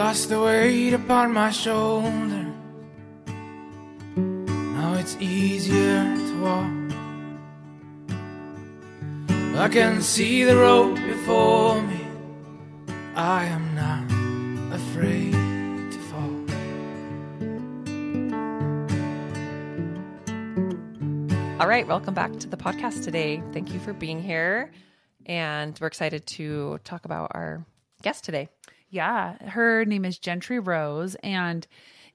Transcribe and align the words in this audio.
lost 0.00 0.30
the 0.30 0.40
weight 0.40 0.94
upon 0.94 1.30
my 1.30 1.50
shoulder. 1.50 2.46
Now 4.16 4.94
it's 4.94 5.14
easier 5.20 6.02
to 6.16 6.40
walk. 6.40 6.72
I 9.60 9.68
can 9.68 10.00
see 10.00 10.44
the 10.44 10.56
road 10.56 10.94
before 11.06 11.82
me. 11.82 12.00
I 13.14 13.44
am 13.44 13.74
not 13.74 14.06
afraid 14.74 15.32
to 15.92 15.98
fall. 16.08 16.36
All 21.60 21.68
right, 21.68 21.86
welcome 21.86 22.14
back 22.14 22.38
to 22.38 22.48
the 22.48 22.56
podcast 22.56 23.04
today. 23.04 23.42
Thank 23.52 23.74
you 23.74 23.80
for 23.80 23.92
being 23.92 24.22
here. 24.22 24.72
And 25.26 25.78
we're 25.78 25.88
excited 25.88 26.26
to 26.38 26.78
talk 26.84 27.04
about 27.04 27.32
our 27.34 27.66
guest 28.00 28.24
today. 28.24 28.48
Yeah, 28.90 29.36
her 29.48 29.84
name 29.84 30.04
is 30.04 30.18
Gentry 30.18 30.58
Rose, 30.58 31.14
and 31.22 31.66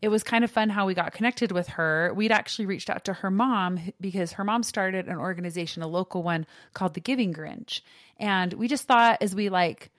it 0.01 0.09
was 0.09 0.23
kind 0.23 0.43
of 0.43 0.51
fun 0.51 0.69
how 0.69 0.85
we 0.85 0.93
got 0.93 1.13
connected 1.13 1.51
with 1.51 1.67
her. 1.69 2.11
We'd 2.15 2.31
actually 2.31 2.65
reached 2.65 2.89
out 2.89 3.05
to 3.05 3.13
her 3.13 3.31
mom 3.31 3.79
because 4.01 4.33
her 4.33 4.43
mom 4.43 4.61
started 4.63 5.07
an 5.07 5.17
organization, 5.17 5.81
a 5.81 5.87
local 5.87 6.21
one 6.21 6.45
called 6.73 6.93
the 6.93 6.99
Giving 7.01 7.33
Grinch. 7.33 7.81
And 8.19 8.53
we 8.53 8.67
just 8.67 8.85
thought 8.87 9.21
as 9.21 9.33
we 9.33 9.49
like 9.49 9.89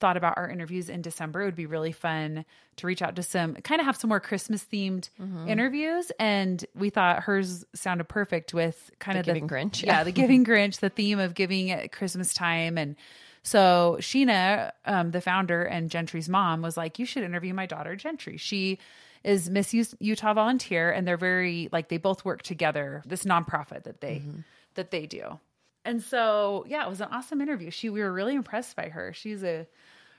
thought 0.00 0.16
about 0.16 0.36
our 0.36 0.48
interviews 0.50 0.88
in 0.88 1.00
December, 1.02 1.42
it 1.42 1.44
would 1.44 1.54
be 1.54 1.66
really 1.66 1.92
fun 1.92 2.44
to 2.76 2.86
reach 2.86 3.02
out 3.02 3.14
to 3.16 3.22
some 3.22 3.54
kind 3.56 3.80
of 3.80 3.84
have 3.86 3.96
some 3.96 4.08
more 4.08 4.18
Christmas 4.18 4.64
themed 4.64 5.10
Mm-hmm. 5.20 5.48
interviews. 5.48 6.10
And 6.18 6.64
we 6.74 6.90
thought 6.90 7.22
hers 7.24 7.64
sounded 7.74 8.08
perfect 8.08 8.52
with 8.54 8.90
kind 8.98 9.16
The 9.16 9.20
of 9.20 9.26
the 9.26 9.32
Giving 9.34 9.48
Grinch, 9.48 9.84
Yeah, 9.84 9.98
yeah. 9.98 10.04
the 10.04 10.12
Giving 10.22 10.44
Grinch, 10.44 10.80
the 10.80 10.88
theme 10.88 11.18
of 11.20 11.34
giving 11.34 11.70
at 11.70 11.92
Christmas 11.92 12.34
time. 12.34 12.78
And 12.78 12.96
so 13.42 13.96
Sheena, 14.00 14.72
um, 14.84 15.10
the 15.10 15.20
founder 15.20 15.62
and 15.64 15.90
Gentry's 15.90 16.28
mom, 16.28 16.62
was 16.62 16.76
like, 16.76 16.98
"You 16.98 17.06
should 17.06 17.22
interview 17.24 17.54
my 17.54 17.66
daughter 17.66 17.96
Gentry. 17.96 18.36
She 18.36 18.78
is 19.24 19.48
Miss 19.50 19.72
Utah 20.00 20.34
volunteer, 20.34 20.90
and 20.90 21.06
they're 21.06 21.16
very 21.16 21.68
like 21.72 21.88
they 21.88 21.98
both 21.98 22.24
work 22.24 22.42
together. 22.42 23.02
This 23.06 23.24
nonprofit 23.24 23.84
that 23.84 24.00
they 24.00 24.16
Mm-hmm. 24.16 24.40
that 24.74 24.90
they 24.90 25.06
do." 25.06 25.38
And 25.84 26.02
so 26.02 26.64
yeah, 26.68 26.84
it 26.86 26.88
was 26.88 27.00
an 27.00 27.08
awesome 27.10 27.40
interview. 27.40 27.70
She 27.70 27.90
we 27.90 28.00
were 28.00 28.12
really 28.12 28.34
impressed 28.34 28.76
by 28.76 28.88
her. 28.88 29.12
She's 29.12 29.42
a 29.42 29.66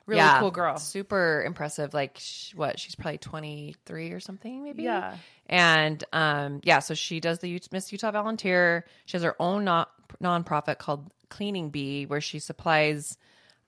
really 0.06 0.20
Yeah, 0.20 0.40
cool 0.40 0.52
girl. 0.52 0.76
Super 0.78 1.42
impressive. 1.46 1.94
Like, 1.94 2.20
what? 2.56 2.78
She's 2.78 2.96
probably 2.96 3.20
23 3.20 4.12
or 4.12 4.20
something, 4.20 4.62
maybe? 4.66 4.84
Yeah. 4.84 5.16
And 5.48 6.04
um, 6.12 6.60
yeah, 6.64 6.80
so 6.80 6.94
she 6.94 7.22
does 7.22 7.40
the 7.40 7.62
Miss 7.72 7.92
Utah 7.94 8.12
Volunteer. 8.12 8.86
She 9.06 9.16
has 9.16 9.24
her 9.24 9.38
own 9.40 9.64
not- 9.64 9.92
nonprofit 10.22 10.78
called 10.80 11.10
Cleaning 11.34 11.70
Bee, 11.70 12.06
where 12.06 12.22
she 12.22 12.40
supplies 12.40 13.18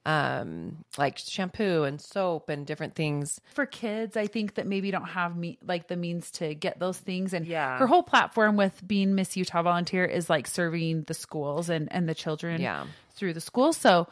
um 0.07 0.85
like 0.99 1.17
shampoo 1.17 1.83
and 1.83 1.99
soap 1.99 2.47
and 2.49 2.67
different 2.67 2.93
things 2.93 3.41
for 3.55 3.65
kids 3.65 4.15
i 4.15 4.27
think 4.27 4.53
that 4.53 4.67
maybe 4.67 4.91
don't 4.91 5.09
have 5.09 5.35
me 5.35 5.57
like 5.65 5.87
the 5.87 5.95
means 5.95 6.29
to 6.29 6.53
get 6.53 6.77
those 6.77 6.99
things 6.99 7.33
and 7.33 7.47
Yeah. 7.47 7.79
her 7.79 7.87
whole 7.87 8.03
platform 8.03 8.55
with 8.55 8.87
being 8.87 9.15
miss 9.15 9.35
utah 9.35 9.63
volunteer 9.63 10.05
is 10.05 10.29
like 10.29 10.45
serving 10.45 11.05
the 11.07 11.15
schools 11.15 11.69
and 11.69 11.91
and 11.91 12.07
the 12.07 12.13
children 12.13 12.61
Yeah. 12.61 12.85
through 13.15 13.33
the 13.33 13.41
school 13.41 13.73
so 13.73 14.07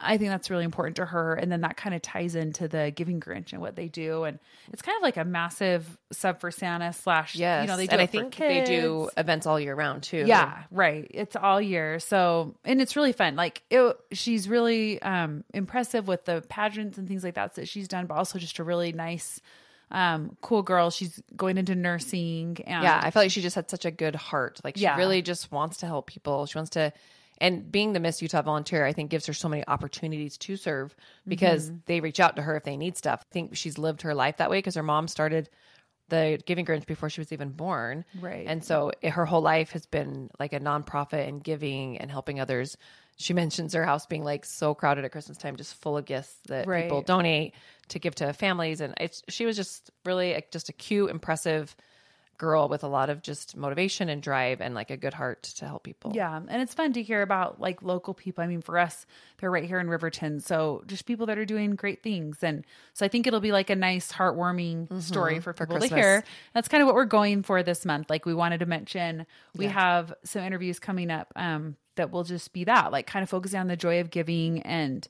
i 0.00 0.16
think 0.16 0.30
that's 0.30 0.50
really 0.50 0.64
important 0.64 0.96
to 0.96 1.04
her 1.04 1.34
and 1.34 1.50
then 1.50 1.60
that 1.62 1.76
kind 1.76 1.94
of 1.94 2.00
ties 2.02 2.34
into 2.34 2.68
the 2.68 2.92
giving 2.94 3.20
grinch 3.20 3.52
and 3.52 3.60
what 3.60 3.74
they 3.76 3.88
do 3.88 4.24
and 4.24 4.38
it's 4.72 4.82
kind 4.82 4.96
of 4.96 5.02
like 5.02 5.16
a 5.16 5.24
massive 5.24 5.98
sub 6.12 6.40
for 6.40 6.50
santa 6.50 6.92
slash 6.92 7.34
yes 7.34 7.62
you 7.62 7.66
know 7.68 7.76
they 7.76 7.86
do 7.86 7.92
and 7.92 8.00
i 8.00 8.06
think 8.06 8.36
they 8.36 8.62
do 8.64 9.10
events 9.16 9.46
all 9.46 9.58
year 9.58 9.74
round 9.74 10.02
too 10.02 10.24
Yeah, 10.26 10.62
right. 10.70 11.06
It's 11.10 11.34
all 11.36 11.60
year. 11.60 11.98
So, 12.00 12.54
and 12.64 12.80
it's 12.80 12.94
really 12.96 13.12
fun. 13.12 13.34
Like 13.36 13.62
it, 13.70 13.96
she's 14.12 14.48
really 14.48 15.00
um 15.02 15.44
impressive 15.54 16.06
with 16.06 16.24
the 16.24 16.44
pageants 16.48 16.98
and 16.98 17.08
things 17.08 17.24
like 17.24 17.34
that 17.34 17.54
that 17.56 17.68
she's 17.68 17.88
done, 17.88 18.06
but 18.06 18.14
also 18.14 18.38
just 18.38 18.58
a 18.58 18.64
really 18.64 18.92
nice 18.92 19.40
um 19.90 20.36
cool 20.42 20.62
girl. 20.62 20.90
She's 20.90 21.20
going 21.36 21.56
into 21.58 21.74
nursing 21.74 22.58
and 22.66 22.82
yeah 22.84 23.00
i 23.02 23.10
felt 23.10 23.24
like 23.24 23.30
she 23.30 23.40
just 23.40 23.56
had 23.56 23.70
such 23.70 23.84
a 23.84 23.90
good 23.90 24.14
heart 24.14 24.60
like 24.62 24.76
she 24.76 24.82
Yeah. 24.82 24.96
really 24.96 25.22
just 25.22 25.50
wants 25.50 25.78
to 25.78 25.86
help 25.86 26.06
people 26.06 26.44
she 26.46 26.58
wants 26.58 26.70
to 26.70 26.92
and 27.40 27.70
being 27.70 27.92
the 27.92 28.00
miss 28.00 28.20
utah 28.22 28.42
volunteer 28.42 28.84
i 28.84 28.92
think 28.92 29.10
gives 29.10 29.26
her 29.26 29.32
so 29.32 29.48
many 29.48 29.66
opportunities 29.68 30.36
to 30.38 30.56
serve 30.56 30.94
because 31.26 31.66
Mm-hmm. 31.68 31.78
they 31.86 32.00
reach 32.00 32.20
out 32.20 32.36
to 32.36 32.42
her 32.42 32.56
if 32.56 32.64
they 32.64 32.76
need 32.76 32.96
stuff 32.96 33.24
i 33.30 33.32
think 33.32 33.56
she's 33.56 33.78
lived 33.78 34.02
her 34.02 34.14
life 34.14 34.36
that 34.38 34.50
way 34.50 34.58
because 34.58 34.74
her 34.74 34.82
mom 34.82 35.08
started 35.08 35.48
the 36.08 36.40
giving 36.46 36.64
grinch 36.64 36.86
before 36.86 37.10
she 37.10 37.20
was 37.20 37.32
even 37.32 37.50
born 37.50 38.04
Right. 38.18 38.46
and 38.46 38.64
so 38.64 38.92
it- 39.02 39.10
her 39.10 39.26
whole 39.26 39.42
life 39.42 39.72
has 39.72 39.84
been 39.86 40.30
like 40.40 40.52
a 40.54 40.60
nonprofit 40.60 41.28
and 41.28 41.42
giving 41.44 41.98
and 41.98 42.10
helping 42.10 42.40
others 42.40 42.76
she 43.16 43.34
mentions 43.42 43.74
her 43.74 43.84
house 43.84 44.06
being 44.06 44.24
like 44.24 44.44
so 44.46 44.74
crowded 44.74 45.04
at 45.04 45.12
christmas 45.12 45.36
time 45.36 45.56
just 45.56 45.74
full 45.74 45.98
of 45.98 46.06
gifts 46.06 46.34
that 46.48 46.66
Right. 46.66 46.84
people 46.84 47.02
donate 47.02 47.54
to 47.88 47.98
give 47.98 48.14
to 48.16 48.32
families 48.32 48.80
and 48.80 48.94
it's 48.98 49.22
she 49.28 49.44
was 49.44 49.56
just 49.56 49.90
really 50.06 50.32
like, 50.34 50.50
just 50.50 50.68
a 50.70 50.72
cute 50.72 51.10
impressive 51.10 51.76
girl 52.38 52.68
with 52.68 52.84
a 52.84 52.88
lot 52.88 53.10
of 53.10 53.20
just 53.20 53.56
motivation 53.56 54.08
and 54.08 54.22
drive 54.22 54.60
and 54.60 54.74
like 54.74 54.90
a 54.90 54.96
good 54.96 55.12
heart 55.12 55.42
to 55.42 55.66
help 55.66 55.82
people. 55.82 56.12
Yeah, 56.14 56.36
and 56.36 56.62
it's 56.62 56.72
fun 56.72 56.92
to 56.94 57.02
hear 57.02 57.20
about 57.22 57.60
like 57.60 57.82
local 57.82 58.14
people. 58.14 58.42
I 58.44 58.46
mean, 58.46 58.62
for 58.62 58.78
us, 58.78 59.04
they're 59.38 59.50
right 59.50 59.64
here 59.64 59.80
in 59.80 59.90
Riverton, 59.90 60.40
so 60.40 60.82
just 60.86 61.04
people 61.04 61.26
that 61.26 61.36
are 61.38 61.44
doing 61.44 61.74
great 61.74 62.02
things. 62.02 62.38
And 62.42 62.64
so 62.94 63.04
I 63.04 63.08
think 63.08 63.26
it'll 63.26 63.40
be 63.40 63.52
like 63.52 63.70
a 63.70 63.76
nice, 63.76 64.10
heartwarming 64.12 65.02
story 65.02 65.40
for 65.40 65.52
Mm-hmm. 65.52 65.56
for 65.58 65.66
people 65.66 65.80
to 65.80 65.94
hear. 65.94 66.24
That's 66.54 66.68
kind 66.68 66.80
of 66.82 66.86
what 66.86 66.94
we're 66.94 67.04
going 67.04 67.42
for 67.42 67.62
this 67.62 67.84
month. 67.84 68.08
Like 68.08 68.24
we 68.24 68.34
wanted 68.34 68.60
to 68.60 68.66
mention, 68.66 69.26
we 69.56 69.66
have 69.66 70.14
some 70.24 70.42
interviews 70.42 70.78
coming 70.78 71.10
up 71.10 71.32
um, 71.36 71.76
that 71.96 72.10
will 72.12 72.24
just 72.24 72.52
be 72.52 72.64
that, 72.64 72.92
like 72.92 73.06
kind 73.06 73.22
of 73.22 73.28
focusing 73.28 73.58
on 73.58 73.66
the 73.66 73.76
joy 73.76 74.00
of 74.00 74.10
giving 74.10 74.62
and 74.62 75.06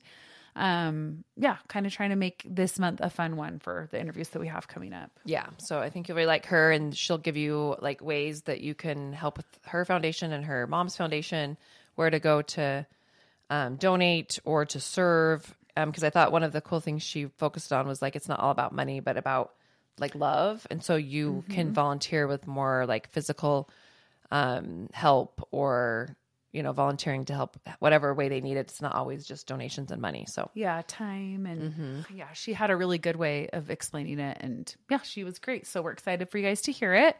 um 0.55 1.23
yeah 1.37 1.57
kind 1.67 1.85
of 1.85 1.93
trying 1.93 2.09
to 2.09 2.15
make 2.15 2.43
this 2.49 2.79
month 2.79 2.99
a 3.01 3.09
fun 3.09 3.35
one 3.35 3.59
for 3.59 3.87
the 3.91 3.99
interviews 3.99 4.29
that 4.29 4.39
we 4.39 4.47
have 4.47 4.67
coming 4.67 4.93
up 4.93 5.11
Yeah. 5.29 5.47
So 5.57 5.79
I 5.79 5.89
think 5.89 6.07
you'll 6.07 6.15
really 6.15 6.27
like 6.27 6.47
her 6.47 6.71
and 6.71 6.95
she'll 6.95 7.19
give 7.19 7.37
you 7.37 7.75
like 7.79 8.01
ways 8.01 8.43
that 8.43 8.61
you 8.61 8.73
can 8.73 9.13
help 9.13 9.37
with 9.37 9.45
her 9.65 9.85
foundation 9.85 10.33
and 10.33 10.45
her 10.45 10.65
mom's 10.65 10.95
foundation, 10.95 11.57
where 11.95 12.09
to 12.09 12.19
go 12.19 12.41
to 12.41 12.85
um, 13.49 13.75
donate 13.75 14.39
or 14.43 14.65
to 14.65 14.79
serve. 14.79 15.55
Because 15.75 16.03
I 16.03 16.09
thought 16.09 16.31
one 16.31 16.43
of 16.43 16.51
the 16.51 16.61
cool 16.61 16.79
things 16.79 17.03
she 17.03 17.25
focused 17.37 17.71
on 17.71 17.87
was 17.87 18.01
like 18.01 18.15
it's 18.15 18.27
not 18.27 18.39
all 18.39 18.51
about 18.51 18.73
money, 18.73 18.99
but 18.99 19.17
about 19.17 19.53
like 19.99 20.15
love. 20.15 20.65
And 20.69 20.83
so 20.83 20.95
you 20.95 21.43
can 21.49 21.73
volunteer 21.73 22.27
with 22.27 22.47
more 22.47 22.85
like 22.85 23.11
physical 23.11 23.69
um, 24.31 24.89
help 24.93 25.47
or, 25.51 26.15
you 26.51 26.63
know, 26.63 26.71
volunteering 26.71 27.25
to 27.25 27.33
help 27.33 27.57
whatever 27.79 28.13
way 28.13 28.27
they 28.29 28.41
need 28.41 28.57
it. 28.57 28.61
It's 28.61 28.81
not 28.81 28.95
always 28.95 29.25
just 29.25 29.45
donations 29.47 29.91
and 29.91 30.01
money. 30.01 30.25
So 30.27 30.49
yeah 30.53 30.81
time 30.87 31.45
and 31.45 31.73
Mm-hmm. 31.73 32.15
yeah 32.15 32.33
she 32.33 32.53
had 32.53 32.71
a 32.71 32.75
really 32.75 32.97
good 32.97 33.15
way 33.15 33.49
of 33.49 33.69
explaining 33.69 34.19
it 34.19 34.37
and 34.41 34.73
yeah 34.89 35.01
she 35.01 35.23
was 35.23 35.37
great 35.39 35.67
so 35.67 35.81
we're 35.81 35.91
excited 35.91 36.29
for 36.29 36.37
you 36.37 36.45
guys 36.45 36.61
to 36.63 36.71
hear 36.71 36.93
it 36.93 37.15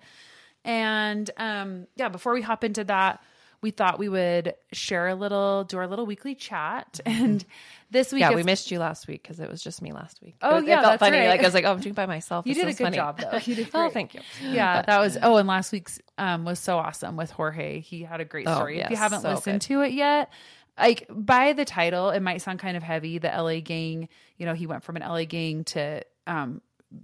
and 0.66 1.30
um 1.38 1.88
yeah 1.96 2.10
before 2.10 2.34
we 2.34 2.42
hop 2.42 2.64
into 2.64 2.84
that 2.84 3.22
we 3.62 3.72
thought 3.72 4.00
we 4.00 4.08
would 4.10 4.54
share 4.72 5.08
a 5.08 5.16
little 5.16 5.64
do 5.66 5.78
our 5.78 5.88
little 5.88 6.06
weekly 6.06 6.36
chat 6.36 7.00
and 7.06 7.46
this 7.92 8.14
week 8.14 8.22
yeah, 8.22 8.34
we 8.34 8.44
missed 8.44 8.70
you 8.72 8.78
last 8.80 9.08
week 9.08 9.24
because 9.24 9.40
it 9.40 9.50
was 9.50 9.64
just 9.64 9.82
me 9.82 9.92
last 9.92 10.22
week. 10.22 10.36
Oh, 10.44 10.58
It 10.60 10.66
yeah, 10.68 10.74
it 10.80 10.82
felt 10.82 10.84
that's 10.92 11.00
funny. 11.00 11.18
right. 11.18 11.28
Like 11.30 11.40
I 11.40 11.44
was 11.44 11.54
like, 11.56 11.66
oh, 11.66 11.72
I'm 11.72 11.80
doing 11.80 11.96
by 11.96 12.06
myself. 12.06 12.46
You 12.48 12.54
This 12.54 12.64
did 12.64 12.70
a 12.70 12.74
good 12.78 12.84
funny. 12.84 12.96
job, 12.98 13.20
though. 13.20 13.38
You 13.46 13.56
did 13.56 13.70
oh, 13.74 13.82
great. 13.82 13.94
thank 13.94 14.14
you. 14.14 14.22
yeah 14.44 14.84
that 14.84 15.00
was 15.00 15.18
oh 15.24 15.38
and 15.38 15.48
last 15.48 15.72
week's 15.72 16.00
um 16.18 16.46
was 16.46 16.60
so 16.60 16.78
awesome 16.78 17.16
with 17.18 17.32
jorge 17.32 17.80
he 17.80 18.04
had 18.04 18.22
a 18.22 18.26
great 18.26 18.48
Oh, 18.48 18.56
story 18.56 18.80
if 18.80 18.90
you 18.92 18.96
haven't 18.98 19.22
so 19.22 19.30
listened 19.32 19.62
good. 19.62 19.68
to 19.68 19.82
it 19.82 19.94
yet 19.94 20.32
like 20.78 21.08
by 21.10 21.54
the 21.54 21.66
title 21.66 22.12
it 22.12 22.20
might 22.22 22.42
sound 22.42 22.60
kind 22.60 22.78
of 22.78 22.84
heavy 22.84 23.18
the 23.18 23.28
la 23.30 23.60
gang 23.60 24.08
you 24.38 24.46
know 24.46 24.54
he 24.54 24.68
went 24.68 24.84
from 24.84 24.96
an 24.96 25.02
la 25.02 25.24
gang 25.24 25.64
to 25.66 26.02
um 26.28 26.62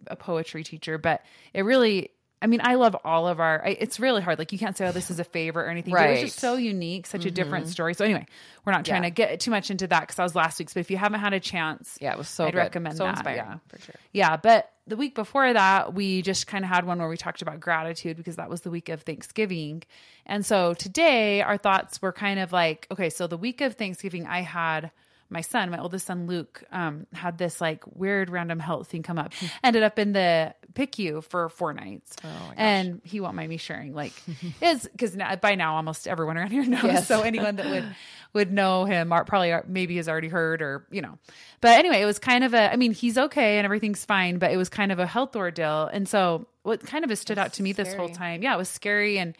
a 0.07 0.15
poetry 0.15 0.63
teacher 0.63 0.97
but 0.97 1.23
it 1.53 1.61
really 1.63 2.11
I 2.41 2.47
mean, 2.47 2.59
I 2.63 2.75
love 2.75 2.95
all 3.03 3.27
of 3.27 3.39
our. 3.39 3.65
I, 3.65 3.69
it's 3.69 3.99
really 3.99 4.21
hard. 4.21 4.37
Like, 4.37 4.51
you 4.51 4.59
can't 4.59 4.77
say, 4.77 4.87
"Oh, 4.87 4.91
this 4.91 5.09
is 5.09 5.19
a 5.19 5.23
favorite" 5.23 5.63
or 5.63 5.69
anything. 5.69 5.93
But 5.93 6.09
It 6.09 6.11
was 6.11 6.21
just 6.21 6.39
so 6.39 6.55
unique, 6.55 7.07
such 7.07 7.25
a 7.25 7.31
different 7.31 7.65
mm-hmm. 7.65 7.71
story. 7.71 7.93
So, 7.93 8.03
anyway, 8.05 8.25
we're 8.65 8.73
not 8.73 8.85
trying 8.85 9.03
Yeah. 9.03 9.09
to 9.09 9.13
get 9.15 9.39
too 9.39 9.51
much 9.51 9.71
into 9.71 9.87
that 9.87 10.01
because 10.01 10.17
that 10.17 10.23
was 10.23 10.35
last 10.35 10.59
week's. 10.59 10.73
But 10.73 10.81
if 10.81 10.91
you 10.91 10.97
haven't 10.97 11.21
had 11.21 11.33
a 11.33 11.39
chance, 11.39 11.97
Yeah, 12.01 12.11
it 12.11 12.17
was 12.17 12.27
so 12.27 12.45
I'd 12.45 12.51
good. 12.53 12.59
recommend 12.59 12.97
so 12.97 13.05
that. 13.05 13.11
inspiring 13.11 13.37
Yeah. 13.37 13.57
for 13.69 13.79
sure. 13.79 13.95
Yeah, 14.11 14.37
but 14.37 14.69
the 14.85 14.97
week 14.97 15.15
before 15.15 15.51
that, 15.51 15.93
we 15.93 16.21
just 16.21 16.45
kind 16.45 16.63
of 16.63 16.69
had 16.69 16.85
one 16.85 16.99
where 16.99 17.07
we 17.09 17.17
talked 17.17 17.41
about 17.41 17.59
gratitude 17.59 18.17
because 18.17 18.35
that 18.35 18.49
was 18.49 18.61
the 18.61 18.69
week 18.69 18.89
of 18.89 19.01
Thanksgiving. 19.01 19.81
And 20.25 20.45
so 20.45 20.73
today, 20.75 21.41
our 21.41 21.57
thoughts 21.57 22.01
were 22.01 22.11
kind 22.11 22.39
of 22.39 22.51
like, 22.51 22.85
okay, 22.91 23.09
so 23.09 23.27
the 23.27 23.37
week 23.37 23.61
of 23.61 23.75
Thanksgiving, 23.75 24.27
I 24.27 24.41
had 24.41 24.91
my 25.29 25.41
son, 25.41 25.71
my 25.71 25.79
oldest 25.79 26.05
son 26.05 26.27
Luke, 26.27 26.63
um, 26.71 27.07
had 27.13 27.37
this 27.37 27.59
like 27.59 27.83
weird 27.95 28.29
random 28.29 28.59
health 28.59 28.87
thing 28.89 29.03
come 29.03 29.17
up. 29.17 29.33
Ended 29.63 29.81
up 29.83 29.97
in 29.97 30.13
the 30.13 30.53
PICU 30.73 31.23
for 31.23 31.49
four 31.49 31.73
nights, 31.73 32.15
and 32.55 33.01
he 33.03 33.19
won't 33.19 33.35
mind 33.35 33.49
me 33.49 33.57
sharing. 33.57 33.93
Like, 33.93 34.13
is 34.61 34.87
because 34.91 35.15
now, 35.15 35.35
by 35.35 35.55
now 35.55 35.75
almost 35.75 36.07
everyone 36.07 36.37
around 36.37 36.51
here 36.51 36.63
knows. 36.67 36.83
Yes. 36.83 37.07
So 37.07 37.21
anyone 37.21 37.55
that 37.55 37.65
would 37.69 37.95
would 38.33 38.51
know 38.51 38.85
him 38.85 39.11
or 39.11 39.23
probably 39.25 39.51
are- 39.51 39.65
maybe 39.67 39.95
has 39.97 40.07
already 40.07 40.27
heard 40.27 40.61
or 40.61 40.85
you 40.91 41.01
know. 41.01 41.17
But 41.61 41.79
anyway, 41.79 42.01
it 42.01 42.05
was 42.05 42.19
kind 42.19 42.43
of 42.43 42.53
a. 42.53 42.71
I 42.71 42.75
mean, 42.75 42.91
he's 42.91 43.17
okay 43.17 43.57
and 43.57 43.65
everything's 43.65 44.05
fine, 44.05 44.37
but 44.37 44.51
it 44.51 44.57
was 44.57 44.69
kind 44.69 44.91
of 44.91 44.99
a 44.99 45.07
health 45.07 45.35
ordeal. 45.35 45.89
And 45.91 46.07
so 46.07 46.47
what 46.63 46.81
kind 46.85 47.03
of 47.03 47.09
has 47.09 47.19
stood 47.19 47.37
out 47.39 47.53
to 47.53 47.63
me 47.63 47.73
this 47.73 47.93
whole 47.93 48.09
time, 48.09 48.43
yeah, 48.43 48.53
it 48.53 48.57
was 48.57 48.69
scary 48.69 49.17
and. 49.17 49.35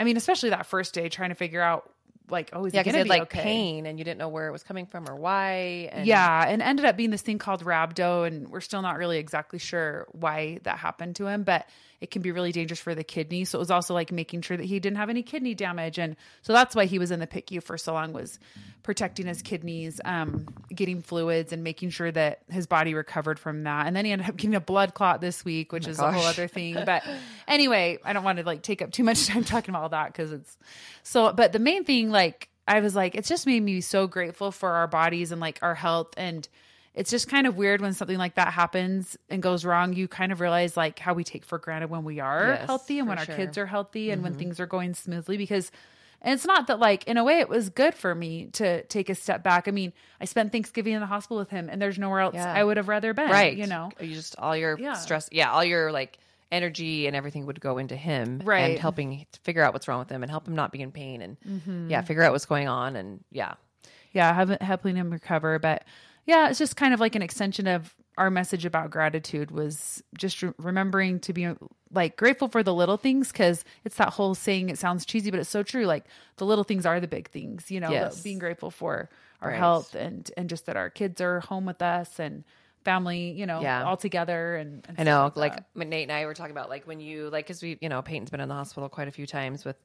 I 0.00 0.04
mean, 0.04 0.16
especially 0.16 0.50
that 0.50 0.64
first 0.66 0.94
day, 0.94 1.08
trying 1.08 1.30
to 1.30 1.34
figure 1.34 1.60
out 1.60 1.92
like, 2.30 2.50
oh, 2.52 2.64
is 2.66 2.74
Yeah, 2.74 2.80
because 2.80 2.92
gonna 2.92 3.02
it 3.02 3.04
be 3.04 3.10
like 3.10 3.22
okay? 3.22 3.42
pain 3.42 3.86
and 3.86 3.98
you 3.98 4.04
didn't 4.04 4.18
know 4.18 4.28
where 4.28 4.48
it 4.48 4.52
was 4.52 4.62
coming 4.62 4.86
from 4.86 5.08
or 5.08 5.16
why. 5.16 5.88
And 5.92 6.06
yeah, 6.06 6.44
and 6.46 6.62
ended 6.62 6.84
up 6.86 6.96
being 6.96 7.10
this 7.10 7.22
thing 7.22 7.38
called 7.38 7.64
rhabdo, 7.64 8.26
and 8.26 8.48
we're 8.48 8.60
still 8.60 8.82
not 8.82 8.98
really 8.98 9.18
exactly 9.18 9.58
sure 9.58 10.06
why 10.12 10.58
that 10.64 10.78
happened 10.78 11.16
to 11.16 11.26
him, 11.26 11.42
but 11.44 11.66
it 12.00 12.10
can 12.10 12.22
be 12.22 12.30
really 12.30 12.52
dangerous 12.52 12.78
for 12.78 12.94
the 12.94 13.04
kidney. 13.04 13.44
So 13.44 13.58
it 13.58 13.60
was 13.60 13.70
also 13.70 13.92
like 13.94 14.12
making 14.12 14.42
sure 14.42 14.56
that 14.56 14.64
he 14.64 14.78
didn't 14.78 14.98
have 14.98 15.10
any 15.10 15.22
kidney 15.22 15.54
damage, 15.54 15.98
and 15.98 16.16
so 16.42 16.52
that's 16.52 16.74
why 16.74 16.84
he 16.86 16.98
was 16.98 17.10
in 17.10 17.20
the 17.20 17.26
PICU 17.26 17.62
for 17.62 17.76
so 17.76 17.92
long 17.92 18.12
was 18.12 18.38
protecting 18.82 19.26
his 19.26 19.42
kidneys, 19.42 20.00
um, 20.04 20.46
getting 20.74 21.02
fluids, 21.02 21.52
and 21.52 21.64
making 21.64 21.90
sure 21.90 22.10
that 22.10 22.40
his 22.48 22.66
body 22.66 22.94
recovered 22.94 23.38
from 23.38 23.64
that. 23.64 23.86
And 23.86 23.96
then 23.96 24.04
he 24.04 24.12
ended 24.12 24.28
up 24.28 24.36
getting 24.36 24.54
a 24.54 24.60
blood 24.60 24.94
clot 24.94 25.20
this 25.20 25.44
week, 25.44 25.72
which 25.72 25.86
is 25.86 25.98
a 25.98 26.12
whole 26.12 26.24
other 26.24 26.48
thing. 26.48 26.76
But 26.88 27.02
anyway, 27.46 27.98
I 28.04 28.12
don't 28.14 28.24
want 28.24 28.38
to 28.38 28.44
like 28.44 28.62
take 28.62 28.80
up 28.80 28.92
too 28.92 29.04
much 29.04 29.26
time 29.28 29.44
talking 29.44 29.70
about 29.70 29.82
all 29.82 29.88
that 29.90 30.06
because 30.06 30.32
it's 30.32 30.56
so. 31.02 31.32
But 31.32 31.52
the 31.52 31.58
main 31.58 31.84
thing, 31.84 32.10
like 32.10 32.48
I 32.66 32.80
was 32.80 32.94
like, 32.94 33.14
it's 33.14 33.28
just 33.28 33.46
made 33.46 33.62
me 33.62 33.80
so 33.80 34.06
grateful 34.06 34.52
for 34.52 34.70
our 34.70 34.86
bodies 34.86 35.32
and 35.32 35.40
like 35.40 35.58
our 35.62 35.74
health. 35.74 36.14
And 36.16 36.48
it's 36.98 37.10
just 37.10 37.28
kind 37.28 37.46
of 37.46 37.56
weird 37.56 37.80
when 37.80 37.92
something 37.94 38.18
like 38.18 38.34
that 38.34 38.52
happens 38.52 39.16
and 39.30 39.42
goes 39.42 39.64
wrong. 39.64 39.92
You 39.94 40.08
kind 40.08 40.32
of 40.32 40.40
realize 40.40 40.76
like 40.76 40.98
how 40.98 41.14
we 41.14 41.24
take 41.24 41.44
for 41.44 41.58
granted 41.58 41.88
when 41.90 42.04
we 42.04 42.20
are 42.20 42.48
Yes, 42.58 42.66
healthy 42.66 42.98
and 42.98 43.08
when 43.08 43.18
our 43.18 43.24
sure. 43.24 43.36
kids 43.36 43.56
are 43.56 43.66
healthy 43.66 44.10
and 44.10 44.22
when 44.22 44.34
things 44.34 44.60
are 44.60 44.66
going 44.66 44.94
smoothly 44.94 45.36
because. 45.38 45.70
And 46.20 46.34
it's 46.34 46.44
not 46.44 46.66
that 46.66 46.80
like 46.80 47.04
in 47.04 47.16
a 47.16 47.22
way 47.22 47.38
it 47.38 47.48
was 47.48 47.68
good 47.70 47.94
for 47.94 48.12
me 48.12 48.46
to 48.54 48.82
take 48.86 49.08
a 49.08 49.14
step 49.14 49.44
back. 49.44 49.68
I 49.68 49.70
mean, 49.70 49.92
I 50.20 50.24
spent 50.24 50.50
Thanksgiving 50.50 50.94
in 50.94 51.00
the 51.00 51.06
hospital 51.06 51.36
with 51.38 51.48
him 51.48 51.68
and 51.70 51.80
there's 51.80 51.96
nowhere 51.96 52.18
else 52.18 52.34
Yeah. 52.34 52.52
I 52.52 52.64
would 52.64 52.76
have 52.76 52.88
rather 52.88 53.14
been. 53.14 53.30
right. 53.30 53.56
You 53.56 53.68
know. 53.68 53.90
you 54.00 54.14
just 54.14 54.34
all 54.36 54.56
your 54.56 54.76
Yeah. 54.76 54.94
stress. 54.94 55.28
Yeah, 55.30 55.52
all 55.52 55.62
your 55.64 55.92
like 55.92 56.18
energy 56.50 57.06
and 57.06 57.14
everything 57.14 57.46
would 57.46 57.60
go 57.60 57.78
into 57.78 57.94
him, 57.94 58.40
Right. 58.44 58.70
And 58.70 58.78
helping 58.80 59.26
figure 59.44 59.62
out 59.62 59.72
what's 59.74 59.86
wrong 59.86 60.00
with 60.00 60.10
him 60.10 60.24
and 60.24 60.30
help 60.30 60.48
him 60.48 60.56
not 60.56 60.72
be 60.72 60.80
in 60.82 60.90
pain 60.90 61.22
and 61.22 61.36
Mm-hmm. 61.48 61.90
yeah, 61.90 62.02
figure 62.02 62.24
out 62.24 62.32
what's 62.32 62.46
going 62.46 62.66
on 62.66 62.96
and 62.96 63.22
yeah, 63.30 63.54
yeah, 64.12 64.28
I 64.28 64.32
haven't 64.32 64.60
helping 64.60 64.96
him 64.96 65.10
recover. 65.10 65.60
But 65.60 65.84
yeah, 66.28 66.50
it's 66.50 66.58
just 66.58 66.76
kind 66.76 66.92
of 66.92 67.00
like 67.00 67.14
an 67.16 67.22
extension 67.22 67.66
of 67.66 67.94
our 68.18 68.30
message 68.30 68.64
about 68.66 68.90
gratitude 68.90 69.50
was 69.50 70.02
just 70.16 70.42
re- 70.42 70.52
remembering 70.58 71.20
to 71.20 71.32
be 71.32 71.48
like 71.90 72.16
grateful 72.18 72.48
for 72.48 72.62
the 72.62 72.74
little 72.74 72.98
things 72.98 73.32
because 73.32 73.64
it's 73.84 73.96
that 73.96 74.10
whole 74.10 74.34
saying. 74.34 74.68
It 74.68 74.78
sounds 74.78 75.06
cheesy, 75.06 75.30
but 75.30 75.40
it's 75.40 75.48
so 75.48 75.62
true. 75.62 75.86
Like 75.86 76.04
the 76.36 76.44
little 76.44 76.64
things 76.64 76.84
are 76.84 77.00
the 77.00 77.08
big 77.08 77.30
things. 77.30 77.70
You 77.70 77.80
know, 77.80 77.90
Yes. 77.90 78.20
being 78.22 78.38
grateful 78.38 78.70
for 78.70 79.08
our 79.40 79.50
Right. 79.50 79.58
health 79.58 79.94
and 79.94 80.30
and 80.36 80.50
just 80.50 80.66
that 80.66 80.76
our 80.76 80.90
kids 80.90 81.20
are 81.22 81.40
home 81.40 81.64
with 81.64 81.80
us 81.80 82.20
and 82.20 82.44
family. 82.84 83.30
You 83.30 83.46
know, 83.46 83.62
Yeah. 83.62 83.84
all 83.84 83.96
together. 83.96 84.56
And, 84.56 84.84
and 84.86 85.00
I 85.00 85.04
know. 85.04 85.30
that. 85.30 85.36
Like 85.40 85.64
when 85.72 85.88
Nate 85.88 86.02
and 86.02 86.12
I 86.12 86.26
were 86.26 86.34
talking 86.34 86.50
about 86.52 86.68
like 86.68 86.86
when 86.86 87.00
you 87.00 87.30
like 87.30 87.46
because 87.46 87.62
we 87.62 87.78
you 87.80 87.88
know 87.88 88.02
Peyton's 88.02 88.28
been 88.30 88.40
in 88.40 88.48
the 88.48 88.54
hospital 88.54 88.90
quite 88.90 89.08
a 89.08 89.12
few 89.12 89.26
times 89.26 89.64
with 89.64 89.76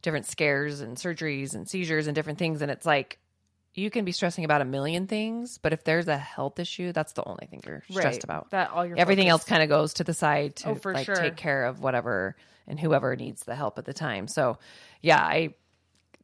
different 0.00 0.24
scares 0.26 0.80
and 0.80 0.96
surgeries 0.96 1.54
and 1.54 1.68
seizures 1.68 2.06
and 2.06 2.14
different 2.14 2.38
things, 2.38 2.62
and 2.62 2.70
it's 2.70 2.86
like 2.86 3.18
you 3.74 3.90
can 3.90 4.04
be 4.04 4.12
stressing 4.12 4.44
about 4.44 4.60
a 4.60 4.64
million 4.64 5.06
things, 5.06 5.58
but 5.58 5.72
if 5.72 5.84
there's 5.84 6.08
a 6.08 6.16
health 6.16 6.58
issue, 6.58 6.92
that's 6.92 7.12
the 7.14 7.24
only 7.26 7.46
thing 7.50 7.60
you're 7.66 7.82
stressed 7.90 8.04
Right. 8.06 8.24
about. 8.24 8.50
that 8.50 8.70
all 8.70 8.86
your 8.86 8.96
Everything 8.98 9.28
else 9.28 9.44
kind 9.44 9.62
of 9.62 9.68
goes 9.68 9.94
to 9.94 10.04
the 10.04 10.14
side 10.14 10.56
to 10.56 10.70
Oh, 10.70 10.80
like 10.92 11.06
sure. 11.06 11.14
take 11.16 11.36
care 11.36 11.64
of 11.64 11.80
whatever 11.80 12.36
and 12.66 12.78
whoever 12.78 13.14
needs 13.16 13.42
the 13.44 13.54
help 13.54 13.78
at 13.78 13.84
the 13.84 13.92
time. 13.92 14.28
So, 14.28 14.58
yeah, 15.02 15.18
I 15.20 15.54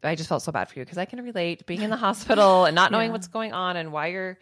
I 0.03 0.15
just 0.15 0.29
felt 0.29 0.43
so 0.43 0.53
bad 0.53 0.69
for 0.71 0.79
you 0.79 0.85
because 0.85 0.97
I 0.97 1.05
can 1.05 1.23
relate 1.23 1.67
being 1.67 1.83
in 1.83 1.91
the 1.91 1.97
hospital 2.09 2.65
and 2.65 2.75
not 2.75 2.91
knowing 2.93 3.09
Yeah. 3.09 3.13
what's 3.13 3.27
going 3.29 3.53
on 3.53 3.77
and 3.77 3.93
why 3.93 4.07
you're 4.09 4.39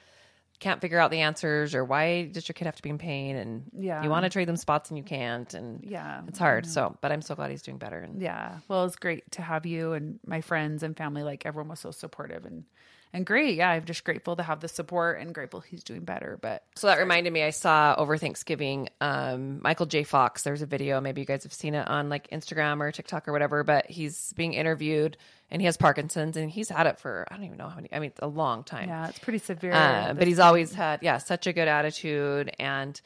can't 0.60 0.80
figure 0.80 0.98
out 0.98 1.10
the 1.10 1.20
answers 1.20 1.74
or 1.74 1.84
why 1.84 2.24
does 2.24 2.48
your 2.48 2.54
kid 2.54 2.64
have 2.66 2.76
to 2.76 2.82
be 2.82 2.90
in 2.90 2.98
pain 2.98 3.36
and 3.36 3.64
Yeah. 3.72 4.02
you 4.02 4.10
want 4.10 4.24
to 4.24 4.30
trade 4.30 4.48
them 4.48 4.56
spots 4.56 4.90
and 4.90 4.98
you 4.98 5.04
can't 5.04 5.52
and 5.54 5.84
Yeah, 5.84 6.22
it's 6.26 6.38
hard. 6.38 6.66
So, 6.66 6.96
but 7.00 7.12
I'm 7.12 7.22
so 7.22 7.34
glad 7.34 7.50
he's 7.50 7.62
doing 7.62 7.78
better. 7.78 7.98
And 8.00 8.20
Yeah. 8.20 8.58
Well, 8.68 8.84
it's 8.84 8.96
great 8.96 9.30
to 9.32 9.42
have 9.42 9.66
you 9.66 9.92
and 9.92 10.18
my 10.26 10.40
friends 10.40 10.82
and 10.82 10.96
family. 10.96 11.22
Like 11.22 11.46
everyone 11.46 11.68
was 11.68 11.80
so 11.80 11.90
supportive 11.90 12.44
and 12.44 12.64
and 13.10 13.24
great. 13.24 13.54
Yeah, 13.56 13.70
I'm 13.70 13.86
just 13.86 14.04
grateful 14.04 14.36
to 14.36 14.42
have 14.42 14.60
the 14.60 14.68
support 14.68 15.18
and 15.18 15.34
grateful 15.34 15.60
he's 15.60 15.82
doing 15.82 16.04
better. 16.04 16.38
But 16.42 16.62
So 16.76 16.88
that 16.88 16.98
reminded 16.98 17.32
me, 17.32 17.42
I 17.42 17.48
saw 17.50 17.94
over 17.96 18.18
Thanksgiving, 18.18 18.90
um, 19.00 19.62
Michael 19.62 19.86
J. 19.86 20.02
Fox. 20.04 20.42
There's 20.42 20.60
a 20.60 20.66
video, 20.66 21.00
maybe 21.00 21.22
you 21.22 21.26
guys 21.26 21.44
have 21.44 21.52
seen 21.54 21.74
it 21.74 21.88
on 21.88 22.10
like 22.10 22.28
Instagram 22.28 22.80
or 22.80 22.92
TikTok 22.92 23.26
or 23.26 23.32
whatever, 23.32 23.64
but 23.64 23.86
he's 23.86 24.34
being 24.34 24.52
interviewed 24.52 25.16
and 25.50 25.62
he 25.62 25.66
has 25.66 25.76
Parkinson's 25.76 26.36
and 26.36 26.50
he's 26.50 26.68
had 26.68 26.86
it 26.86 26.98
for, 26.98 27.26
I 27.30 27.36
don't 27.36 27.44
even 27.44 27.58
know 27.58 27.68
how 27.68 27.76
many, 27.76 27.88
I 27.92 27.98
mean, 27.98 28.12
a 28.20 28.26
long 28.28 28.64
time. 28.64 28.88
yeah, 28.88 29.08
it's 29.08 29.18
pretty 29.18 29.38
severe. 29.38 29.72
Uh, 29.72 30.14
but 30.14 30.26
he's 30.26 30.38
always 30.38 30.72
had, 30.74 31.00
yeah, 31.02 31.18
such 31.18 31.46
a 31.46 31.52
good 31.52 31.68
attitude. 31.68 32.54
And 32.58 33.00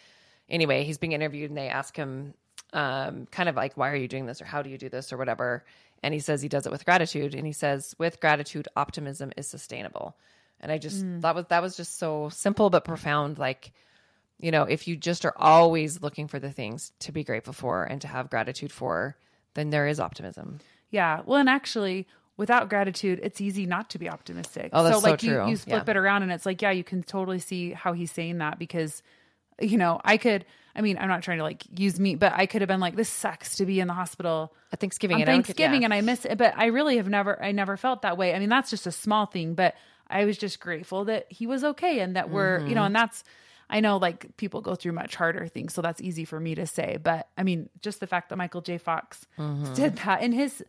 anyway, 0.49 0.85
he's 0.85 0.99
being 0.99 1.13
interviewed 1.13 1.51
and 1.51 1.57
they 1.57 1.69
ask 1.69 1.97
him, 1.97 2.35
um, 2.73 3.27
kind 3.31 3.49
of 3.49 3.55
like, 3.57 3.77
why 3.77 3.91
are 3.91 3.97
you 3.97 4.09
doing 4.09 4.27
this 4.27 4.41
or 4.41 4.45
how 4.47 4.63
do 4.63 4.71
you 4.71 4.79
do 4.79 4.89
this 4.89 5.13
or 5.13 5.17
whatever? 5.19 5.65
And 6.03 6.13
he 6.15 6.21
says 6.21 6.43
he 6.43 6.49
does 6.49 6.67
it 6.67 6.73
with 6.73 6.85
gratitude. 6.85 7.35
And 7.35 7.47
he 7.47 7.53
says, 7.53 7.95
with 7.99 8.19
gratitude, 8.21 8.67
optimism 8.77 9.33
is 9.37 9.47
sustainable. 9.47 10.17
And 10.61 10.73
I 10.73 10.79
just 10.79 11.05
Mm. 11.05 11.21
that 11.23 11.35
was 11.35 11.47
that 11.49 11.61
was 11.63 11.77
just 11.77 11.99
so 11.99 12.29
simple 12.31 12.71
but 12.71 12.85
profound. 12.85 13.39
Like, 13.39 13.73
you 14.39 14.51
know, 14.51 14.63
if 14.63 14.89
you 14.89 14.97
just 14.97 15.25
are 15.25 15.35
always 15.37 16.03
looking 16.03 16.29
for 16.29 16.39
the 16.39 16.51
things 16.51 16.93
to 17.01 17.13
be 17.13 17.25
grateful 17.25 17.53
for 17.53 17.85
and 17.85 18.01
to 18.01 18.09
have 18.09 18.31
gratitude 18.31 18.73
for, 18.73 19.17
then 19.55 19.71
there 19.71 19.87
is 19.87 20.01
optimism. 20.01 20.61
Yeah. 20.91 21.23
Well, 21.27 21.39
and 21.39 21.49
actually, 21.49 22.07
without 22.37 22.69
gratitude, 22.69 23.21
it's 23.23 23.41
easy 23.41 23.67
not 23.67 23.91
to 23.91 23.99
be 23.99 24.09
optimistic. 24.09 24.71
Oh, 24.73 24.83
that's 24.85 25.01
so 25.01 25.09
like 25.09 25.21
true. 25.21 25.45
you, 25.45 25.51
you 25.51 25.57
flip 25.57 25.85
Yeah. 25.87 25.91
it 25.93 25.97
around 25.97 26.23
and 26.23 26.33
it's 26.33 26.47
like, 26.47 26.63
yeah, 26.63 26.71
you 26.71 26.85
can 26.85 27.03
totally 27.03 27.39
see 27.39 27.73
how 27.73 27.93
he's 27.93 28.11
saying 28.11 28.39
that 28.39 28.59
because, 28.59 29.03
you 29.61 29.77
know, 29.79 30.01
I 30.05 30.17
could, 30.17 30.45
I 30.75 30.81
mean, 30.81 30.97
I'm 30.99 31.09
not 31.09 31.23
trying 31.23 31.39
to 31.39 31.45
like 31.45 31.63
use 31.79 32.01
me, 32.01 32.15
but 32.15 32.33
I 32.35 32.47
could 32.47 32.63
have 32.63 32.69
been 32.69 32.81
like, 32.81 32.97
this 32.97 33.09
sucks 33.11 33.57
to 33.57 33.67
be 33.67 33.81
in 33.81 33.87
the 33.89 33.95
hospital 33.95 34.55
At 34.73 34.81
Thanksgiving 34.81 35.17
on 35.17 35.23
and 35.23 35.29
Thanksgiving 35.29 35.83
yeah. 35.83 35.87
and 35.87 35.95
I 35.95 36.01
miss 36.01 36.25
it. 36.25 36.39
But 36.39 36.55
I 36.57 36.67
really 36.67 36.97
have 36.97 37.09
never, 37.09 37.41
I 37.43 37.53
never 37.53 37.77
felt 37.77 38.03
that 38.03 38.17
way. 38.17 38.35
I 38.35 38.39
mean, 38.39 38.49
that's 38.49 38.71
just 38.71 38.87
a 38.87 38.93
small 38.93 39.27
thing, 39.27 39.55
but 39.55 39.75
I 40.09 40.25
was 40.25 40.39
just 40.39 40.59
grateful 40.61 41.05
that 41.07 41.27
he 41.31 41.47
was 41.47 41.63
okay 41.65 42.01
and 42.01 42.17
that 42.17 42.31
we're, 42.31 42.59
you 42.61 42.65
Mm-hmm. 42.65 42.75
know, 42.75 42.85
and 42.85 42.95
that's, 42.97 43.25
I 43.71 43.81
know 43.81 43.97
like 43.97 44.37
people 44.37 44.61
go 44.61 44.75
through 44.75 44.93
much 44.93 45.15
harder 45.15 45.47
things, 45.47 45.73
so 45.73 45.81
that's 45.81 46.01
easy 46.03 46.27
for 46.27 46.39
me 46.39 46.55
to 46.57 46.67
say. 46.67 46.99
But 47.03 47.29
I 47.39 47.43
mean, 47.43 47.71
just 47.81 48.01
the 48.01 48.07
fact 48.07 48.29
that 48.29 48.37
Michael 48.37 48.61
J. 48.61 48.77
Fox 48.77 49.27
Mm-hmm. 49.39 49.73
did 49.75 49.97
that 49.97 50.21
in 50.23 50.33
his 50.33 50.63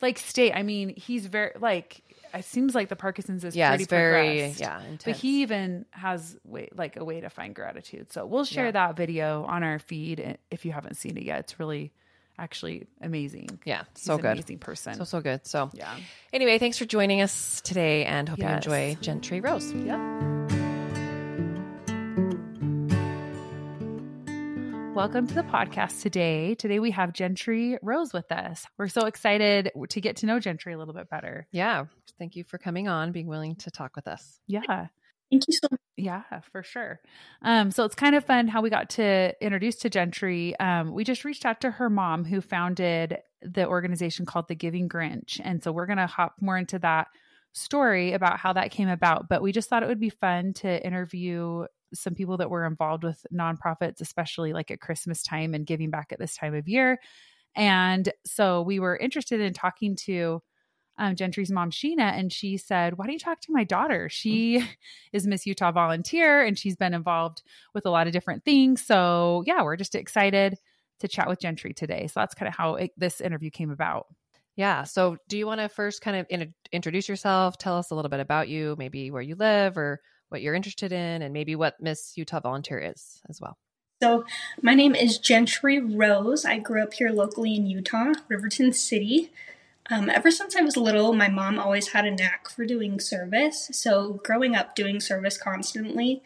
like 0.00 0.18
state, 0.18 0.52
I 0.54 0.62
mean, 0.62 0.94
he's 0.96 1.26
very 1.26 1.52
like 1.58 2.02
it 2.34 2.44
seems 2.44 2.74
like 2.74 2.88
the 2.90 2.96
Parkinson's 2.96 3.42
is 3.42 3.56
Yeah, 3.56 3.70
pretty 3.70 3.84
it's 3.84 3.90
very- 3.90 4.38
progressed. 4.38 4.60
yeah, 4.60 4.82
But 5.04 5.16
he 5.16 5.40
even 5.42 5.86
has 5.92 6.36
way 6.44 6.68
like 6.76 6.96
a 6.96 7.04
way 7.04 7.20
to 7.22 7.30
find 7.30 7.54
gratitude. 7.54 8.12
So 8.12 8.26
we'll 8.26 8.44
share 8.44 8.66
Yeah. 8.66 8.70
that 8.72 8.96
video 8.96 9.44
on 9.44 9.62
our 9.62 9.78
feed 9.78 10.36
if 10.50 10.64
you 10.66 10.72
haven't 10.72 10.96
seen 10.96 11.16
it 11.16 11.22
yet. 11.24 11.40
It's 11.40 11.58
really 11.58 11.90
actually 12.38 12.86
amazing. 13.00 13.58
Yeah, 13.64 13.84
He's 13.94 14.04
so 14.04 14.16
good. 14.18 14.32
amazing 14.32 14.58
person. 14.58 14.94
So 14.94 15.04
so 15.04 15.20
good. 15.22 15.46
So 15.46 15.70
Yeah. 15.72 15.96
Anyway, 16.32 16.58
thanks 16.58 16.76
for 16.78 16.84
joining 16.84 17.22
us 17.22 17.60
today 17.62 18.04
and 18.04 18.28
hope 18.28 18.38
Yes. 18.38 18.50
you 18.66 18.72
enjoy 18.72 19.00
Gentry 19.00 19.40
Rose. 19.40 19.72
Yep. 19.72 20.27
Welcome 24.98 25.28
to 25.28 25.34
the 25.34 25.44
podcast 25.44 26.02
today. 26.02 26.56
Today 26.56 26.80
we 26.80 26.90
have 26.90 27.12
Gentry 27.12 27.78
Rose 27.82 28.12
with 28.12 28.32
us. 28.32 28.66
We're 28.76 28.88
so 28.88 29.06
excited 29.06 29.70
to 29.90 30.00
get 30.00 30.16
to 30.16 30.26
know 30.26 30.40
Gentry 30.40 30.72
a 30.72 30.76
little 30.76 30.92
bit 30.92 31.08
better. 31.08 31.46
Yeah. 31.52 31.84
Thank 32.18 32.34
you 32.34 32.42
for 32.42 32.58
coming 32.58 32.88
on, 32.88 33.12
being 33.12 33.28
willing 33.28 33.54
to 33.58 33.70
talk 33.70 33.94
with 33.94 34.08
us. 34.08 34.40
Yeah. 34.48 34.88
Thank 35.30 35.44
you 35.46 35.54
so 35.54 35.68
much. 35.70 35.80
Yeah, 35.96 36.22
for 36.50 36.64
sure. 36.64 36.98
Um, 37.42 37.70
so 37.70 37.84
it's 37.84 37.94
kind 37.94 38.16
of 38.16 38.24
fun 38.24 38.48
how 38.48 38.60
we 38.60 38.70
got 38.70 38.90
to 38.90 39.34
introduce 39.40 39.76
to 39.76 39.88
Gentry. 39.88 40.58
Um, 40.58 40.92
we 40.92 41.04
just 41.04 41.24
reached 41.24 41.46
out 41.46 41.60
to 41.60 41.70
her 41.70 41.88
mom 41.88 42.24
who 42.24 42.40
founded 42.40 43.18
the 43.40 43.68
organization 43.68 44.26
called 44.26 44.48
the 44.48 44.56
Giving 44.56 44.88
Grinch. 44.88 45.40
And 45.44 45.62
so 45.62 45.70
we're 45.70 45.86
going 45.86 45.98
to 45.98 46.08
hop 46.08 46.34
more 46.40 46.58
into 46.58 46.80
that 46.80 47.06
story 47.52 48.14
about 48.14 48.40
how 48.40 48.52
that 48.54 48.72
came 48.72 48.88
about. 48.88 49.28
But 49.28 49.42
we 49.42 49.52
just 49.52 49.68
thought 49.68 49.84
it 49.84 49.88
would 49.88 50.00
be 50.00 50.10
fun 50.10 50.54
to 50.54 50.84
interview 50.84 51.66
some 51.94 52.14
people 52.14 52.36
that 52.38 52.50
were 52.50 52.66
involved 52.66 53.04
with 53.04 53.24
nonprofits, 53.32 54.00
especially 54.00 54.52
like 54.52 54.70
at 54.70 54.80
Christmas 54.80 55.22
time 55.22 55.54
and 55.54 55.66
giving 55.66 55.90
back 55.90 56.12
at 56.12 56.18
this 56.18 56.36
time 56.36 56.54
of 56.54 56.68
year. 56.68 56.98
And 57.54 58.12
so 58.24 58.62
we 58.62 58.78
were 58.78 58.96
interested 58.96 59.40
in 59.40 59.52
talking 59.52 59.96
to 60.04 60.42
um, 60.98 61.14
Gentry's 61.14 61.50
mom, 61.50 61.70
Sheena, 61.70 62.12
and 62.12 62.32
she 62.32 62.56
said, 62.56 62.98
Why 62.98 63.06
don't 63.06 63.12
you 63.12 63.18
talk 63.18 63.40
to 63.42 63.52
my 63.52 63.64
daughter? 63.64 64.08
She 64.08 64.64
is 65.12 65.26
Miss 65.26 65.46
Utah 65.46 65.72
volunteer 65.72 66.44
and 66.44 66.58
she's 66.58 66.76
been 66.76 66.94
involved 66.94 67.42
with 67.72 67.86
a 67.86 67.90
lot 67.90 68.06
of 68.06 68.12
different 68.12 68.44
things. 68.44 68.84
So, 68.84 69.44
yeah, 69.46 69.62
we're 69.62 69.76
just 69.76 69.94
excited 69.94 70.58
to 71.00 71.08
chat 71.08 71.28
with 71.28 71.40
Gentry 71.40 71.72
today. 71.72 72.08
So, 72.08 72.20
that's 72.20 72.34
kind 72.34 72.48
of 72.48 72.56
how 72.56 72.74
it, 72.74 72.90
this 72.96 73.20
interview 73.20 73.50
came 73.50 73.70
about. 73.70 74.06
Yeah. 74.56 74.82
So, 74.82 75.18
do 75.28 75.38
you 75.38 75.46
want 75.46 75.60
to 75.60 75.68
first 75.68 76.02
kind 76.02 76.16
of 76.16 76.26
in- 76.30 76.54
introduce 76.72 77.08
yourself? 77.08 77.58
Tell 77.58 77.76
us 77.76 77.92
a 77.92 77.94
little 77.94 78.08
bit 78.08 78.20
about 78.20 78.48
you, 78.48 78.74
maybe 78.76 79.12
where 79.12 79.22
you 79.22 79.36
live 79.36 79.78
or 79.78 80.00
what 80.28 80.42
you're 80.42 80.54
interested 80.54 80.92
in, 80.92 81.22
and 81.22 81.32
maybe 81.32 81.56
what 81.56 81.80
Miss 81.80 82.16
Utah 82.16 82.40
Volunteer 82.40 82.78
is 82.78 83.20
as 83.28 83.40
well. 83.40 83.56
So, 84.00 84.24
my 84.62 84.74
name 84.74 84.94
is 84.94 85.18
Gentry 85.18 85.80
Rose. 85.80 86.44
I 86.44 86.58
grew 86.58 86.82
up 86.82 86.94
here 86.94 87.10
locally 87.10 87.56
in 87.56 87.66
Utah, 87.66 88.12
Riverton 88.28 88.72
City. 88.72 89.32
Um, 89.90 90.10
ever 90.10 90.30
since 90.30 90.54
I 90.54 90.60
was 90.60 90.76
little, 90.76 91.12
my 91.14 91.28
mom 91.28 91.58
always 91.58 91.88
had 91.88 92.04
a 92.04 92.10
knack 92.10 92.48
for 92.48 92.64
doing 92.64 93.00
service. 93.00 93.70
So, 93.72 94.20
growing 94.24 94.54
up 94.54 94.76
doing 94.76 95.00
service 95.00 95.36
constantly 95.36 96.22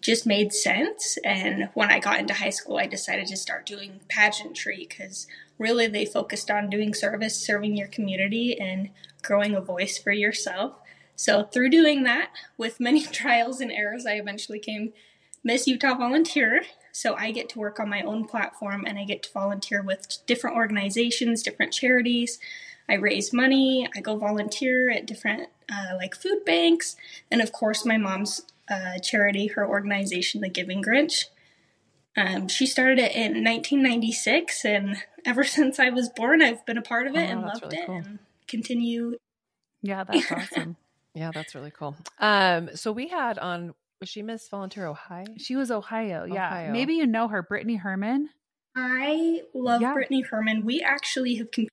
just 0.00 0.26
made 0.26 0.52
sense. 0.52 1.18
And 1.24 1.70
when 1.74 1.90
I 1.90 1.98
got 1.98 2.20
into 2.20 2.34
high 2.34 2.50
school, 2.50 2.78
I 2.78 2.86
decided 2.86 3.26
to 3.28 3.36
start 3.36 3.66
doing 3.66 4.00
pageantry 4.08 4.86
because 4.88 5.26
really 5.58 5.86
they 5.86 6.06
focused 6.06 6.50
on 6.50 6.70
doing 6.70 6.94
service, 6.94 7.34
serving 7.34 7.76
your 7.76 7.88
community, 7.88 8.58
and 8.58 8.90
growing 9.22 9.54
a 9.54 9.60
voice 9.60 9.98
for 9.98 10.12
yourself. 10.12 10.76
So, 11.18 11.42
through 11.42 11.70
doing 11.70 12.04
that, 12.04 12.30
with 12.56 12.78
many 12.78 13.02
trials 13.20 13.60
and 13.60 13.72
errors, 13.72 14.06
I 14.06 14.12
eventually 14.12 14.60
came 14.60 14.92
Miss 15.42 15.66
Utah 15.66 15.94
Volunteer. 15.96 16.62
So, 16.92 17.16
I 17.16 17.32
get 17.32 17.48
to 17.50 17.58
work 17.58 17.80
on 17.80 17.88
my 17.90 18.02
own 18.02 18.24
platform 18.24 18.84
and 18.86 18.98
I 19.00 19.04
get 19.04 19.24
to 19.24 19.32
volunteer 19.32 19.82
with 19.82 20.18
different 20.26 20.56
organizations, 20.56 21.42
different 21.42 21.72
charities. 21.72 22.38
I 22.88 22.94
raise 22.94 23.32
money, 23.32 23.88
I 23.96 24.00
go 24.00 24.16
volunteer 24.16 24.90
at 24.90 25.06
different 25.06 25.48
uh, 25.70 25.96
like 25.96 26.14
food 26.14 26.44
banks, 26.46 26.94
and 27.32 27.42
of 27.42 27.50
course, 27.52 27.84
my 27.84 27.98
mom's 27.98 28.42
uh, 28.70 28.98
charity, 29.00 29.48
her 29.48 29.68
organization, 29.68 30.40
The 30.40 30.48
Giving 30.48 30.82
Grinch. 30.84 31.24
Um, 32.16 32.46
she 32.48 32.64
started 32.66 32.98
it 33.00 33.12
in 33.12 33.44
1996, 33.44 34.64
and 34.64 34.96
ever 35.26 35.42
since 35.56 35.80
I 35.80 35.90
was 35.90 36.08
born, 36.08 36.40
I've 36.42 36.64
been 36.64 36.78
a 36.78 36.82
part 36.82 37.06
of 37.08 37.14
it 37.16 37.28
Oh, 37.28 37.32
and 37.32 37.42
loved 37.42 37.62
really 37.64 37.76
it, 37.76 37.86
cool. 37.86 37.96
and 37.96 38.18
continue. 38.46 39.16
Yeah, 39.82 40.04
that's 40.04 40.30
awesome. 40.52 40.76
Yeah, 41.14 41.30
that's 41.32 41.54
really 41.54 41.70
cool. 41.70 41.96
Um, 42.18 42.70
so 42.74 42.92
we 42.92 43.08
had 43.08 43.38
on 43.38 43.74
was 44.00 44.08
she 44.08 44.22
Miss 44.22 44.48
Volunteer 44.48 44.86
Ohio? 44.86 45.24
She 45.38 45.56
was 45.56 45.70
Ohio. 45.72 46.24
Yeah. 46.24 46.46
Ohio. 46.46 46.72
Maybe 46.72 46.94
you 46.94 47.06
know 47.06 47.26
her, 47.28 47.42
Brittany 47.42 47.74
Herman. 47.76 48.28
I 48.76 49.42
love 49.54 49.80
Yeah. 49.82 49.92
Brittany 49.92 50.20
Herman. 50.20 50.64
We 50.64 50.80
actually 50.82 51.34
have 51.36 51.50
competed 51.50 51.72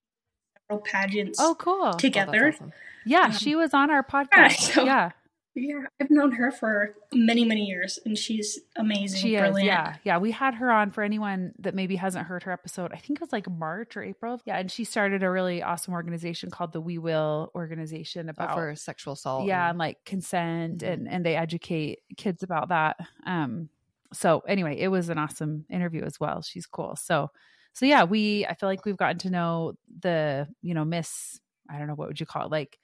in 0.55 0.61
several 0.69 0.83
pageants 0.83 1.39
Oh, 1.39 1.53
cool. 1.55 1.91
Oh, 1.93 1.97
together. 1.97 2.47
awesome. 2.47 2.73
Yeah, 3.05 3.25
Um, 3.25 3.31
she 3.31 3.55
was 3.55 3.75
on 3.75 3.91
our 3.91 4.03
podcast. 4.11 4.73
so- 4.73 4.85
yeah, 4.85 5.11
Yeah, 5.57 5.83
I've 6.01 6.11
known 6.11 6.33
her 6.33 6.51
for 6.51 6.95
many, 7.13 7.45
many 7.45 7.63
years, 7.65 7.97
and 8.05 8.17
she's 8.17 8.59
amazing. 8.75 9.21
she 9.21 9.35
is. 9.35 9.63
Yeah, 9.63 9.95
yeah. 10.03 10.17
We 10.17 10.31
had 10.31 10.53
her 10.55 10.69
on 10.69 10.91
for 10.91 11.01
anyone 11.01 11.53
that 11.59 11.73
maybe 11.73 11.95
hasn't 11.95 12.27
heard 12.27 12.43
her 12.43 12.51
episode. 12.51 12.91
I 12.91 12.97
think 12.97 13.17
it 13.17 13.21
was 13.21 13.31
like 13.31 13.49
March 13.49 13.95
or 13.95 14.03
April. 14.03 14.41
Yeah, 14.45 14.57
and 14.57 14.69
she 14.69 14.83
started 14.83 15.23
a 15.23 15.29
really 15.31 15.63
awesome 15.63 15.93
organization 15.93 16.51
called 16.51 16.73
the 16.73 16.81
We 16.81 16.97
Will 16.97 17.51
organization 17.55 18.27
Oh, 18.27 18.31
about 18.31 18.53
for 18.53 18.75
sexual 18.75 19.13
assault. 19.13 19.45
yeah, 19.47 19.61
and- 19.63 19.69
and 19.71 19.79
like 19.79 20.03
consent 20.03 20.79
Mhm. 20.81 20.91
and 20.93 21.07
and 21.09 21.25
they 21.25 21.37
educate 21.37 21.99
kids 22.17 22.43
about 22.43 22.67
that. 22.69 22.97
Um 23.25 23.69
so 24.13 24.41
anyway, 24.47 24.77
it 24.77 24.89
was 24.89 25.07
an 25.09 25.17
awesome 25.17 25.65
interview 25.69 26.03
as 26.03 26.19
well. 26.19 26.41
She's 26.41 26.65
cool. 26.65 26.97
So 26.97 27.31
so 27.73 27.85
yeah, 27.85 28.03
we 28.03 28.45
I 28.45 28.55
feel 28.55 28.67
like 28.67 28.83
we've 28.85 28.97
gotten 28.97 29.19
to 29.19 29.29
know 29.29 29.73
the, 30.01 30.47
you 30.61 30.73
know, 30.73 30.83
Miss 30.83 31.39
I 31.69 31.77
don't 31.77 31.87
know 31.87 31.95
what 31.95 32.09
would 32.09 32.19
you 32.19 32.25
call 32.25 32.45
it, 32.45 32.51
like 32.51 32.77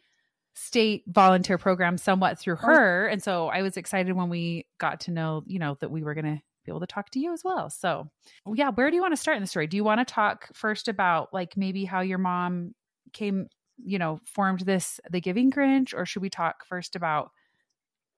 state 0.54 1.04
volunteer 1.08 1.58
program 1.58 1.98
somewhat 1.98 2.38
through 2.40 2.56
Oh. 2.62 2.66
her. 2.68 3.08
And 3.08 3.22
so 3.24 3.48
I 3.48 3.62
was 3.62 3.78
excited 3.78 4.14
when 4.14 4.30
we 4.30 4.68
got 4.78 5.02
to 5.02 5.12
know, 5.12 5.44
you 5.48 5.60
know, 5.60 5.78
that 5.80 5.90
we 5.92 6.04
were 6.04 6.14
gonna 6.14 6.42
be 6.66 6.72
able 6.72 6.82
to 6.82 6.88
talk 6.88 7.10
to 7.12 7.20
you 7.20 7.34
as 7.34 7.44
well. 7.44 7.70
So 7.70 8.10
yeah, 8.54 8.70
where 8.72 8.90
do 8.90 8.96
you 8.96 9.02
want 9.02 9.14
to 9.14 9.18
start 9.22 9.38
in 9.38 9.44
the 9.44 9.48
story? 9.48 9.68
Do 9.68 9.78
you 9.78 9.84
want 9.84 10.06
to 10.06 10.14
talk 10.14 10.50
first 10.54 10.88
about 10.88 11.34
like 11.34 11.56
maybe 11.58 11.86
how 11.86 12.02
your 12.02 12.18
mom 12.20 12.76
came 13.14 13.48
you 13.84 13.98
know, 13.98 14.20
formed 14.26 14.60
this 14.60 15.00
the 15.10 15.20
Giving 15.20 15.50
Grinch, 15.50 15.92
or 15.98 16.06
should 16.06 16.22
we 16.22 16.30
talk 16.30 16.66
first 16.68 16.96
about 16.96 17.32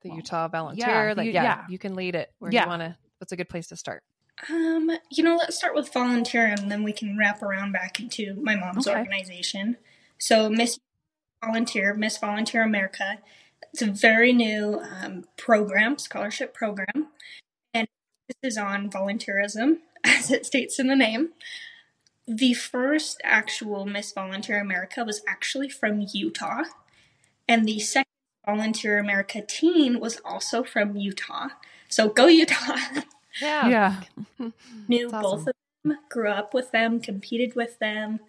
the 0.02 0.10
Well, 0.10 0.18
Utah 0.18 0.50
Volunteer. 0.50 1.08
yeah, 1.08 1.13
like 1.16 1.25
you- 1.28 1.32
yeah, 1.32 1.44
yeah. 1.44 1.66
you 1.70 1.80
can 1.80 1.96
lead 1.96 2.16
it. 2.16 2.34
Where 2.40 2.52
Yeah. 2.52 2.63
you 2.63 2.68
want 2.70 2.82
to? 2.82 2.98
What's 3.20 3.32
a 3.32 3.38
good 3.38 3.48
place 3.48 3.68
to 3.68 3.78
start? 3.78 4.04
Um, 4.50 4.92
you 5.10 5.24
know, 5.24 5.38
let's 5.38 5.56
start 5.56 5.74
with 5.74 5.94
volunteer, 5.94 6.46
and 6.48 6.70
then 6.70 6.84
we 6.84 6.92
can 6.92 7.18
wrap 7.18 7.42
around 7.42 7.72
back 7.72 8.02
into 8.02 8.34
my 8.42 8.56
mom's 8.58 8.86
Okay. 8.90 8.98
organization. 9.00 9.78
So, 10.18 10.50
Miss 10.50 10.78
Volunteer, 11.46 11.94
Miss 11.94 12.18
Volunteer 12.18 12.64
America, 12.64 13.20
it's 13.72 13.82
a 13.82 13.88
very 13.88 14.34
new 14.34 14.80
um, 14.80 15.26
program, 15.38 15.98
scholarship 15.98 16.54
program, 16.54 17.08
and 17.74 17.88
this 18.28 18.52
is 18.52 18.58
on 18.58 18.90
volunteerism, 18.90 19.80
as 20.04 20.32
it 20.32 20.46
states 20.46 20.80
in 20.80 20.88
the 20.88 20.96
name. 20.96 21.30
The 22.28 22.54
first 22.54 23.20
actual 23.24 23.86
Miss 23.86 24.14
Volunteer 24.14 24.62
America 24.62 25.04
was 25.04 25.22
actually 25.28 25.70
from 25.70 26.06
Utah, 26.14 26.64
and 27.48 27.66
the 27.66 27.80
second 27.80 28.06
Volunteer 28.46 29.00
America 29.00 29.42
teen 29.42 30.00
was 30.00 30.20
also 30.24 30.64
from 30.64 30.96
Utah. 30.96 31.50
So, 31.90 32.10
go 32.10 32.28
Utah! 32.28 32.78
Yeah. 33.42 33.68
yeah. 34.38 34.50
knew 34.88 35.10
That's 35.10 35.24
both 35.24 35.48
of 35.48 35.56
them, 35.84 35.98
grew 36.08 36.30
up 36.30 36.54
with 36.54 36.70
them, 36.70 37.00
competed 37.00 37.56
with 37.56 37.80
them, 37.80 38.20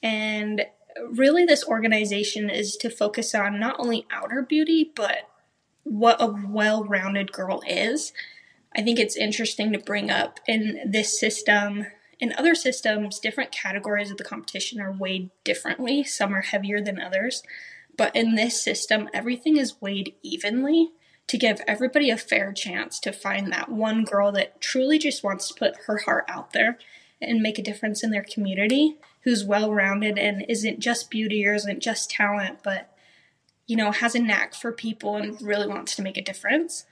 and 0.00 0.64
really 1.10 1.44
this 1.44 1.64
organization 1.64 2.50
is 2.50 2.76
to 2.76 2.90
focus 2.90 3.34
on 3.34 3.58
not 3.58 3.76
only 3.78 4.06
outer 4.10 4.42
beauty 4.42 4.92
but 4.94 5.28
what 5.82 6.16
a 6.20 6.34
well-rounded 6.48 7.32
girl 7.32 7.62
is. 7.66 8.12
I 8.74 8.82
think 8.82 8.98
it's 8.98 9.16
interesting 9.16 9.72
to 9.72 9.78
bring 9.78 10.10
up 10.10 10.40
in 10.48 10.80
this 10.86 11.18
system 11.18 11.86
in 12.18 12.32
other 12.38 12.54
systems 12.54 13.18
different 13.18 13.52
categories 13.52 14.10
of 14.10 14.16
the 14.16 14.24
competition 14.24 14.80
are 14.80 14.92
weighed 14.92 15.30
differently. 15.44 16.04
Some 16.04 16.34
are 16.34 16.42
heavier 16.42 16.80
than 16.80 17.00
others, 17.00 17.42
but 17.96 18.14
in 18.16 18.34
this 18.34 18.62
system 18.62 19.08
everything 19.12 19.56
is 19.56 19.80
weighed 19.80 20.14
evenly 20.22 20.90
to 21.26 21.38
give 21.38 21.60
everybody 21.66 22.10
a 22.10 22.16
fair 22.16 22.52
chance 22.52 22.98
to 23.00 23.12
find 23.12 23.50
that 23.52 23.70
one 23.70 24.04
girl 24.04 24.30
that 24.32 24.60
truly 24.60 24.98
just 24.98 25.24
wants 25.24 25.48
to 25.48 25.54
put 25.54 25.76
her 25.86 25.98
heart 25.98 26.24
out 26.28 26.52
there 26.52 26.78
and 27.20 27.40
make 27.40 27.58
a 27.58 27.62
difference 27.62 28.02
in 28.02 28.10
their 28.10 28.24
community, 28.24 28.96
who's 29.24 29.44
well 29.44 29.72
rounded 29.72 30.18
and 30.18 30.44
isn't 30.48 30.80
just 30.80 31.10
beauty 31.10 31.46
or 31.46 31.54
isn't 31.54 31.80
just 31.82 32.10
talent, 32.10 32.58
but 32.62 32.90
you 33.66 33.76
know, 33.76 33.90
has 33.90 34.14
a 34.14 34.20
knack 34.20 34.54
for 34.54 34.72
people 34.72 35.16
and 35.16 35.40
really 35.40 35.66
wants 35.66 35.96
to 35.96 36.02
make 36.02 36.18
a 36.18 36.22
difference. 36.22 36.84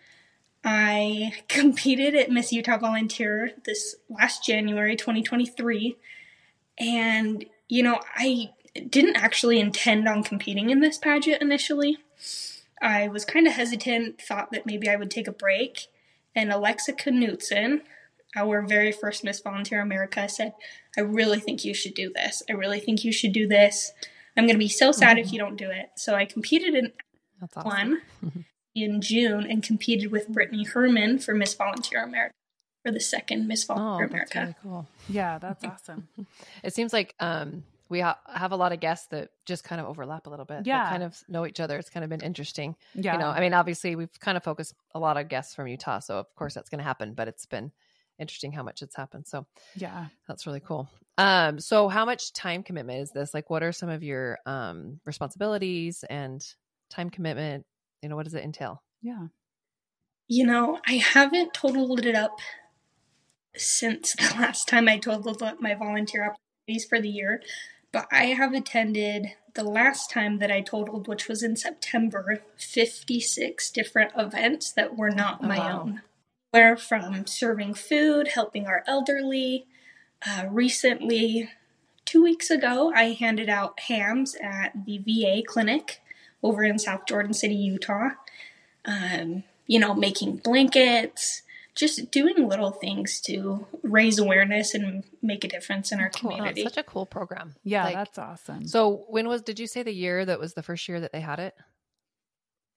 I 0.65 1.33
competed 1.49 2.15
at 2.15 2.31
Miss 2.31 2.53
Utah 2.53 2.79
Volunteer 2.79 3.53
this 3.65 3.97
last 4.09 4.45
January 4.45 4.97
2023, 4.97 5.97
and 6.79 7.45
you 7.69 7.83
know, 7.83 8.01
I 8.17 8.51
didn't 8.89 9.17
actually 9.17 9.61
intend 9.61 10.09
on 10.09 10.23
competing 10.23 10.71
in 10.71 10.81
this 10.81 10.99
pageant 10.99 11.43
initially. 11.43 11.99
I 12.81 13.09
was 13.09 13.25
kind 13.25 13.47
of 13.47 13.53
hesitant, 13.53 14.21
thought 14.21 14.51
that 14.53 14.67
maybe 14.67 14.89
I 14.89 14.97
would 14.97 15.11
take 15.11 15.29
a 15.29 15.33
break. 15.33 15.87
And 16.35 16.51
Alexa 16.51 16.95
Knutson, 16.95 17.83
our 18.35 18.63
very 18.63 18.91
first 18.91 19.23
Miss 19.23 19.41
Volunteer 19.41 19.81
America, 19.81 20.29
said, 20.29 20.55
I 20.97 21.01
really 21.03 21.41
think 21.41 21.65
you 21.65 21.75
should 21.75 21.95
do 21.95 22.13
this. 22.15 22.43
I 22.49 22.53
really 22.53 22.81
think 22.81 23.05
you 23.05 23.13
should 23.13 23.33
do 23.33 23.47
this. 23.49 23.93
I'm 24.37 24.45
going 24.45 24.55
to 24.55 24.59
be 24.59 24.69
so 24.69 24.93
sad 24.93 25.19
if 25.19 25.33
you 25.33 25.39
don't 25.39 25.57
do 25.57 25.71
it. 25.71 25.91
So 25.97 26.15
I 26.15 26.25
competed 26.25 26.75
in 26.75 26.93
That's 27.41 27.57
awesome. 27.57 27.71
one 27.71 28.03
in 28.75 29.01
June 29.01 29.47
and 29.51 29.63
competed 29.63 30.11
with 30.11 30.29
Brittany 30.29 30.65
Herman 30.65 31.19
for 31.19 31.35
Miss 31.35 31.55
Volunteer 31.55 32.03
America 32.03 32.35
for 32.85 32.91
the 32.91 33.01
second 33.01 33.47
Miss 33.47 33.65
Oh, 33.69 33.75
Volunteer 33.75 34.09
that's 34.09 34.33
America. 34.35 34.41
really 34.41 34.75
cool. 34.75 34.87
Yeah, 35.09 35.39
that's 35.39 35.65
awesome. 35.65 36.09
It 36.65 36.75
seems 36.75 36.93
like 36.93 37.15
um, 37.21 37.65
we 37.89 38.01
ha- 38.01 38.19
have 38.33 38.53
a 38.53 38.57
lot 38.57 38.73
of 38.73 38.81
guests 38.81 39.07
that 39.09 39.31
just 39.47 39.65
kind 39.65 39.81
of 39.81 39.87
overlap 39.87 40.27
a 40.27 40.31
little 40.31 40.45
bit. 40.47 40.59
that 40.59 40.67
Yeah. 40.67 40.89
kind 40.89 41.03
of 41.03 41.17
know 41.29 41.45
each 41.47 41.61
other. 41.61 41.77
It's 41.77 41.91
kind 41.91 42.03
of 42.05 42.11
been 42.11 42.23
interesting. 42.23 42.75
Yeah. 42.95 43.15
You 43.15 43.19
know, 43.19 43.29
I 43.29 43.41
mean, 43.41 43.53
obviously 43.55 43.97
we've 43.97 44.19
kind 44.21 44.37
of 44.37 44.43
focused 44.45 44.75
a 44.95 44.99
lot 44.99 45.17
of 45.17 45.29
guests 45.29 45.55
from 45.55 45.67
Utah, 45.69 45.99
so 46.01 46.19
of 46.19 46.35
course 46.37 46.55
that's 46.55 46.69
going 46.71 46.79
to 46.79 46.85
happen. 46.85 47.13
But 47.15 47.29
it's 47.29 47.45
been 47.47 47.71
interesting 48.23 48.53
how 48.53 48.63
much 48.63 48.83
it's 48.83 48.97
happened. 48.97 49.27
So 49.27 49.47
yeah. 49.77 50.07
that's 50.27 50.47
really 50.47 50.61
cool. 50.61 50.89
Um, 51.19 51.61
so 51.61 51.89
how 51.89 52.07
much 52.07 52.33
time 52.33 52.63
commitment 52.63 53.01
is 53.01 53.11
this? 53.11 53.35
Like, 53.35 53.51
what 53.51 53.63
are 53.63 53.73
some 53.73 53.91
of 53.91 54.03
your 54.03 54.39
um 54.47 55.01
responsibilities 55.05 56.05
and 56.09 56.43
time 56.89 57.11
commitment? 57.11 57.67
You 58.01 58.09
know, 58.09 58.17
what 58.17 58.25
does 58.25 58.35
it 58.35 58.45
entail? 58.45 58.83
Yeah. 59.03 59.27
You 60.29 60.47
know, 60.47 60.79
I 60.87 60.95
haven't 60.95 61.53
totaled 61.53 62.07
it 62.07 62.15
up 62.15 62.39
since 63.57 64.13
the 64.17 64.35
last 64.39 64.69
time 64.69 64.89
I 64.89 64.99
totaled 64.99 65.43
up 65.43 65.61
my 65.61 65.75
volunteer 65.75 66.25
opportunities 66.25 66.89
for 66.89 67.01
the 67.01 67.11
year, 67.11 67.43
but 67.93 68.07
I 68.11 68.27
have 68.27 68.55
attended 68.55 69.35
the 69.55 69.65
last 69.65 70.11
time 70.11 70.39
that 70.39 70.51
I 70.51 70.63
totaled, 70.63 71.09
which 71.09 71.29
was 71.29 71.43
in 71.43 71.57
September, 71.57 72.43
56 72.57 73.71
different 73.71 74.13
events 74.17 74.73
that 74.73 74.97
were 74.97 75.11
not 75.11 75.41
Oh, 75.43 75.47
my 75.47 75.59
wow. 75.59 75.83
own. 75.83 76.03
Where 76.53 76.77
from 76.77 77.27
serving 77.27 77.75
food, 77.75 78.29
helping 78.29 78.67
our 78.67 78.85
elderly. 78.87 79.67
Uh, 80.25 80.45
recently, 80.49 81.51
two 82.05 82.23
weeks 82.23 82.51
ago, 82.51 82.93
I 82.95 83.13
handed 83.13 83.49
out 83.49 83.81
hams 83.81 84.37
at 84.41 84.73
the 84.87 84.99
VA 84.99 85.43
clinic 85.45 86.01
over 86.43 86.63
in 86.63 86.79
South 86.79 87.07
Jordan 87.07 87.33
City, 87.35 87.55
Utah 87.55 88.11
um, 88.85 89.45
you 89.67 89.79
know, 89.79 89.95
making 89.95 90.37
blankets, 90.37 91.43
just 91.75 92.11
doing 92.11 92.49
little 92.49 92.71
things 92.71 93.21
to 93.23 93.67
raise 93.83 94.19
awareness 94.19 94.75
and 94.75 95.05
make 95.23 95.45
a 95.45 95.49
difference 95.49 95.93
in 95.93 96.01
our 96.01 96.11
Cool. 96.11 96.31
Oh, 96.31 96.35
it's 96.35 96.37
community. 96.39 96.63
such 96.65 96.77
a 96.77 96.83
cool 96.83 97.07
program. 97.07 97.55
Yeah, 97.65 97.85
Like, 97.85 97.95
that's 97.95 98.19
awesome. 98.19 98.67
So 98.67 99.05
when 99.09 99.29
was? 99.29 99.43
Did 99.43 99.59
you 99.59 99.67
say 99.67 99.83
the 99.83 99.93
year 99.93 100.25
that 100.25 100.39
was 100.39 100.55
the 100.55 100.63
first 100.63 100.89
year 100.89 101.01
that 101.01 101.13
they 101.13 101.21
had 101.21 101.39
it? 101.39 101.55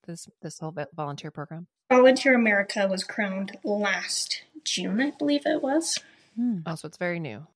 This 0.06 0.28
this 0.42 0.60
whole 0.60 0.76
volunteer 0.96 1.32
program. 1.32 1.68
Volunteer 1.90 2.34
America 2.36 2.88
was 2.90 3.04
crowned 3.04 3.58
last 3.64 4.44
June, 4.64 5.02
I 5.02 5.12
believe 5.12 5.46
it 5.46 5.62
was. 5.62 6.00
Hmm. 6.36 6.60
Oh, 6.66 6.76
so 6.76 6.88
it's 6.88 6.98
very 6.98 7.20
new. 7.20 7.48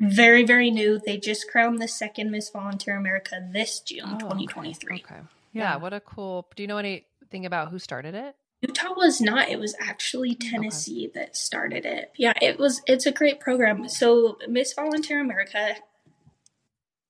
Very, 0.00 0.44
very 0.44 0.70
new. 0.70 0.98
They 0.98 1.18
just 1.18 1.48
crowned 1.50 1.80
the 1.80 1.88
second 1.88 2.30
Miss 2.30 2.50
Volunteer 2.50 2.96
America 2.96 3.46
this 3.52 3.80
June, 3.80 4.02
Oh, 4.14 4.18
2023. 4.18 4.96
Okay. 4.96 5.14
Yeah. 5.52 5.62
Yeah. 5.62 5.76
What 5.76 5.92
a 5.92 6.00
cool. 6.00 6.48
Do 6.56 6.62
you 6.62 6.66
know 6.66 6.78
anything 6.78 7.46
about 7.46 7.70
who 7.70 7.78
started 7.78 8.14
it? 8.14 8.34
Utah 8.62 8.94
was 8.96 9.20
not. 9.20 9.48
It 9.50 9.58
was 9.58 9.74
actually 9.78 10.34
Tennessee 10.34 11.10
that 11.14 11.36
started 11.36 11.84
it. 11.84 12.12
Yeah, 12.16 12.32
it 12.40 12.58
was. 12.58 12.80
It's 12.86 13.04
a 13.06 13.12
great 13.12 13.38
program. 13.38 13.88
So 13.88 14.38
Miss 14.48 14.72
Volunteer 14.72 15.20
America 15.20 15.76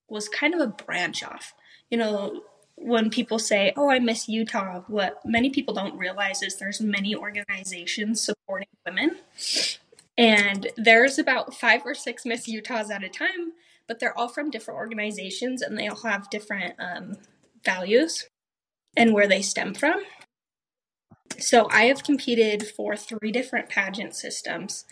was 0.09 0.29
kind 0.29 0.53
of 0.53 0.61
a 0.61 0.67
branch 0.67 1.23
off. 1.23 1.55
You 1.91 1.99
know, 1.99 2.43
when 2.76 3.11
people 3.11 3.38
say, 3.38 3.73
"Oh, 3.76 3.90
I 3.90 3.99
miss 3.99 4.28
Utah," 4.28 4.83
what 4.88 5.21
many 5.25 5.50
people 5.50 5.75
don't 5.75 5.97
realize 5.97 6.43
is 6.43 6.57
there's 6.57 6.81
many 6.81 7.14
organizations 7.14 8.21
supporting 8.21 8.69
women. 8.87 9.16
And 10.16 10.69
there's 10.76 11.19
about 11.19 11.54
5 11.54 11.83
or 11.85 11.95
6 11.95 12.25
Miss 12.25 12.47
Utahs 12.47 12.90
at 12.90 13.02
a 13.02 13.09
time, 13.09 13.52
but 13.88 13.99
they're 13.99 14.16
all 14.16 14.28
from 14.28 14.50
different 14.50 14.78
organizations 14.78 15.61
and 15.61 15.76
they 15.76 15.88
all 15.88 16.02
have 16.02 16.31
different 16.31 16.75
um, 16.78 17.16
values 17.64 18.28
and 18.97 19.12
where 19.12 19.26
they 19.26 19.43
stem 19.43 19.75
from. 19.75 20.02
So 21.38 21.69
I 21.71 21.85
have 21.87 22.04
competed 22.04 22.66
for 22.66 22.97
three 22.97 23.33
different 23.33 23.69
pageant 23.69 24.14
systems. 24.14 24.85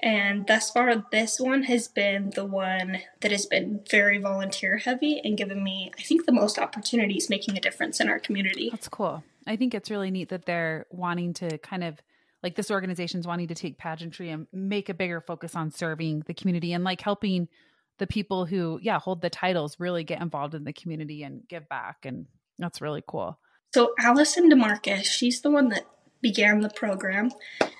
And 0.00 0.46
thus 0.46 0.70
far, 0.70 1.06
this 1.10 1.40
one 1.40 1.62
has 1.64 1.88
been 1.88 2.30
the 2.34 2.44
one 2.44 2.98
that 3.20 3.30
has 3.30 3.46
been 3.46 3.80
very 3.90 4.18
volunteer 4.18 4.76
heavy 4.76 5.20
and 5.24 5.38
given 5.38 5.64
me, 5.64 5.90
I 5.98 6.02
think, 6.02 6.26
the 6.26 6.32
most 6.32 6.58
opportunities 6.58 7.30
making 7.30 7.56
a 7.56 7.60
difference 7.60 7.98
in 7.98 8.08
our 8.08 8.18
community. 8.18 8.68
That's 8.70 8.88
cool. 8.88 9.24
I 9.46 9.56
think 9.56 9.74
it's 9.74 9.90
really 9.90 10.10
neat 10.10 10.28
that 10.28 10.44
they're 10.44 10.86
wanting 10.90 11.32
to 11.34 11.56
kind 11.58 11.82
of 11.82 11.98
like 12.42 12.56
this 12.56 12.70
organization's 12.70 13.26
wanting 13.26 13.48
to 13.48 13.54
take 13.54 13.78
pageantry 13.78 14.30
and 14.30 14.46
make 14.52 14.88
a 14.88 14.94
bigger 14.94 15.20
focus 15.20 15.56
on 15.56 15.70
serving 15.70 16.24
the 16.26 16.34
community 16.34 16.72
and 16.72 16.84
like 16.84 17.00
helping 17.00 17.48
the 17.98 18.06
people 18.06 18.44
who, 18.44 18.78
yeah, 18.82 18.98
hold 18.98 19.22
the 19.22 19.30
titles 19.30 19.80
really 19.80 20.04
get 20.04 20.20
involved 20.20 20.54
in 20.54 20.64
the 20.64 20.72
community 20.72 21.22
and 21.22 21.48
give 21.48 21.66
back. 21.68 22.04
And 22.04 22.26
that's 22.58 22.82
really 22.82 23.02
cool. 23.06 23.38
So 23.74 23.94
Allison 23.98 24.50
DeMarcus, 24.50 25.04
she's 25.04 25.40
the 25.40 25.50
one 25.50 25.70
that 25.70 25.86
began 26.20 26.60
the 26.60 26.70
program, 26.70 27.30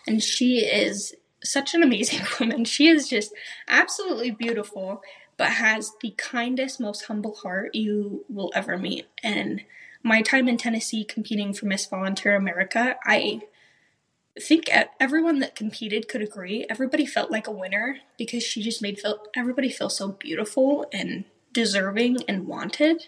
and 0.07 0.23
she 0.23 0.59
is 0.59 1.15
such 1.51 1.75
an 1.75 1.83
amazing 1.83 2.23
woman. 2.41 2.65
She 2.65 2.89
is 2.89 3.09
just 3.09 3.33
absolutely 3.69 4.31
beautiful, 4.31 5.03
but 5.37 5.53
has 5.53 5.93
the 6.01 6.15
kindest, 6.17 6.81
most 6.81 7.07
humble 7.07 7.35
heart 7.37 7.75
you 7.75 8.25
will 8.29 8.53
ever 8.55 8.79
meet. 8.79 9.07
And 9.23 9.63
my 10.03 10.23
time 10.23 10.49
in 10.49 10.57
Tennessee 10.57 11.05
competing 11.05 11.53
for 11.53 11.67
Miss 11.67 11.87
Volunteer 11.87 12.37
America, 12.37 12.97
I 13.05 13.43
think 14.41 14.69
everyone 15.01 15.39
that 15.41 15.57
competed 15.57 16.09
could 16.09 16.23
agree. 16.23 16.67
Everybody 16.69 17.07
felt 17.07 17.31
like 17.31 17.47
a 17.47 17.53
winner 17.53 17.99
because 18.19 18.43
she 18.43 18.63
just 18.63 18.83
made 18.83 19.01
feel, 19.01 19.19
everybody 19.35 19.71
feel 19.71 19.89
so 19.89 20.09
beautiful 20.09 20.87
and 20.93 21.25
deserving 21.53 22.19
and 22.29 22.47
wanted. 22.47 23.05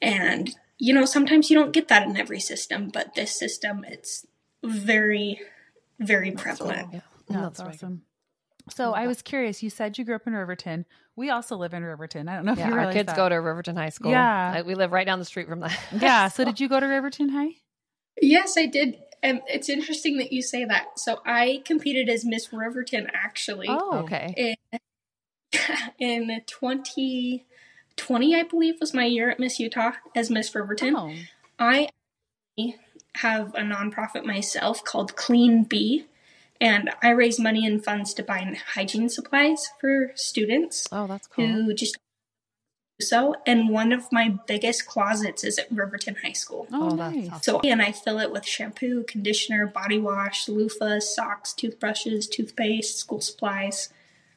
And 0.00 0.54
you 0.80 0.94
know, 0.94 1.04
sometimes 1.04 1.50
you 1.50 1.58
don't 1.58 1.72
get 1.72 1.88
that 1.88 2.08
in 2.08 2.16
every 2.16 2.40
system, 2.40 2.88
but 2.88 3.14
this 3.14 3.38
system, 3.38 3.84
it's 3.86 4.26
very, 4.64 5.40
very 6.00 6.32
prevalent. 6.32 6.88
Yeah. 6.94 7.00
No, 7.30 7.42
that's, 7.42 7.58
that's 7.58 7.76
awesome. 7.76 8.02
So 8.70 8.92
I 8.92 9.06
was 9.06 9.22
curious. 9.22 9.62
You 9.62 9.70
said 9.70 9.98
you 9.98 10.04
grew 10.04 10.14
up 10.14 10.26
in 10.26 10.34
Riverton. 10.34 10.84
We 11.16 11.30
also 11.30 11.56
live 11.56 11.74
in 11.74 11.82
Riverton. 11.82 12.28
I 12.28 12.36
don't 12.36 12.44
know 12.44 12.52
if 12.52 12.58
yeah, 12.58 12.68
you 12.68 12.74
our 12.74 12.92
kids 12.92 13.08
that. 13.08 13.16
go 13.16 13.28
to 13.28 13.36
Riverton 13.36 13.76
High 13.76 13.88
School. 13.88 14.10
Yeah, 14.10 14.52
I, 14.56 14.62
we 14.62 14.74
live 14.74 14.92
right 14.92 15.06
down 15.06 15.18
the 15.18 15.24
street 15.24 15.48
from 15.48 15.60
that. 15.60 15.78
yeah. 16.00 16.28
So 16.28 16.44
did 16.44 16.60
you 16.60 16.68
go 16.68 16.78
to 16.78 16.86
Riverton 16.86 17.30
High? 17.30 17.56
Yes, 18.20 18.56
I 18.56 18.66
did. 18.66 18.98
And 19.22 19.40
it's 19.46 19.68
interesting 19.68 20.18
that 20.18 20.32
you 20.32 20.42
say 20.42 20.64
that. 20.64 20.98
So 20.98 21.20
I 21.26 21.62
competed 21.64 22.08
as 22.08 22.24
Miss 22.24 22.52
Riverton 22.52 23.08
actually. 23.12 23.66
Oh, 23.68 23.98
okay. 24.04 24.56
In, 24.70 24.78
in 26.30 26.40
20 26.46 27.46
20, 28.00 28.34
I 28.34 28.44
believe, 28.44 28.80
was 28.80 28.94
my 28.94 29.04
year 29.04 29.30
at 29.30 29.38
Miss 29.38 29.60
Utah 29.60 29.92
as 30.16 30.30
Miss 30.30 30.54
Riverton. 30.54 30.96
Oh. 30.96 31.14
I 31.58 31.90
have 33.16 33.54
a 33.54 33.60
nonprofit 33.60 34.24
myself 34.24 34.82
called 34.84 35.16
Clean 35.16 35.64
Bee, 35.64 36.06
and 36.60 36.90
I 37.02 37.10
raise 37.10 37.40
money 37.40 37.66
and 37.66 37.82
funds 37.82 38.12
to 38.14 38.22
buy 38.22 38.54
hygiene 38.74 39.08
supplies 39.08 39.68
for 39.80 40.12
students. 40.14 40.86
Oh, 40.92 41.06
that's 41.06 41.26
cool. 41.26 41.46
Who 41.46 41.74
just 41.74 41.96
so 43.00 43.34
and 43.46 43.70
one 43.70 43.92
of 43.92 44.12
my 44.12 44.36
biggest 44.46 44.86
closets 44.86 45.42
is 45.42 45.58
at 45.58 45.70
Riverton 45.72 46.16
High 46.22 46.32
School. 46.32 46.66
Oh, 46.72 46.90
oh 46.90 46.94
nice. 46.94 47.28
Awesome. 47.28 47.42
So 47.42 47.60
and 47.60 47.80
I 47.80 47.92
fill 47.92 48.18
it 48.18 48.30
with 48.30 48.46
shampoo, 48.46 49.04
conditioner, 49.04 49.66
body 49.66 49.98
wash, 49.98 50.46
loofahs, 50.46 51.02
socks, 51.02 51.52
toothbrushes, 51.54 52.26
toothpaste, 52.26 52.98
school 52.98 53.20
supplies. 53.20 53.88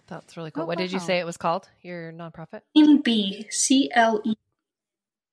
That's 0.08 0.38
really 0.38 0.50
oh, 0.50 0.52
cool. 0.52 0.64
Oh, 0.64 0.68
what 0.68 0.78
wow. 0.78 0.84
did 0.84 0.94
you 0.94 1.00
say 1.00 1.20
it 1.20 1.26
was 1.26 1.38
called? 1.38 1.70
Your 1.82 2.14
nonprofit? 2.14 2.62
Clean 2.74 3.02
Bee, 3.02 3.48
C 3.50 3.90
L 3.94 4.22
E 4.24 4.36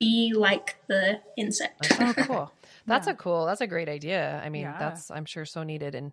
B, 0.00 0.32
like 0.34 0.76
the 0.88 1.20
insect. 1.36 1.92
oh, 2.00 2.14
cool. 2.16 2.52
That's 2.86 3.06
yeah. 3.06 3.12
a 3.12 3.16
cool. 3.16 3.46
That's 3.46 3.60
a 3.60 3.66
great 3.66 3.88
idea. 3.88 4.40
I 4.44 4.48
mean, 4.48 4.62
yeah. 4.62 4.76
that's 4.76 5.10
I'm 5.10 5.26
sure 5.26 5.44
so 5.44 5.62
needed 5.62 5.94
and 5.94 6.12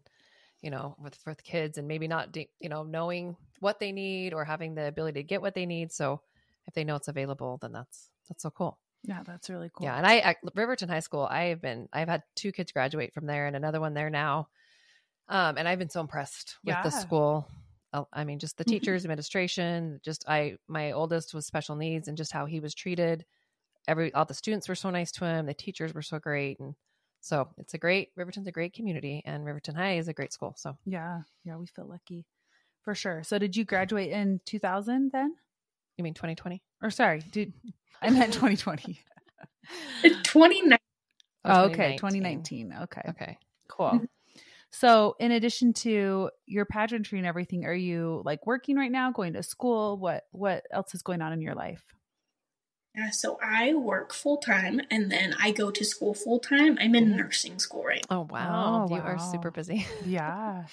you 0.61 0.69
know 0.69 0.95
with 0.99 1.17
with 1.25 1.43
kids 1.43 1.77
and 1.77 1.87
maybe 1.87 2.07
not 2.07 2.31
de- 2.31 2.49
you 2.59 2.69
know 2.69 2.83
knowing 2.83 3.35
what 3.59 3.79
they 3.79 3.91
need 3.91 4.33
or 4.33 4.45
having 4.45 4.75
the 4.75 4.87
ability 4.87 5.21
to 5.21 5.27
get 5.27 5.41
what 5.41 5.55
they 5.55 5.65
need. 5.65 5.91
So 5.91 6.21
if 6.67 6.73
they 6.73 6.83
know 6.83 6.95
it's 6.95 7.07
available, 7.07 7.57
then 7.61 7.71
that's 7.71 8.09
that's 8.27 8.43
so 8.43 8.49
cool. 8.49 8.77
Yeah, 9.03 9.23
that's 9.25 9.49
really 9.49 9.69
cool. 9.73 9.85
Yeah, 9.85 9.95
and 9.95 10.05
I 10.05 10.17
at 10.19 10.37
Riverton 10.55 10.89
High 10.89 10.99
School, 10.99 11.23
I've 11.23 11.61
been 11.61 11.87
I've 11.93 12.09
had 12.09 12.23
two 12.35 12.51
kids 12.51 12.71
graduate 12.71 13.13
from 13.13 13.25
there 13.25 13.47
and 13.47 13.55
another 13.55 13.79
one 13.79 13.93
there 13.93 14.09
now. 14.09 14.49
Um, 15.29 15.57
and 15.57 15.67
I've 15.67 15.79
been 15.79 15.89
so 15.89 15.99
impressed 15.99 16.55
with 16.63 16.75
yeah. 16.75 16.83
the 16.83 16.89
school 16.89 17.49
I 18.13 18.23
mean, 18.23 18.39
just 18.39 18.57
the 18.57 18.63
mm-hmm. 18.63 18.71
teachers, 18.71 19.05
administration, 19.05 19.99
just 20.03 20.25
I, 20.27 20.57
my 20.67 20.91
oldest 20.91 21.33
was 21.33 21.45
special 21.45 21.75
needs 21.75 22.07
and 22.07 22.17
just 22.17 22.31
how 22.31 22.45
he 22.45 22.59
was 22.59 22.75
treated. 22.75 23.25
Every, 23.87 24.13
all 24.13 24.25
the 24.25 24.33
students 24.33 24.67
were 24.67 24.75
so 24.75 24.89
nice 24.89 25.11
to 25.13 25.25
him. 25.25 25.45
The 25.45 25.53
teachers 25.53 25.93
were 25.93 26.01
so 26.01 26.19
great. 26.19 26.59
And 26.59 26.75
so 27.21 27.49
it's 27.57 27.73
a 27.73 27.77
great, 27.77 28.09
Riverton's 28.15 28.47
a 28.47 28.51
great 28.51 28.73
community 28.73 29.21
and 29.25 29.45
Riverton 29.45 29.75
High 29.75 29.97
is 29.97 30.07
a 30.07 30.13
great 30.13 30.33
school. 30.33 30.53
So 30.57 30.77
yeah, 30.85 31.21
yeah, 31.43 31.57
we 31.57 31.67
feel 31.67 31.87
lucky 31.87 32.25
for 32.83 32.95
sure. 32.95 33.23
So 33.23 33.37
did 33.37 33.55
you 33.55 33.65
graduate 33.65 34.11
in 34.11 34.39
2000 34.45 35.11
then? 35.11 35.35
You 35.97 36.03
mean 36.03 36.13
2020? 36.13 36.61
Or 36.81 36.89
sorry, 36.89 37.21
did 37.31 37.53
I 38.01 38.09
meant 38.09 38.33
2020? 38.33 38.99
2019. 40.03 40.77
Oh, 41.45 41.63
okay. 41.65 41.95
2019. 41.97 42.73
Okay. 42.83 43.01
Okay. 43.09 43.37
Cool. 43.67 44.01
So, 44.69 45.15
in 45.19 45.31
addition 45.31 45.73
to 45.73 46.29
your 46.45 46.65
pageantry 46.65 47.17
and 47.17 47.27
everything, 47.27 47.65
are 47.65 47.73
you 47.73 48.21
like 48.25 48.45
working 48.45 48.75
right 48.75 48.91
now, 48.91 49.11
going 49.11 49.33
to 49.33 49.41
school? 49.43 49.97
What 49.97 50.25
what 50.31 50.65
else 50.71 50.93
is 50.93 51.01
going 51.01 51.21
on 51.21 51.31
in 51.31 51.41
your 51.41 51.55
life? 51.55 51.83
Yeah, 52.97 53.11
so 53.11 53.37
I 53.43 53.75
work 53.75 54.11
full 54.11 54.37
time 54.37 54.81
and 54.89 55.11
then 55.11 55.35
I 55.39 55.51
go 55.51 55.69
to 55.69 55.85
school 55.85 56.15
full 56.15 56.39
time. 56.39 56.79
I'm 56.81 56.95
in 56.95 57.09
mm-hmm. 57.09 57.17
nursing 57.17 57.59
school 57.59 57.83
right 57.83 58.03
oh, 58.09 58.15
now. 58.15 58.21
Oh 58.21 58.33
wow. 58.33 58.87
Oh, 58.89 58.95
you 58.95 59.01
wow. 59.01 59.07
are 59.07 59.19
super 59.19 59.51
busy. 59.51 59.85
Yeah. 60.05 60.63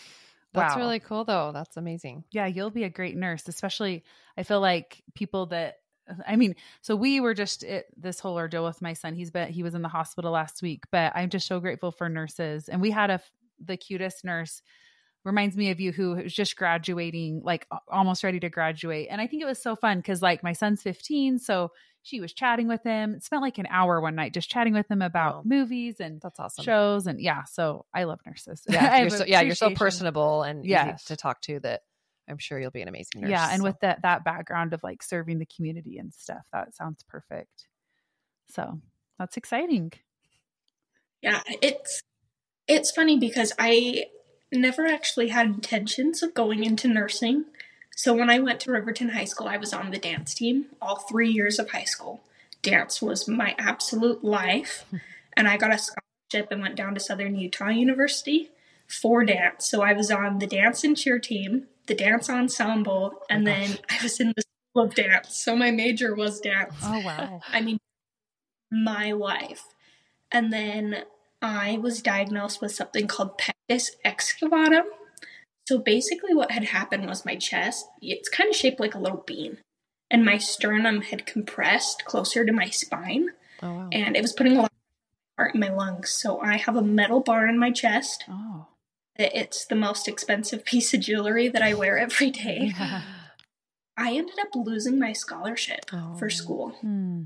That's 0.55 0.77
wow. 0.77 0.81
really 0.81 1.01
cool 1.01 1.25
though. 1.25 1.51
That's 1.53 1.77
amazing. 1.77 2.25
Yeah, 2.31 2.47
you'll 2.47 2.71
be 2.71 2.85
a 2.85 2.89
great 2.89 3.17
nurse, 3.17 3.47
especially 3.49 4.05
I 4.39 4.45
feel 4.45 4.61
like 4.61 5.03
people 5.15 5.47
that 5.47 5.81
I 6.27 6.37
mean, 6.37 6.55
so 6.81 6.97
we 6.97 7.21
were 7.21 7.35
just 7.35 7.65
at 7.65 7.87
this 7.97 8.21
whole 8.21 8.37
ordeal 8.37 8.65
with 8.65 8.81
my 8.81 8.93
son. 8.93 9.15
He's 9.15 9.31
been 9.31 9.53
he 9.53 9.63
was 9.63 9.75
in 9.75 9.83
the 9.83 9.89
hospital 9.89 10.31
last 10.31 10.63
week, 10.63 10.85
but 10.91 11.13
I'm 11.15 11.29
just 11.29 11.47
so 11.47 11.61
grateful 11.61 11.91
for 11.91 12.09
nurses. 12.09 12.69
And 12.69 12.81
we 12.81 12.91
had 12.91 13.11
a 13.11 13.21
the 13.63 13.77
cutest 13.77 14.25
nurse 14.25 14.63
reminds 15.25 15.57
me 15.57 15.71
of 15.71 15.81
you 15.81 15.91
who 15.93 16.15
was 16.17 16.33
just 16.33 16.57
graduating 16.57 17.43
like 17.43 17.67
almost 17.89 18.23
ready 18.23 18.39
to 18.39 18.51
graduate 18.51 19.09
and 19.11 19.21
i 19.23 19.27
think 19.27 19.43
it 19.43 19.47
was 19.47 19.63
so 19.63 19.75
fun 19.75 19.97
because 19.97 20.21
like 20.21 20.43
my 20.43 20.53
son's 20.53 20.83
15 20.83 21.39
so 21.39 21.71
she 22.05 22.21
was 22.21 22.33
chatting 22.33 22.69
with 22.69 22.83
him 22.85 23.19
spent 23.21 23.43
like 23.43 23.59
an 23.59 23.67
hour 23.69 24.01
one 24.01 24.15
night 24.15 24.33
just 24.33 24.49
chatting 24.49 24.73
with 24.73 24.89
him 24.89 25.03
about 25.03 25.35
oh, 25.35 25.43
movies 25.45 25.97
and 25.99 26.21
that's 26.21 26.39
awesome 26.39 26.65
shows 26.65 27.07
and 27.07 27.21
yeah 27.21 27.43
so 27.45 27.85
i 27.93 28.05
love 28.05 28.21
nurses 28.25 28.63
yeah 28.69 29.01
you're 29.01 29.11
so, 29.11 29.25
yeah 29.27 29.41
you're 29.41 29.55
so 29.55 29.71
personable 29.71 30.43
and 30.43 30.65
yes. 30.65 31.03
easy 31.03 31.15
to 31.15 31.17
talk 31.17 31.41
to 31.41 31.59
that 31.61 31.83
i'm 32.29 32.39
sure 32.39 32.61
you'll 32.61 32.71
be 32.71 32.83
an 32.83 32.89
amazing 32.89 33.23
nurse 33.23 33.31
yeah 33.31 33.49
and 33.51 33.59
so. 33.59 33.65
with 33.65 33.81
that 33.81 34.03
that 34.03 34.25
background 34.25 34.73
of 34.73 34.83
like 34.83 35.03
serving 35.03 35.39
the 35.39 35.47
community 35.47 35.99
and 35.99 36.15
stuff 36.15 36.43
that 36.53 36.75
sounds 36.77 37.03
perfect 37.09 37.67
so 38.49 38.81
that's 39.19 39.37
exciting 39.37 39.93
yeah 41.23 41.41
it's 41.61 42.03
it's 42.67 42.91
funny 42.91 43.19
because 43.19 43.53
I 43.59 44.07
never 44.53 44.87
actually 44.87 45.29
had 45.29 45.47
intentions 45.47 46.23
of 46.23 46.35
going 46.35 46.65
into 46.65 46.89
nursing. 46.89 47.45
So 47.97 48.15
when 48.15 48.31
I 48.31 48.39
went 48.39 48.61
to 48.61 48.73
Riverton 48.73 49.11
High 49.11 49.25
School, 49.25 49.49
I 49.49 49.57
was 49.57 49.73
on 49.73 49.91
the 49.91 49.99
dance 49.99 50.35
team 50.35 50.67
all 50.83 50.97
three 50.97 51.31
years 51.31 51.59
of 51.59 51.71
high 51.71 51.85
school. 51.85 52.23
Dance 52.63 53.01
was 53.01 53.29
my 53.29 53.55
absolute 53.59 54.25
life. 54.25 54.85
And 55.37 55.49
I 55.49 55.57
got 55.57 55.75
a 55.75 55.79
scholarship 55.79 56.53
and 56.53 56.63
went 56.63 56.77
down 56.77 56.95
to 56.95 57.01
Southern 57.01 57.35
Utah 57.35 57.69
University 57.69 58.51
for 58.87 59.25
dance. 59.25 59.69
So 59.69 59.83
I 59.83 59.93
was 59.93 60.11
on 60.11 60.39
the 60.39 60.47
dance 60.47 60.85
and 60.85 60.97
cheer 60.97 61.19
team, 61.19 61.67
the 61.87 61.95
dance 61.95 62.31
ensemble, 62.31 63.23
and 63.29 63.43
oh 63.43 63.51
then 63.51 63.79
I 63.91 63.99
was 64.03 64.21
in 64.21 64.33
the 64.37 64.43
school 64.43 64.85
of 64.85 64.95
dance. 64.95 65.37
So 65.37 65.57
my 65.57 65.71
major 65.71 66.15
was 66.15 66.41
dance. 66.41 66.75
Oh, 66.85 67.01
wow. 67.01 67.41
I 67.49 67.61
mean, 67.61 67.79
my 68.71 69.13
life. 69.13 69.65
And 70.31 70.53
then 70.53 71.05
I 71.43 71.79
was 71.79 72.03
diagnosed 72.03 72.61
with 72.61 72.73
something 72.73 73.07
called 73.07 73.39
pectus 73.39 73.97
excavatum. 74.05 74.85
So 75.67 75.79
basically, 75.79 76.35
what 76.35 76.51
had 76.51 76.65
happened 76.65 77.07
was 77.07 77.25
my 77.25 77.37
chest, 77.37 77.87
it's 78.03 78.29
kind 78.29 78.51
of 78.51 78.57
shaped 78.57 78.81
like 78.81 78.95
a 78.95 78.99
little 78.99 79.25
bean, 79.27 79.59
and 80.11 80.25
my 80.25 80.37
sternum 80.39 81.01
had 81.03 81.25
compressed 81.27 82.05
closer 82.05 82.45
to 82.45 82.53
my 82.53 82.69
spine. 82.69 83.31
Oh, 83.63 83.73
wow. 83.73 83.89
And 83.93 84.17
it 84.17 84.21
was 84.23 84.33
putting 84.33 84.57
a 84.57 84.63
lot 84.63 84.73
of 84.73 85.39
heart 85.39 85.55
in 85.55 85.61
my 85.61 85.71
lungs. 85.71 86.11
So 86.11 86.39
I 86.41 86.57
have 86.59 86.77
a 86.77 86.83
metal 86.83 87.21
bar 87.21 87.47
in 87.47 87.59
my 87.59 87.71
chest. 87.71 88.25
Oh. 88.29 88.67
It's 89.17 89.65
the 89.65 89.77
most 89.77 90.07
expensive 90.09 90.65
piece 90.67 90.93
of 90.93 91.01
jewelry 91.01 91.49
that 91.49 91.63
I 91.63 91.73
wear 91.75 91.97
every 91.99 92.31
day. 92.31 92.73
Yeah. 92.77 93.03
I 93.97 94.13
ended 94.17 94.39
up 94.41 94.49
losing 94.55 94.99
my 94.99 95.13
scholarship 95.13 95.87
Oh. 95.93 96.17
for 96.19 96.29
school. 96.29 96.71
Hmm. 96.81 97.23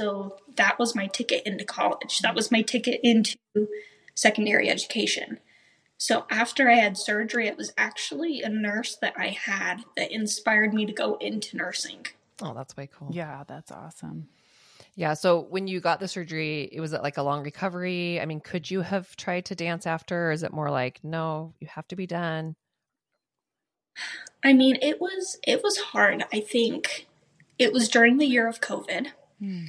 So 0.00 0.38
that 0.56 0.78
was 0.78 0.94
my 0.94 1.08
ticket 1.08 1.42
into 1.44 1.64
college. 1.64 2.20
That 2.20 2.34
was 2.34 2.50
my 2.50 2.62
ticket 2.62 3.00
into 3.02 3.36
secondary 4.14 4.70
education. 4.70 5.40
So 6.00 6.24
after 6.30 6.70
I 6.70 6.76
had 6.76 6.96
surgery, 6.96 7.46
it 7.46 7.58
was 7.58 7.74
actually 7.76 8.40
a 8.40 8.48
nurse 8.48 8.96
that 9.02 9.12
I 9.18 9.28
had 9.28 9.84
that 9.98 10.10
inspired 10.10 10.72
me 10.72 10.86
to 10.86 10.94
go 10.94 11.16
into 11.16 11.58
nursing. 11.58 12.06
Oh, 12.40 12.54
that's 12.54 12.74
way 12.74 12.88
cool. 12.90 13.08
Yeah, 13.10 13.44
that's 13.46 13.70
awesome. 13.70 14.28
Yeah. 14.94 15.12
So 15.12 15.40
when 15.40 15.66
you 15.66 15.78
got 15.78 16.00
the 16.00 16.08
surgery, 16.08 16.70
it 16.72 16.80
was 16.80 16.94
it 16.94 17.02
like 17.02 17.18
a 17.18 17.22
long 17.22 17.44
recovery? 17.44 18.18
I 18.18 18.24
mean, 18.24 18.40
could 18.40 18.70
you 18.70 18.80
have 18.80 19.14
tried 19.16 19.44
to 19.46 19.54
dance 19.54 19.86
after? 19.86 20.28
Or 20.28 20.32
is 20.32 20.42
it 20.42 20.54
more 20.54 20.70
like, 20.70 21.00
no, 21.04 21.52
you 21.60 21.66
have 21.66 21.86
to 21.88 21.96
be 21.96 22.06
done? 22.06 22.56
I 24.42 24.54
mean, 24.54 24.78
it 24.80 25.02
was 25.02 25.38
it 25.46 25.62
was 25.62 25.76
hard. 25.76 26.24
I 26.32 26.40
think 26.40 27.08
it 27.58 27.74
was 27.74 27.90
during 27.90 28.16
the 28.16 28.26
year 28.26 28.48
of 28.48 28.62
COVID. 28.62 29.08
Hmm. 29.38 29.64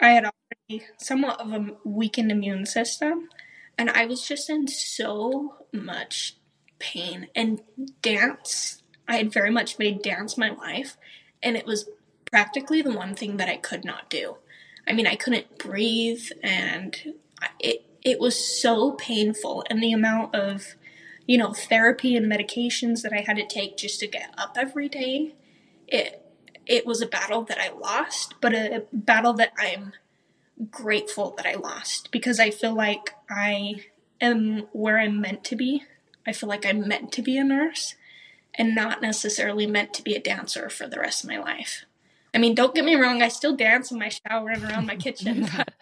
I 0.00 0.08
had 0.08 0.24
already 0.24 0.86
somewhat 0.96 1.38
of 1.38 1.52
a 1.52 1.76
weakened 1.84 2.32
immune 2.32 2.64
system, 2.64 3.28
and 3.78 3.90
I 3.90 4.06
was 4.06 4.26
just 4.26 4.48
in 4.48 4.68
so 4.68 5.56
much 5.72 6.36
pain. 6.78 7.28
And 7.34 7.62
dance, 8.02 8.82
I 9.08 9.16
had 9.16 9.32
very 9.32 9.50
much 9.50 9.78
made 9.78 10.02
dance 10.02 10.36
my 10.38 10.50
life, 10.50 10.96
and 11.42 11.56
it 11.56 11.66
was 11.66 11.88
practically 12.30 12.82
the 12.82 12.92
one 12.92 13.14
thing 13.14 13.36
that 13.36 13.48
I 13.48 13.56
could 13.56 13.84
not 13.84 14.10
do. 14.10 14.36
I 14.86 14.92
mean, 14.92 15.06
I 15.06 15.16
couldn't 15.16 15.58
breathe, 15.58 16.28
and 16.42 17.14
it 17.58 17.84
it 18.02 18.20
was 18.20 18.60
so 18.60 18.92
painful, 18.92 19.64
and 19.68 19.82
the 19.82 19.92
amount 19.92 20.34
of 20.34 20.76
you 21.26 21.36
know 21.38 21.52
therapy 21.52 22.16
and 22.16 22.30
medications 22.30 23.02
that 23.02 23.12
I 23.12 23.24
had 23.26 23.36
to 23.36 23.46
take 23.46 23.76
just 23.76 24.00
to 24.00 24.06
get 24.06 24.32
up 24.38 24.56
every 24.58 24.88
day. 24.88 25.34
It 25.88 26.22
it 26.66 26.86
was 26.86 27.00
a 27.00 27.06
battle 27.06 27.42
that 27.42 27.58
I 27.58 27.70
lost, 27.70 28.34
but 28.40 28.54
a 28.54 28.84
battle 28.92 29.34
that 29.34 29.52
I'm 29.58 29.92
grateful 30.70 31.34
that 31.36 31.46
I 31.46 31.54
lost 31.54 32.10
because 32.10 32.40
I 32.40 32.50
feel 32.50 32.74
like 32.74 33.14
I 33.30 33.84
am 34.20 34.66
where 34.72 34.98
I'm 34.98 35.20
meant 35.20 35.44
to 35.44 35.56
be. 35.56 35.84
I 36.26 36.32
feel 36.32 36.48
like 36.48 36.66
I'm 36.66 36.86
meant 36.88 37.12
to 37.12 37.22
be 37.22 37.36
a 37.36 37.44
nurse 37.44 37.94
and 38.54 38.74
not 38.74 39.02
necessarily 39.02 39.66
meant 39.66 39.92
to 39.94 40.02
be 40.02 40.14
a 40.14 40.20
dancer 40.20 40.68
for 40.70 40.86
the 40.86 40.98
rest 40.98 41.22
of 41.22 41.30
my 41.30 41.38
life. 41.38 41.84
I 42.34 42.38
mean, 42.38 42.54
don't 42.54 42.74
get 42.74 42.84
me 42.84 42.96
wrong, 42.96 43.22
I 43.22 43.28
still 43.28 43.56
dance 43.56 43.90
in 43.90 43.98
my 43.98 44.08
shower 44.08 44.50
and 44.50 44.64
around 44.64 44.86
my 44.86 44.96
kitchen, 44.96 45.48
but 45.56 45.74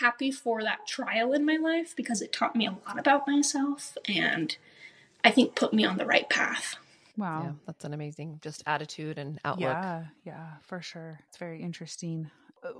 happy 0.00 0.30
for 0.30 0.62
that 0.62 0.86
trial 0.86 1.32
in 1.32 1.44
my 1.44 1.56
life 1.56 1.94
because 1.96 2.20
it 2.20 2.32
taught 2.32 2.54
me 2.54 2.66
a 2.66 2.76
lot 2.86 2.98
about 2.98 3.26
myself 3.26 3.96
and 4.06 4.56
I 5.24 5.30
think 5.30 5.54
put 5.54 5.72
me 5.72 5.84
on 5.84 5.98
the 5.98 6.06
right 6.06 6.28
path. 6.28 6.76
Wow. 7.16 7.42
Yeah, 7.42 7.52
that's 7.66 7.84
an 7.84 7.94
amazing 7.94 8.38
just 8.42 8.62
attitude 8.66 9.18
and 9.18 9.40
outlook. 9.44 9.70
Yeah, 9.70 10.04
yeah, 10.24 10.46
for 10.62 10.80
sure. 10.80 11.18
It's 11.28 11.38
very 11.38 11.60
interesting. 11.60 12.30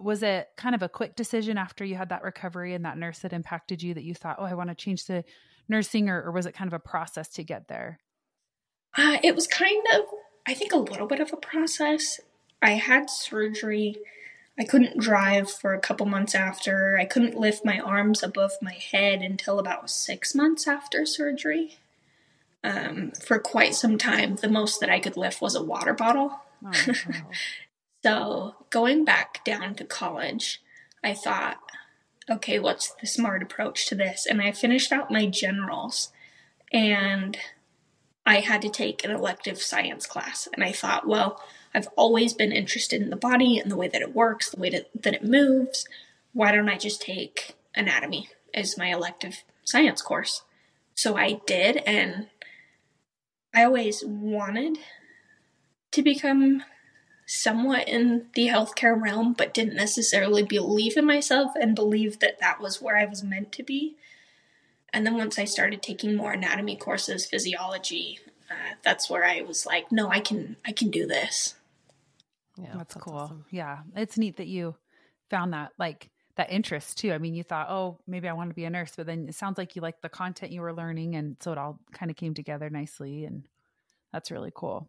Was 0.00 0.22
it 0.22 0.48
kind 0.56 0.74
of 0.74 0.82
a 0.82 0.88
quick 0.88 1.16
decision 1.16 1.58
after 1.58 1.84
you 1.84 1.94
had 1.94 2.08
that 2.10 2.22
recovery 2.22 2.74
and 2.74 2.84
that 2.84 2.98
nurse 2.98 3.20
that 3.20 3.32
impacted 3.32 3.82
you 3.82 3.94
that 3.94 4.04
you 4.04 4.14
thought, 4.14 4.36
oh, 4.38 4.44
I 4.44 4.54
want 4.54 4.70
to 4.70 4.74
change 4.74 5.04
to 5.06 5.24
nursing, 5.68 6.08
or, 6.08 6.22
or 6.22 6.32
was 6.32 6.46
it 6.46 6.54
kind 6.54 6.68
of 6.68 6.74
a 6.74 6.78
process 6.78 7.28
to 7.30 7.44
get 7.44 7.68
there? 7.68 7.98
Uh, 8.96 9.18
it 9.22 9.34
was 9.34 9.46
kind 9.46 9.84
of, 9.94 10.02
I 10.46 10.54
think, 10.54 10.72
a 10.72 10.78
little 10.78 11.06
bit 11.06 11.20
of 11.20 11.32
a 11.32 11.36
process. 11.36 12.20
I 12.62 12.72
had 12.72 13.10
surgery. 13.10 13.96
I 14.58 14.64
couldn't 14.64 14.98
drive 14.98 15.50
for 15.50 15.72
a 15.72 15.80
couple 15.80 16.06
months 16.06 16.34
after. 16.34 16.98
I 16.98 17.04
couldn't 17.04 17.38
lift 17.38 17.64
my 17.64 17.78
arms 17.78 18.22
above 18.22 18.52
my 18.60 18.72
head 18.74 19.22
until 19.22 19.58
about 19.58 19.90
six 19.90 20.34
months 20.34 20.66
after 20.66 21.06
surgery. 21.06 21.78
Um, 22.64 23.12
for 23.12 23.38
quite 23.38 23.76
some 23.76 23.98
time, 23.98 24.36
the 24.36 24.48
most 24.48 24.80
that 24.80 24.90
I 24.90 24.98
could 24.98 25.16
lift 25.16 25.40
was 25.40 25.54
a 25.54 25.62
water 25.62 25.94
bottle. 25.94 26.40
Oh, 26.64 26.72
wow. 26.72 26.72
So, 28.02 28.54
going 28.70 29.04
back 29.04 29.44
down 29.44 29.74
to 29.76 29.84
college, 29.84 30.62
I 31.02 31.14
thought, 31.14 31.58
okay, 32.30 32.58
what's 32.58 32.94
the 33.00 33.06
smart 33.06 33.42
approach 33.42 33.86
to 33.86 33.94
this? 33.94 34.26
And 34.26 34.40
I 34.40 34.52
finished 34.52 34.92
out 34.92 35.10
my 35.10 35.26
generals 35.26 36.12
and 36.72 37.36
I 38.26 38.40
had 38.40 38.62
to 38.62 38.68
take 38.68 39.04
an 39.04 39.10
elective 39.10 39.60
science 39.60 40.06
class. 40.06 40.48
And 40.52 40.62
I 40.62 40.70
thought, 40.70 41.08
well, 41.08 41.42
I've 41.74 41.88
always 41.96 42.34
been 42.34 42.52
interested 42.52 43.00
in 43.00 43.10
the 43.10 43.16
body 43.16 43.58
and 43.58 43.70
the 43.70 43.76
way 43.76 43.88
that 43.88 44.02
it 44.02 44.14
works, 44.14 44.50
the 44.50 44.60
way 44.60 44.70
that, 44.70 44.90
that 45.02 45.14
it 45.14 45.24
moves. 45.24 45.86
Why 46.32 46.52
don't 46.52 46.68
I 46.68 46.76
just 46.76 47.00
take 47.00 47.54
anatomy 47.74 48.28
as 48.52 48.78
my 48.78 48.88
elective 48.88 49.44
science 49.64 50.02
course? 50.02 50.42
So 50.94 51.16
I 51.16 51.40
did, 51.46 51.76
and 51.86 52.26
I 53.54 53.64
always 53.64 54.04
wanted 54.04 54.78
to 55.92 56.02
become 56.02 56.64
somewhat 57.30 57.86
in 57.86 58.24
the 58.32 58.46
healthcare 58.46 58.98
realm, 58.98 59.34
but 59.34 59.52
didn't 59.52 59.76
necessarily 59.76 60.42
believe 60.42 60.96
in 60.96 61.04
myself 61.04 61.52
and 61.60 61.74
believe 61.74 62.20
that 62.20 62.40
that 62.40 62.58
was 62.58 62.80
where 62.80 62.96
I 62.96 63.04
was 63.04 63.22
meant 63.22 63.52
to 63.52 63.62
be. 63.62 63.96
And 64.94 65.04
then 65.04 65.14
once 65.14 65.38
I 65.38 65.44
started 65.44 65.82
taking 65.82 66.16
more 66.16 66.32
anatomy 66.32 66.74
courses, 66.74 67.26
physiology, 67.26 68.18
uh, 68.50 68.76
that's 68.82 69.10
where 69.10 69.26
I 69.26 69.42
was 69.42 69.66
like, 69.66 69.92
no, 69.92 70.08
I 70.08 70.20
can, 70.20 70.56
I 70.66 70.72
can 70.72 70.90
do 70.90 71.06
this. 71.06 71.54
Yeah, 72.56 72.72
that's, 72.78 72.94
cool. 72.94 73.14
awesome. 73.14 73.44
Yeah, 73.50 73.80
it's 73.94 74.16
neat 74.16 74.38
that 74.38 74.46
you 74.46 74.74
found 75.28 75.52
that 75.52 75.72
like 75.78 76.08
that 76.36 76.50
interest 76.50 76.96
too. 76.96 77.12
I 77.12 77.18
mean, 77.18 77.34
you 77.34 77.42
thought, 77.42 77.68
oh, 77.68 77.98
maybe 78.06 78.26
I 78.26 78.32
want 78.32 78.48
to 78.48 78.54
be 78.54 78.64
a 78.64 78.70
nurse, 78.70 78.94
but 78.96 79.04
then 79.04 79.28
it 79.28 79.34
sounds 79.34 79.58
like 79.58 79.76
you 79.76 79.82
like 79.82 80.00
the 80.00 80.08
content 80.08 80.50
you 80.50 80.62
were 80.62 80.72
learning, 80.72 81.14
and 81.14 81.36
so 81.40 81.52
it 81.52 81.58
all 81.58 81.78
kind 81.92 82.10
of 82.10 82.16
came 82.16 82.32
together 82.32 82.70
nicely, 82.70 83.26
and 83.26 83.46
that's 84.14 84.30
really 84.30 84.52
cool. 84.54 84.88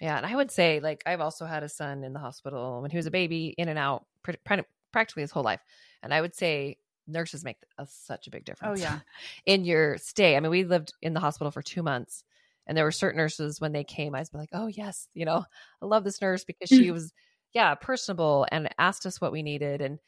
Yeah, 0.00 0.16
and 0.16 0.26
I 0.26 0.34
would 0.34 0.50
say 0.50 0.80
like 0.80 1.02
I've 1.06 1.20
also 1.20 1.44
had 1.44 1.62
a 1.62 1.68
son 1.68 2.04
in 2.04 2.12
the 2.12 2.20
hospital 2.20 2.80
when 2.82 2.90
he 2.90 2.96
was 2.96 3.06
a 3.06 3.10
mm. 3.10 3.12
baby, 3.12 3.54
in 3.58 3.68
and 3.68 3.78
out, 3.78 4.06
pretty, 4.22 4.38
pretty, 4.44 4.62
practically 4.92 5.22
his 5.22 5.30
whole 5.30 5.42
life, 5.42 5.60
and 6.02 6.14
I 6.14 6.20
would 6.20 6.34
say 6.34 6.76
nurses 7.06 7.44
make 7.44 7.56
a, 7.78 7.86
such 7.86 8.26
a 8.26 8.30
big 8.30 8.42
oh, 8.42 8.44
difference. 8.44 8.80
Oh, 8.80 8.82
yeah. 8.82 9.00
in 9.46 9.64
your 9.64 9.96
stay. 9.98 10.36
I 10.36 10.40
mean, 10.40 10.50
we 10.50 10.64
lived 10.64 10.92
in 11.02 11.14
the 11.14 11.20
hospital 11.20 11.50
for 11.50 11.62
two 11.62 11.82
months, 11.82 12.22
and 12.66 12.76
there 12.76 12.84
were 12.84 12.92
certain 12.92 13.18
nurses 13.18 13.60
when 13.60 13.72
they 13.72 13.84
came, 13.84 14.14
I 14.14 14.20
was 14.20 14.32
like, 14.32 14.50
oh 14.52 14.66
yes, 14.66 15.08
you 15.14 15.24
know, 15.24 15.44
I 15.82 15.86
love 15.86 16.04
this 16.04 16.20
nurse 16.20 16.44
because 16.44 16.68
she 16.68 16.90
was, 16.92 17.12
yeah, 17.52 17.74
personable 17.74 18.46
and 18.52 18.68
asked 18.78 19.06
us 19.06 19.20
what 19.20 19.32
we 19.32 19.42
needed 19.42 19.80
and 19.80 19.98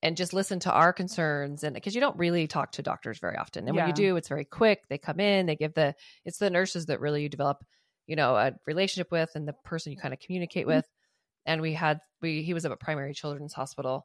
and 0.00 0.16
just 0.16 0.32
listened 0.32 0.62
to 0.62 0.72
our 0.72 0.92
concerns 0.92 1.64
and 1.64 1.74
because 1.74 1.94
you 1.94 2.00
don't 2.00 2.16
really 2.16 2.46
talk 2.46 2.70
to 2.72 2.82
doctors 2.82 3.18
very 3.18 3.36
often 3.36 3.66
and 3.66 3.76
when 3.76 3.88
you 3.88 3.92
do 3.92 4.14
it's 4.14 4.28
very 4.28 4.44
quick 4.44 4.84
they 4.88 4.96
come 4.96 5.18
in 5.18 5.46
they 5.46 5.56
give 5.56 5.74
the 5.74 5.92
it's 6.24 6.38
the 6.38 6.50
nurses 6.50 6.86
that 6.86 7.00
really 7.00 7.22
you 7.22 7.28
develop 7.28 7.64
you 8.08 8.16
know 8.16 8.34
a 8.34 8.52
relationship 8.66 9.12
with 9.12 9.30
and 9.36 9.46
the 9.46 9.52
person 9.52 9.92
you 9.92 9.98
kind 9.98 10.12
of 10.12 10.18
communicate 10.18 10.66
mm-hmm. 10.66 10.76
with. 10.76 10.88
And 11.46 11.62
we 11.62 11.74
had 11.74 12.00
we 12.20 12.42
he 12.42 12.54
was 12.54 12.64
at 12.64 12.72
a 12.72 12.76
primary 12.76 13.14
children's 13.14 13.52
hospital 13.52 14.04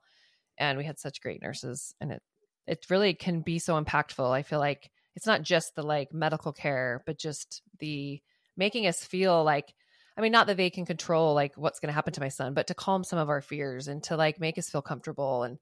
and 0.59 0.77
we 0.77 0.83
had 0.83 0.99
such 0.99 1.21
great 1.21 1.41
nurses 1.41 1.95
and 1.99 2.11
it 2.11 2.21
it 2.67 2.85
really 2.89 3.15
can 3.15 3.41
be 3.41 3.57
so 3.57 3.81
impactful 3.81 4.29
i 4.29 4.43
feel 4.43 4.59
like. 4.59 4.91
It's 5.15 5.27
not 5.27 5.43
just 5.43 5.75
the 5.75 5.83
like 5.83 6.11
medical 6.11 6.51
care 6.51 7.03
but 7.05 7.19
just 7.19 7.61
the 7.79 8.19
making 8.57 8.87
us 8.87 9.05
feel 9.05 9.43
like 9.43 9.75
i 10.17 10.21
mean 10.21 10.31
not 10.31 10.47
that 10.47 10.57
they 10.57 10.71
can 10.71 10.87
control 10.87 11.35
like 11.35 11.55
what's 11.55 11.79
going 11.79 11.89
to 11.89 11.93
happen 11.93 12.13
to 12.13 12.19
my 12.19 12.29
son 12.29 12.55
but 12.55 12.65
to 12.65 12.73
calm 12.73 13.03
some 13.03 13.19
of 13.19 13.29
our 13.29 13.39
fears 13.39 13.87
and 13.87 14.01
to 14.05 14.17
like 14.17 14.39
make 14.39 14.57
us 14.57 14.71
feel 14.71 14.81
comfortable 14.81 15.43
and 15.43 15.59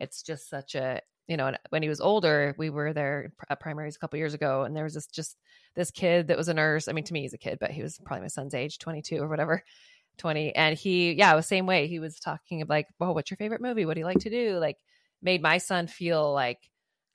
it's 0.00 0.20
just 0.20 0.50
such 0.50 0.74
a 0.74 1.00
you 1.28 1.36
know 1.36 1.52
when 1.68 1.82
he 1.82 1.88
was 1.88 2.00
older 2.00 2.54
we 2.58 2.70
were 2.70 2.92
there 2.92 3.32
at 3.48 3.52
uh, 3.52 3.56
primaries 3.56 3.94
a 3.94 3.98
couple 3.98 4.18
years 4.18 4.34
ago 4.34 4.64
and 4.64 4.74
there 4.74 4.84
was 4.84 4.94
this 4.94 5.06
just 5.06 5.36
this 5.76 5.90
kid 5.90 6.28
that 6.28 6.36
was 6.36 6.48
a 6.48 6.54
nurse 6.54 6.88
i 6.88 6.92
mean 6.92 7.04
to 7.04 7.12
me 7.12 7.20
he's 7.20 7.34
a 7.34 7.38
kid 7.38 7.58
but 7.60 7.70
he 7.70 7.82
was 7.82 8.00
probably 8.04 8.22
my 8.22 8.28
son's 8.28 8.54
age 8.54 8.78
22 8.78 9.18
or 9.18 9.28
whatever 9.28 9.62
20 10.18 10.54
and 10.56 10.76
he 10.76 11.12
yeah 11.12 11.32
it 11.32 11.36
was 11.36 11.46
same 11.46 11.66
way 11.66 11.86
he 11.86 12.00
was 12.00 12.18
talking 12.18 12.60
of 12.62 12.68
like 12.68 12.86
well 12.98 13.14
what's 13.14 13.30
your 13.30 13.36
favorite 13.36 13.60
movie? 13.60 13.86
What 13.86 13.94
do 13.94 14.00
you 14.00 14.06
like 14.06 14.20
to 14.20 14.30
do? 14.30 14.58
Like 14.58 14.76
made 15.22 15.42
my 15.42 15.58
son 15.58 15.86
feel 15.86 16.32
like 16.32 16.58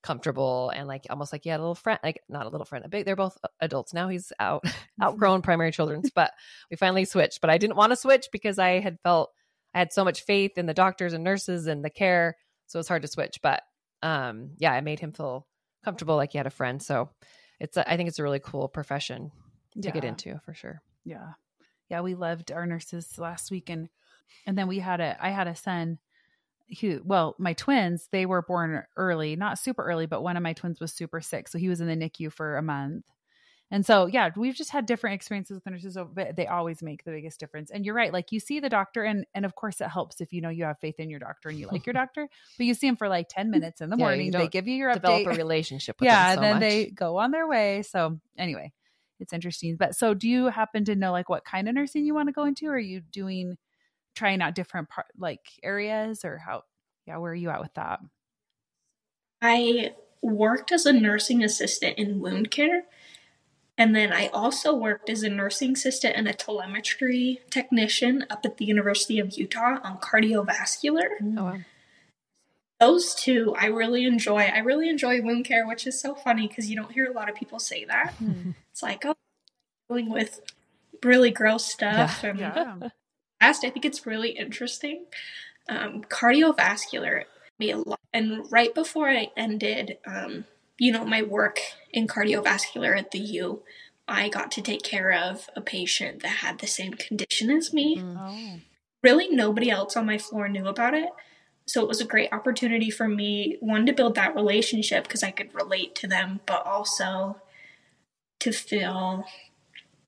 comfortable 0.02 0.70
and 0.76 0.88
like 0.88 1.06
almost 1.10 1.32
like 1.32 1.44
he 1.44 1.50
had 1.50 1.60
a 1.60 1.64
little 1.64 1.76
friend 1.76 1.98
like 2.04 2.22
not 2.28 2.46
a 2.46 2.50
little 2.50 2.66
friend 2.66 2.84
a 2.84 2.90
big 2.90 3.06
they're 3.06 3.16
both 3.16 3.38
uh, 3.42 3.48
adults 3.62 3.94
now 3.94 4.10
he's 4.10 4.34
out 4.38 4.62
outgrown 5.02 5.42
primary 5.42 5.72
children's 5.72 6.12
but 6.12 6.32
we 6.70 6.76
finally 6.76 7.06
switched 7.06 7.40
but 7.40 7.50
i 7.50 7.58
didn't 7.58 7.78
want 7.78 7.90
to 7.90 7.96
switch 7.96 8.28
because 8.34 8.60
i 8.60 8.82
had 8.82 8.98
felt 9.02 9.30
i 9.74 9.80
had 9.80 9.94
so 9.94 10.04
much 10.04 10.26
faith 10.26 10.58
in 10.58 10.66
the 10.66 10.74
doctors 10.74 11.14
and 11.14 11.24
nurses 11.24 11.68
and 11.68 11.86
the 11.86 11.90
care 11.90 12.36
so 12.68 12.80
it's 12.80 12.90
hard 12.90 13.02
to 13.02 13.08
switch 13.08 13.40
but 13.42 13.62
um 14.04 14.52
yeah 14.58 14.72
i 14.72 14.82
made 14.82 15.00
him 15.00 15.12
feel 15.12 15.48
comfortable 15.84 16.16
like 16.16 16.32
he 16.34 16.38
had 16.38 16.48
a 16.48 16.52
friend 16.52 16.82
so 16.82 17.10
it's 17.60 17.78
a, 17.78 17.92
i 17.92 17.98
think 17.98 18.08
it's 18.08 18.20
a 18.20 18.24
really 18.24 18.40
cool 18.40 18.68
profession 18.68 19.32
to 19.82 19.92
get 19.92 20.04
into 20.04 20.40
for 20.46 20.54
sure 20.54 20.82
Yeah. 21.06 21.34
Yeah, 21.90 22.02
we 22.02 22.16
loved 22.16 22.52
our 22.52 22.66
nurses 22.66 23.18
last 23.18 23.52
week 23.52 23.70
and 23.70 23.90
and 24.46 24.58
then 24.58 24.68
we 24.68 24.80
had 24.80 25.00
a 25.02 25.18
I 25.24 25.30
had 25.30 25.48
a 25.48 25.56
son 25.56 26.00
who 26.80 27.02
well, 27.04 27.36
my 27.38 27.54
twins, 27.54 28.08
they 28.12 28.26
were 28.26 28.42
born 28.42 28.84
early, 28.96 29.36
not 29.36 29.60
super 29.60 29.84
early, 29.84 30.06
but 30.06 30.24
one 30.24 30.38
of 30.38 30.44
my 30.44 30.54
twins 30.54 30.80
was 30.80 30.94
super 30.94 31.22
sick, 31.22 31.48
so 31.48 31.58
he 31.58 31.70
was 31.70 31.82
in 31.82 31.88
the 31.88 31.96
NICU 31.96 32.32
for 32.32 32.58
a 32.58 32.62
month. 32.64 33.06
And 33.74 33.86
so, 33.86 34.06
yeah, 34.06 34.30
we've 34.38 34.56
just 34.56 34.70
had 34.70 34.86
different 34.86 35.16
experiences 35.16 35.56
with 35.56 35.66
nurses, 35.66 35.98
but 36.14 36.36
they 36.36 36.48
always 36.48 36.84
make 36.84 37.04
the 37.06 37.12
biggest 37.12 37.40
difference. 37.40 37.72
And 37.72 37.86
you're 37.86 37.96
right, 37.96 38.14
like 38.14 38.32
you 38.32 38.40
see 38.40 38.60
the 38.60 38.70
doctor, 38.70 39.04
and 39.04 39.26
and 39.34 39.46
of 39.46 39.56
course 39.56 39.82
it 39.82 39.90
helps 39.90 40.22
if 40.22 40.32
you 40.32 40.42
know 40.42 40.50
you 40.50 40.66
have 40.66 40.80
faith 40.80 41.00
in 41.00 41.10
your 41.10 41.20
doctor 41.20 41.50
and 41.50 41.60
you 41.60 41.68
like 41.68 41.88
your 41.88 41.94
doctor. 41.94 42.30
But 42.58 42.68
you 42.68 42.76
see 42.76 42.88
him 42.88 42.98
for 42.98 43.10
like 43.10 43.30
ten 43.30 43.50
minutes 43.52 43.82
in 43.82 43.90
the 43.90 43.98
Yeah, 43.98 44.06
morning, 44.06 44.32
they 44.32 44.48
give 44.48 44.68
you 44.68 44.76
your 44.76 44.92
develop 44.94 45.26
update, 45.26 45.28
a 45.28 45.34
relationship 45.34 45.98
with 46.00 46.10
yeah, 46.10 46.26
them 46.26 46.26
so 46.26 46.42
and 46.42 46.44
then 46.44 46.60
much. 46.60 46.60
they 46.60 46.92
go 46.92 47.18
on 47.18 47.32
their 47.32 47.48
way. 47.48 47.84
So 47.84 48.20
anyway, 48.38 48.74
it's 49.20 49.34
interesting. 49.34 49.78
But 49.78 49.96
so, 49.96 50.14
do 50.14 50.30
you 50.30 50.48
happen 50.48 50.86
to 50.86 50.96
know 50.96 51.12
like 51.12 51.30
what 51.30 51.46
kind 51.46 51.70
of 51.70 51.76
nursing 51.76 52.06
you 52.06 52.14
want 52.16 52.30
to 52.30 52.34
go 52.34 52.46
into? 52.46 52.68
Or 52.68 52.74
are 52.76 52.80
you 52.80 53.02
doing 53.02 53.58
trying 54.16 54.42
out 54.42 54.56
different 54.56 54.90
part 54.90 55.08
like 55.18 55.42
areas, 55.64 56.26
or 56.26 56.38
how? 56.40 56.64
Yeah, 57.08 57.18
where 57.18 57.34
are 57.34 57.36
you 57.36 57.50
at 57.52 57.62
with 57.62 57.74
that? 57.76 58.02
I 59.42 59.96
worked 60.22 60.72
as 60.72 60.86
a 60.86 60.94
nursing 60.94 61.44
assistant 61.44 61.98
in 61.98 62.20
wound 62.20 62.50
care. 62.52 62.86
And 63.78 63.96
then 63.96 64.14
I 64.14 64.28
also 64.28 64.74
worked 64.74 65.10
as 65.10 65.24
a 65.24 65.30
nursing 65.30 65.72
assistant 65.72 66.16
and 66.16 66.28
a 66.28 66.34
telemetry 66.34 67.42
technician 67.50 68.26
up 68.30 68.46
at 68.46 68.58
the 68.58 68.66
University 68.66 69.18
of 69.20 69.36
Utah 69.38 69.80
on 69.84 69.98
cardiovascular. 69.98 71.08
Oh, 71.38 71.44
wow. 71.44 71.58
Those 72.80 73.16
two 73.16 73.56
I 73.58 73.68
really 73.68 74.06
enjoy. 74.06 74.42
I 74.42 74.60
really 74.60 74.90
enjoy 74.90 75.22
wound 75.22 75.46
care, 75.46 75.68
which 75.68 75.88
is 75.88 76.00
so 76.00 76.14
funny 76.14 76.48
because 76.48 76.70
you 76.70 76.76
don't 76.76 76.92
hear 76.92 77.06
a 77.06 77.14
lot 77.14 77.30
of 77.30 77.36
people 77.36 77.58
say 77.60 77.86
that. 77.86 78.16
It's 78.72 78.84
like, 78.84 79.06
oh, 79.06 79.16
dealing 79.90 80.10
with 80.10 80.42
really 81.04 81.32
gross 81.32 81.66
stuff. 81.66 82.24
And 82.24 82.40
Yeah. 82.40 82.90
fast. 83.40 83.64
I 83.64 83.70
think 83.70 83.86
it's 83.86 84.06
really 84.06 84.32
interesting. 84.32 85.06
Um, 85.70 86.04
cardiovascular 86.04 87.24
me 87.60 87.72
a 87.72 87.78
lot, 87.78 88.00
and 88.12 88.52
right 88.52 88.74
before 88.74 89.10
I 89.10 89.32
ended, 89.38 89.98
um, 90.06 90.46
you 90.84 90.92
know, 90.92 91.06
my 91.06 91.22
work 91.22 91.62
in 91.94 92.08
cardiovascular 92.08 92.98
at 93.00 93.12
the 93.12 93.20
U, 93.20 93.64
I 94.06 94.28
got 94.28 94.52
to 94.52 94.62
take 94.62 94.84
care 94.84 95.14
of 95.14 95.50
a 95.56 95.62
patient 95.62 96.22
that 96.24 96.40
had 96.44 96.60
the 96.60 96.68
same 96.68 96.92
condition 96.96 97.50
as 97.50 97.72
me. 97.72 98.00
Mm. 98.00 98.18
Oh. 98.20 98.60
Really, 99.02 99.30
nobody 99.30 99.70
else 99.70 99.96
on 99.96 100.06
my 100.06 100.18
floor 100.18 100.50
knew 100.50 100.68
about 100.68 100.94
it. 100.94 101.08
So 101.66 101.82
it 101.82 101.88
was 101.88 102.02
a 102.02 102.06
great 102.06 102.34
opportunity 102.34 102.90
for 102.90 103.08
me, 103.08 103.56
one, 103.62 103.86
to 103.86 103.94
build 103.94 104.16
that 104.16 104.36
relationship 104.36 105.06
because 105.06 105.24
I 105.24 105.32
could 105.32 105.56
relate 105.56 105.96
to 105.96 106.08
them, 106.08 106.42
but 106.46 106.66
also 106.66 107.38
to 108.40 108.52
feel, 108.52 109.24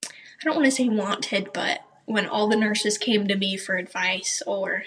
I 0.04 0.44
don't 0.44 0.58
want 0.58 0.66
to 0.66 0.72
say 0.72 0.90
wanted, 0.90 1.54
but 1.54 1.84
when 2.04 2.28
all 2.28 2.50
the 2.50 2.58
nurses 2.58 2.98
came 2.98 3.30
to 3.30 3.38
me 3.38 3.56
for 3.56 3.78
advice 3.78 4.44
or 4.46 4.84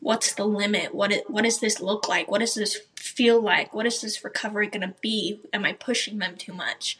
what's 0.00 0.32
the 0.32 0.46
limit? 0.46 0.94
What 0.94 1.12
it, 1.12 1.28
what 1.28 1.44
does 1.44 1.60
this 1.60 1.78
look 1.78 2.08
like? 2.08 2.30
What 2.30 2.38
does 2.38 2.54
this 2.54 2.80
feel 3.06 3.40
like? 3.40 3.74
What 3.74 3.86
is 3.86 4.00
this 4.00 4.24
recovery 4.24 4.68
going 4.68 4.88
to 4.88 4.94
be? 5.00 5.40
Am 5.52 5.64
I 5.64 5.72
pushing 5.72 6.18
them 6.18 6.36
too 6.36 6.52
much? 6.52 6.98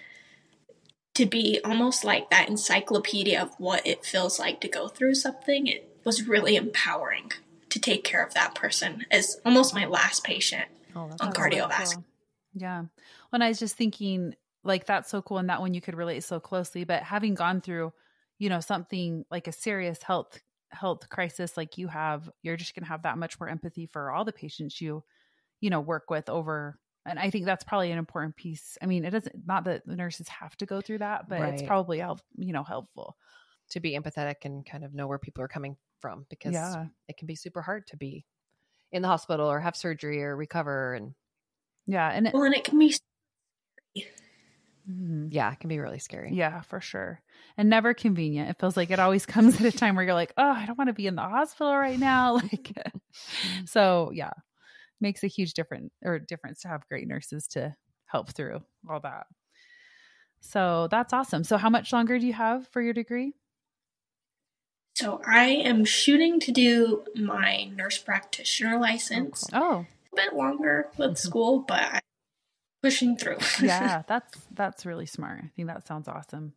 To 1.14 1.26
be 1.26 1.60
almost 1.64 2.04
like 2.04 2.30
that 2.30 2.48
encyclopedia 2.48 3.40
of 3.40 3.58
what 3.58 3.86
it 3.86 4.04
feels 4.04 4.38
like 4.38 4.60
to 4.60 4.68
go 4.68 4.88
through 4.88 5.14
something, 5.14 5.66
it 5.66 5.98
was 6.04 6.28
really 6.28 6.56
empowering 6.56 7.32
to 7.70 7.80
take 7.80 8.04
care 8.04 8.24
of 8.24 8.34
that 8.34 8.54
person 8.54 9.06
as 9.10 9.40
almost 9.44 9.74
my 9.74 9.86
last 9.86 10.24
patient 10.24 10.66
Oh, 10.94 11.10
on 11.20 11.32
cardiovascular. 11.32 11.94
cool. 11.94 12.04
Yeah. 12.54 12.84
When 13.30 13.42
I 13.42 13.48
was 13.48 13.58
just 13.58 13.76
thinking, 13.76 14.34
like, 14.64 14.86
that's 14.86 15.10
so 15.10 15.20
cool. 15.22 15.38
And 15.38 15.48
that 15.50 15.60
one 15.60 15.74
you 15.74 15.80
could 15.80 15.94
relate 15.96 16.24
so 16.24 16.40
closely. 16.40 16.84
But 16.84 17.02
having 17.02 17.34
gone 17.34 17.60
through, 17.60 17.92
you 18.38 18.48
know, 18.48 18.60
something 18.60 19.24
like 19.30 19.46
a 19.48 19.52
serious 19.52 20.02
health 20.02 20.40
health 20.70 21.08
crisis 21.08 21.56
like 21.56 21.78
you 21.78 21.88
have, 21.88 22.28
you're 22.42 22.56
just 22.56 22.74
gonna 22.74 22.86
have 22.86 23.02
that 23.02 23.18
much 23.18 23.38
more 23.38 23.48
empathy 23.48 23.86
for 23.86 24.10
all 24.10 24.24
the 24.24 24.32
patients 24.32 24.80
you, 24.80 25.02
you 25.60 25.70
know, 25.70 25.80
work 25.80 26.10
with 26.10 26.28
over 26.28 26.78
and 27.08 27.18
I 27.20 27.30
think 27.30 27.44
that's 27.44 27.62
probably 27.64 27.92
an 27.92 27.98
important 27.98 28.34
piece. 28.34 28.76
I 28.82 28.86
mean, 28.86 29.04
it 29.04 29.10
doesn't 29.10 29.46
not 29.46 29.64
that 29.64 29.86
the 29.86 29.94
nurses 29.94 30.26
have 30.28 30.56
to 30.56 30.66
go 30.66 30.80
through 30.80 30.98
that, 30.98 31.28
but 31.28 31.40
it's 31.50 31.62
probably 31.62 31.98
help, 32.00 32.20
you 32.36 32.52
know, 32.52 32.64
helpful. 32.64 33.16
to 33.70 33.80
be 33.80 33.98
empathetic 33.98 34.36
and 34.44 34.64
kind 34.66 34.84
of 34.84 34.94
know 34.94 35.06
where 35.08 35.18
people 35.18 35.42
are 35.42 35.48
coming 35.48 35.76
from 36.00 36.26
because 36.30 36.52
Yeah. 36.52 36.86
it 37.08 37.16
can 37.16 37.26
be 37.26 37.34
super 37.34 37.62
hard 37.62 37.86
to 37.88 37.96
be 37.96 38.24
in 38.92 39.02
the 39.02 39.08
hospital 39.08 39.46
or 39.50 39.60
have 39.60 39.76
surgery 39.76 40.22
or 40.22 40.36
recover 40.36 40.94
and 40.94 41.14
Yeah. 41.86 42.08
And 42.08 42.26
it, 42.28 42.34
Well, 42.34 42.44
and 42.44 42.54
it 42.54 42.64
can 42.64 42.78
be 42.78 42.94
Mhm. 44.88 45.28
yeah, 45.32 45.52
it 45.52 45.58
can 45.58 45.68
be 45.68 45.80
really 45.80 45.98
scary. 45.98 46.32
Yeah, 46.32 46.60
for 46.62 46.80
sure. 46.80 47.20
And 47.56 47.68
never 47.68 47.92
convenient. 47.92 48.50
It 48.50 48.58
feels 48.60 48.76
like 48.76 48.90
it 48.90 49.00
always 49.00 49.26
comes 49.34 49.56
at 49.60 49.66
a 49.66 49.76
time 49.76 49.96
where 49.96 50.04
you're 50.04 50.14
like, 50.14 50.32
oh, 50.36 50.48
I 50.50 50.64
don't 50.66 50.78
want 50.78 50.88
to 50.88 50.94
be 50.94 51.06
in 51.08 51.16
the 51.16 51.22
hospital 51.22 51.76
right 51.76 51.98
now. 51.98 52.34
Like, 52.52 52.72
so 53.66 54.10
yeah, 54.14 54.30
makes 55.00 55.22
a 55.22 55.28
huge 55.28 55.54
difference 55.54 55.92
or 56.04 56.18
difference 56.18 56.60
to 56.60 56.68
have 56.68 56.88
great 56.88 57.06
nurses 57.06 57.46
to 57.48 57.74
help 58.06 58.30
through 58.32 58.60
all 58.88 59.00
that. 59.00 59.26
So 60.40 60.88
that's 60.90 61.12
awesome. 61.12 61.44
So 61.44 61.56
how 61.56 61.70
much 61.70 61.92
longer 61.92 62.18
do 62.18 62.26
you 62.26 62.32
have 62.32 62.68
for 62.68 62.80
your 62.80 62.92
degree? 62.92 63.34
so 64.96 65.20
I 65.26 65.48
am 65.48 65.84
shooting 65.84 66.40
to 66.40 66.52
do 66.52 67.04
my 67.14 67.64
nurse 67.64 67.98
practitioner 67.98 68.76
oh, 68.76 68.80
license. 68.80 69.46
Oh, 69.52 69.84
A 70.12 70.16
bit 70.16 70.32
longer 70.32 70.88
with 70.96 71.10
mm-hmm. 71.10 71.16
school, 71.16 71.58
but 71.68 71.82
I'm 71.82 72.00
pushing 72.82 73.14
through. 73.18 73.36
yeah, 73.62 74.04
that's 74.08 74.40
that's 74.52 74.86
really 74.86 75.04
smart. 75.04 75.40
I 75.44 75.50
think 75.54 75.68
that 75.68 75.86
sounds 75.86 76.08
awesome. 76.08 76.54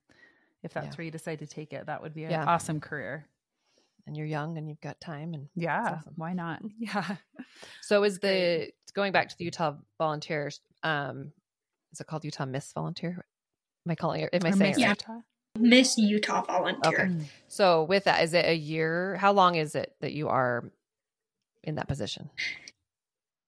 If 0.64 0.74
that's 0.74 0.88
Yeah. 0.88 0.94
where 0.96 1.06
you 1.06 1.12
decide 1.12 1.40
to 1.40 1.48
take 1.48 1.74
it, 1.74 1.88
that 1.88 2.02
would 2.02 2.14
be 2.14 2.24
an 2.24 2.32
Yeah. 2.32 2.46
awesome 2.46 2.80
career. 2.80 3.28
And 4.10 4.18
you're 4.18 4.26
young 4.26 4.58
and 4.58 4.68
you've 4.68 4.82
got 4.82 5.00
time 5.00 5.36
and 5.36 5.50
Yeah, 5.56 5.82
awesome. 6.00 6.14
why 6.16 6.34
not? 6.34 6.64
Yeah. 6.80 7.16
So 7.82 8.04
is 8.04 8.18
the 8.18 8.72
going 8.96 9.12
back 9.12 9.30
to 9.30 9.38
the 9.38 9.46
Utah 9.46 9.76
volunteers? 10.00 10.62
Um, 10.82 11.32
is 11.94 12.00
it 12.00 12.08
called 12.08 12.26
Utah 12.26 12.46
Miss 12.48 12.74
Volunteer? 12.74 13.24
Am 13.86 13.92
I 13.92 13.94
calling 13.94 14.22
it? 14.22 14.30
Am 14.34 14.42
I 14.44 14.50
Or 14.50 14.54
saying 14.54 14.72
Miss 14.72 14.78
it? 14.80 14.82
Right? 14.82 14.90
Utah? 14.90 15.20
Miss 15.60 15.98
Utah 16.00 16.42
volunteer. 16.42 16.92
Okay. 17.06 17.26
So 17.50 17.84
with 17.84 18.06
that, 18.06 18.24
is 18.24 18.34
it 18.34 18.46
a 18.46 18.56
year? 18.56 19.16
How 19.18 19.32
long 19.32 19.54
is 19.56 19.76
it 19.76 19.94
that 20.02 20.14
you 20.14 20.28
are 20.30 20.72
in 21.64 21.76
that 21.76 21.88
position? 21.88 22.32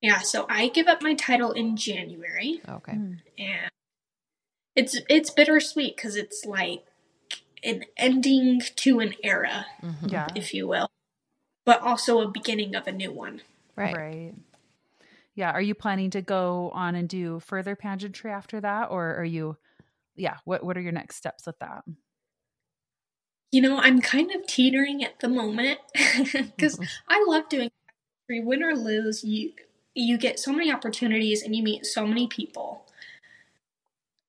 Yeah, 0.01 0.19
so 0.19 0.45
I 0.47 0.67
give 0.69 0.87
up 0.87 1.01
my 1.01 1.15
title 1.15 1.53
in 1.53 1.75
January, 1.75 2.61
Okay. 2.69 2.93
Mm. 2.93 3.17
and 3.39 3.71
it's 4.75 4.99
it's 5.09 5.31
bittersweet 5.31 5.95
because 5.95 6.15
it's 6.15 6.45
like 6.45 6.83
an 7.63 7.85
ending 7.97 8.61
to 8.77 8.99
an 8.99 9.13
era, 9.23 9.65
Mhm. 9.81 10.11
Yeah. 10.11 10.27
if 10.35 10.53
you 10.53 10.67
will, 10.67 10.89
but 11.65 11.81
also 11.81 12.21
a 12.21 12.27
beginning 12.27 12.75
of 12.75 12.87
a 12.87 12.91
new 12.91 13.11
one. 13.11 13.41
Right. 13.75 13.95
Right. 13.95 14.33
Yeah. 15.35 15.51
Are 15.51 15.61
you 15.61 15.73
planning 15.75 16.09
to 16.11 16.21
go 16.21 16.71
on 16.73 16.95
and 16.95 17.07
do 17.07 17.39
further 17.39 17.75
pageantry 17.75 18.31
after 18.31 18.59
that? 18.61 18.91
Or 18.91 19.15
are 19.15 19.23
you, 19.23 19.57
yeah, 20.15 20.37
what, 20.45 20.63
what 20.63 20.77
are 20.77 20.81
your 20.81 20.91
next 20.91 21.15
steps 21.15 21.45
with 21.45 21.57
that? 21.59 21.83
You 23.51 23.61
know, 23.61 23.77
I'm 23.77 24.01
kind 24.01 24.31
of 24.31 24.47
teetering 24.47 25.03
at 25.03 25.19
the 25.19 25.27
moment 25.27 25.79
because 26.33 26.79
I 27.07 27.23
love 27.27 27.49
doing 27.49 27.69
pageantry. 28.27 28.45
Win 28.45 28.63
or 28.63 28.75
lose, 28.75 29.23
you 29.23 29.51
you 29.93 30.17
get 30.17 30.39
so 30.39 30.53
many 30.53 30.71
opportunities 30.71 31.41
and 31.43 31.53
you 31.53 31.61
meet 31.61 31.85
so 31.85 32.07
many 32.07 32.25
people. 32.27 32.85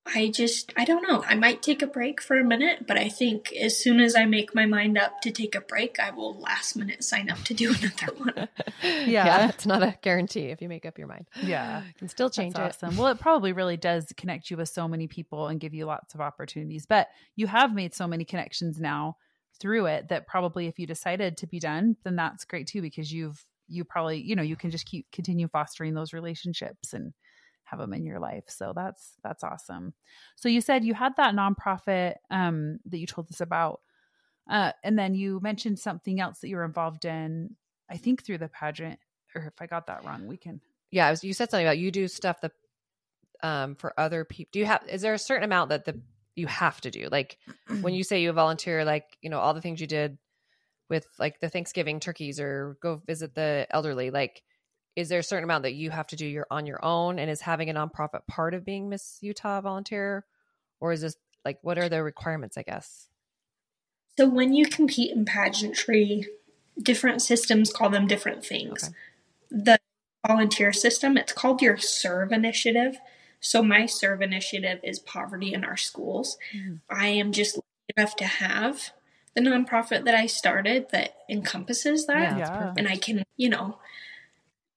I 0.04 0.30
just 0.30 0.72
I 0.76 0.84
don't 0.84 1.06
know. 1.08 1.22
I 1.28 1.36
might 1.36 1.62
take 1.62 1.80
a 1.80 1.86
break 1.86 2.20
for 2.20 2.38
a 2.38 2.44
minute, 2.44 2.86
but 2.88 2.98
I 2.98 3.08
think 3.08 3.52
as 3.52 3.78
soon 3.78 4.00
as 4.00 4.16
I 4.16 4.24
make 4.24 4.54
my 4.54 4.66
mind 4.66 4.98
up 4.98 5.20
to 5.22 5.30
take 5.30 5.54
a 5.54 5.60
break, 5.60 6.00
I 6.00 6.10
will 6.10 6.38
last 6.40 6.76
minute 6.76 7.04
sign 7.04 7.30
up 7.30 7.38
to 7.44 7.54
do 7.54 7.68
another 7.80 8.14
one. 8.16 8.48
yeah. 8.82 9.48
It's 9.48 9.64
not 9.64 9.82
a 9.82 9.96
guarantee 10.02 10.46
if 10.46 10.60
you 10.60 10.68
make 10.68 10.84
up 10.86 10.98
your 10.98 11.06
mind. 11.06 11.26
Yeah. 11.42 11.84
You 11.84 11.92
can 11.98 12.08
still 12.08 12.30
change 12.30 12.54
That's 12.54 12.82
it. 12.82 12.86
awesome. 12.86 12.96
Well, 12.96 13.08
it 13.08 13.20
probably 13.20 13.52
really 13.52 13.76
does 13.76 14.06
connect 14.16 14.50
you 14.50 14.56
with 14.56 14.68
so 14.68 14.88
many 14.88 15.06
people 15.06 15.48
and 15.48 15.60
give 15.60 15.74
you 15.74 15.86
lots 15.86 16.14
of 16.14 16.20
opportunities. 16.20 16.86
But 16.86 17.08
you 17.36 17.46
have 17.46 17.74
made 17.74 17.94
so 17.94 18.06
many 18.06 18.24
connections 18.24 18.80
now 18.80 19.16
through 19.60 19.86
it 19.86 20.08
that 20.08 20.26
probably 20.26 20.66
if 20.66 20.78
you 20.78 20.86
decided 20.86 21.36
to 21.38 21.46
be 21.46 21.60
done, 21.60 21.96
then 22.04 22.16
that's 22.16 22.44
great 22.44 22.66
too 22.66 22.82
because 22.82 23.12
you've 23.12 23.44
you 23.68 23.84
probably 23.84 24.20
you 24.20 24.34
know 24.34 24.42
you 24.42 24.56
can 24.56 24.70
just 24.70 24.86
keep 24.86 25.06
continue 25.12 25.48
fostering 25.48 25.94
those 25.94 26.12
relationships 26.12 26.92
and 26.92 27.12
have 27.72 27.80
them 27.80 27.94
in 27.94 28.04
your 28.04 28.20
life. 28.20 28.44
So 28.48 28.72
that's 28.74 29.14
that's 29.24 29.42
awesome. 29.42 29.94
So 30.36 30.48
you 30.48 30.60
said 30.60 30.84
you 30.84 30.94
had 30.94 31.16
that 31.16 31.34
nonprofit 31.34 32.14
um, 32.30 32.78
that 32.86 32.98
you 32.98 33.06
told 33.06 33.30
us 33.30 33.40
about, 33.40 33.80
uh, 34.48 34.72
and 34.84 34.98
then 34.98 35.14
you 35.14 35.40
mentioned 35.42 35.78
something 35.78 36.20
else 36.20 36.40
that 36.40 36.48
you 36.48 36.56
were 36.56 36.64
involved 36.64 37.04
in. 37.04 37.56
I 37.90 37.96
think 37.96 38.24
through 38.24 38.38
the 38.38 38.48
pageant, 38.48 38.98
or 39.34 39.42
if 39.42 39.60
I 39.60 39.66
got 39.66 39.86
that 39.86 40.04
wrong, 40.04 40.26
we 40.26 40.36
can. 40.36 40.60
Yeah. 40.90 41.10
Was, 41.10 41.24
you 41.24 41.32
said 41.32 41.50
something 41.50 41.66
about 41.66 41.78
you 41.78 41.90
do 41.90 42.06
stuff 42.06 42.40
that 42.42 42.52
um, 43.42 43.74
for 43.74 43.98
other 43.98 44.24
people. 44.24 44.50
Do 44.52 44.58
you 44.58 44.66
have? 44.66 44.82
Is 44.88 45.02
there 45.02 45.14
a 45.14 45.18
certain 45.18 45.44
amount 45.44 45.70
that 45.70 45.84
the 45.84 46.00
you 46.34 46.46
have 46.46 46.80
to 46.82 46.90
do? 46.90 47.08
Like 47.10 47.38
when 47.80 47.94
you 47.94 48.04
say 48.04 48.22
you 48.22 48.30
volunteer, 48.32 48.84
like 48.84 49.16
you 49.22 49.30
know 49.30 49.40
all 49.40 49.54
the 49.54 49.62
things 49.62 49.80
you 49.80 49.86
did 49.86 50.18
with 50.92 51.06
like 51.18 51.40
the 51.40 51.48
Thanksgiving 51.48 52.00
turkeys 52.00 52.38
or 52.38 52.76
go 52.82 53.00
visit 53.06 53.34
the 53.34 53.66
elderly. 53.70 54.10
Like, 54.10 54.42
is 54.96 55.08
there 55.08 55.20
a 55.20 55.22
certain 55.22 55.44
amount 55.44 55.62
that 55.62 55.74
you 55.74 55.90
have 55.90 56.06
to 56.08 56.16
do 56.16 56.26
your 56.26 56.46
on 56.50 56.66
your 56.66 56.84
own? 56.84 57.18
And 57.18 57.30
is 57.30 57.40
having 57.40 57.70
a 57.70 57.74
nonprofit 57.74 58.26
part 58.26 58.54
of 58.54 58.64
being 58.64 58.88
Miss 58.88 59.18
Utah 59.20 59.60
volunteer, 59.60 60.24
or 60.80 60.92
is 60.92 61.00
this 61.00 61.16
like 61.44 61.58
what 61.62 61.78
are 61.78 61.88
the 61.88 62.02
requirements? 62.02 62.56
I 62.58 62.62
guess. 62.62 63.08
So 64.18 64.28
when 64.28 64.52
you 64.52 64.66
compete 64.66 65.10
in 65.12 65.24
pageantry, 65.24 66.26
different 66.80 67.22
systems 67.22 67.72
call 67.72 67.90
them 67.90 68.06
different 68.06 68.44
things. 68.44 68.84
Okay. 68.84 68.94
The 69.50 69.78
volunteer 70.26 70.72
system, 70.72 71.16
it's 71.16 71.32
called 71.32 71.62
your 71.62 71.78
serve 71.78 72.30
initiative. 72.32 72.98
So 73.40 73.62
my 73.62 73.86
serve 73.86 74.22
initiative 74.22 74.80
is 74.84 74.98
poverty 74.98 75.52
in 75.52 75.64
our 75.64 75.76
schools. 75.76 76.38
Mhm. 76.54 76.80
I 76.88 77.08
am 77.08 77.32
just 77.32 77.56
lucky 77.56 77.66
enough 77.96 78.16
to 78.16 78.24
have 78.24 78.92
the 79.34 79.40
nonprofit 79.40 80.04
that 80.04 80.14
I 80.14 80.26
started 80.26 80.90
that 80.90 81.16
encompasses 81.28 82.06
that. 82.06 82.38
Yeah, 82.38 82.38
Yeah. 82.38 82.74
and 82.76 82.86
I 82.86 82.96
can, 82.96 83.24
you 83.36 83.48
know, 83.48 83.78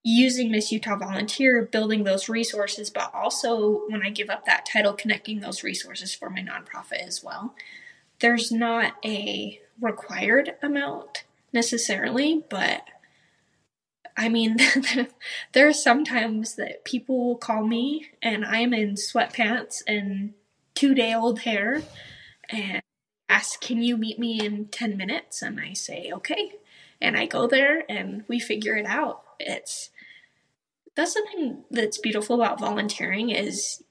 using 0.08 0.52
Miss 0.52 0.70
Utah 0.70 0.94
Volunteer, 0.94 1.62
building 1.62 2.04
those 2.04 2.28
resources, 2.28 2.90
but 2.90 3.12
also 3.12 3.82
when 3.88 4.04
I 4.04 4.10
give 4.10 4.30
up 4.30 4.46
that 4.46 4.64
title, 4.64 4.92
connecting 4.92 5.40
those 5.40 5.64
resources 5.64 6.14
for 6.14 6.30
my 6.30 6.38
nonprofit 6.38 7.04
as 7.04 7.24
well. 7.24 7.56
There's 8.20 8.52
not 8.52 8.94
a 9.04 9.60
required 9.80 10.54
amount 10.62 11.24
necessarily, 11.52 12.44
but 12.48 12.82
I 14.16 14.28
mean, 14.28 14.58
there 15.52 15.66
are 15.66 15.72
sometimes 15.72 16.54
that 16.54 16.84
people 16.84 17.26
will 17.26 17.36
call 17.36 17.66
me 17.66 18.10
and 18.22 18.44
I'm 18.44 18.72
in 18.72 18.94
sweatpants 18.94 19.82
and 19.88 20.34
two 20.76 20.94
day 20.94 21.14
old 21.14 21.40
hair 21.40 21.82
and 22.48 22.80
ask, 23.28 23.60
Can 23.60 23.82
you 23.82 23.96
meet 23.96 24.20
me 24.20 24.38
in 24.38 24.66
10 24.66 24.96
minutes? 24.96 25.42
And 25.42 25.58
I 25.58 25.72
say, 25.72 26.12
Okay. 26.12 26.52
And 27.00 27.16
I 27.16 27.26
go 27.26 27.48
there 27.48 27.82
and 27.90 28.22
we 28.28 28.38
figure 28.38 28.76
it 28.76 28.86
out. 28.86 29.22
It's 29.40 29.90
that's 30.96 31.12
something 31.12 31.62
that's 31.70 31.98
beautiful 31.98 32.40
about 32.40 32.58
volunteering 32.58 33.30
is 33.30 33.82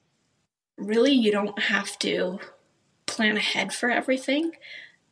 really 0.76 1.12
you 1.12 1.32
don't 1.32 1.58
have 1.58 1.98
to 2.00 2.40
plan 3.06 3.36
ahead 3.36 3.72
for 3.72 3.88
everything. 3.88 4.52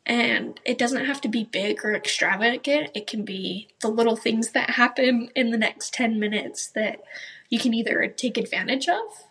And 0.05 0.59
it 0.63 0.77
doesn't 0.77 1.05
have 1.05 1.19
to 1.21 1.27
be 1.27 1.45
big 1.45 1.83
or 1.83 1.95
extravagant. 1.95 2.91
It 2.93 3.07
can 3.07 3.25
be 3.25 3.69
the 3.81 3.87
little 3.87 4.15
things 4.15 4.51
that 4.51 4.71
happen 4.71 5.31
in 5.35 5.49
the 5.49 5.57
next 5.57 5.95
10 5.95 6.19
minutes 6.19 6.67
that 6.67 7.01
you 7.49 7.57
can 7.57 7.73
either 7.73 8.07
take 8.07 8.37
advantage 8.37 8.87
of 8.87 9.23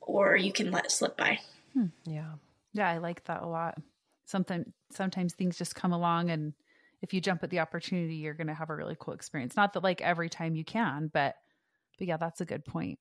or 0.00 0.36
you 0.36 0.52
can 0.52 0.72
let 0.72 0.90
slip 0.90 1.16
by. 1.16 1.38
Hmm. 1.74 1.86
yeah. 2.04 2.32
Yeah 2.72 2.88
i 2.90 2.98
like 2.98 3.24
that 3.24 3.42
a 3.42 3.46
lot. 3.46 3.78
Sometimes 4.24 4.66
sometimes 4.90 5.34
things 5.34 5.58
just 5.58 5.74
come 5.74 5.92
along 5.92 6.30
and 6.30 6.54
if 7.02 7.12
you 7.12 7.20
jump 7.20 7.44
at 7.44 7.50
the 7.50 7.60
opportunity 7.60 8.14
you're 8.14 8.34
going 8.34 8.46
to 8.46 8.54
have 8.54 8.70
a 8.70 8.74
really 8.74 8.96
cool 8.98 9.14
experience. 9.14 9.54
Not 9.54 9.74
that 9.74 9.84
like 9.84 10.00
every 10.00 10.28
time 10.28 10.56
you 10.56 10.64
can 10.64 11.08
but 11.12 11.36
but 11.98 12.06
yeah, 12.06 12.16
that's 12.16 12.40
a 12.40 12.44
good 12.44 12.64
point. 12.64 12.98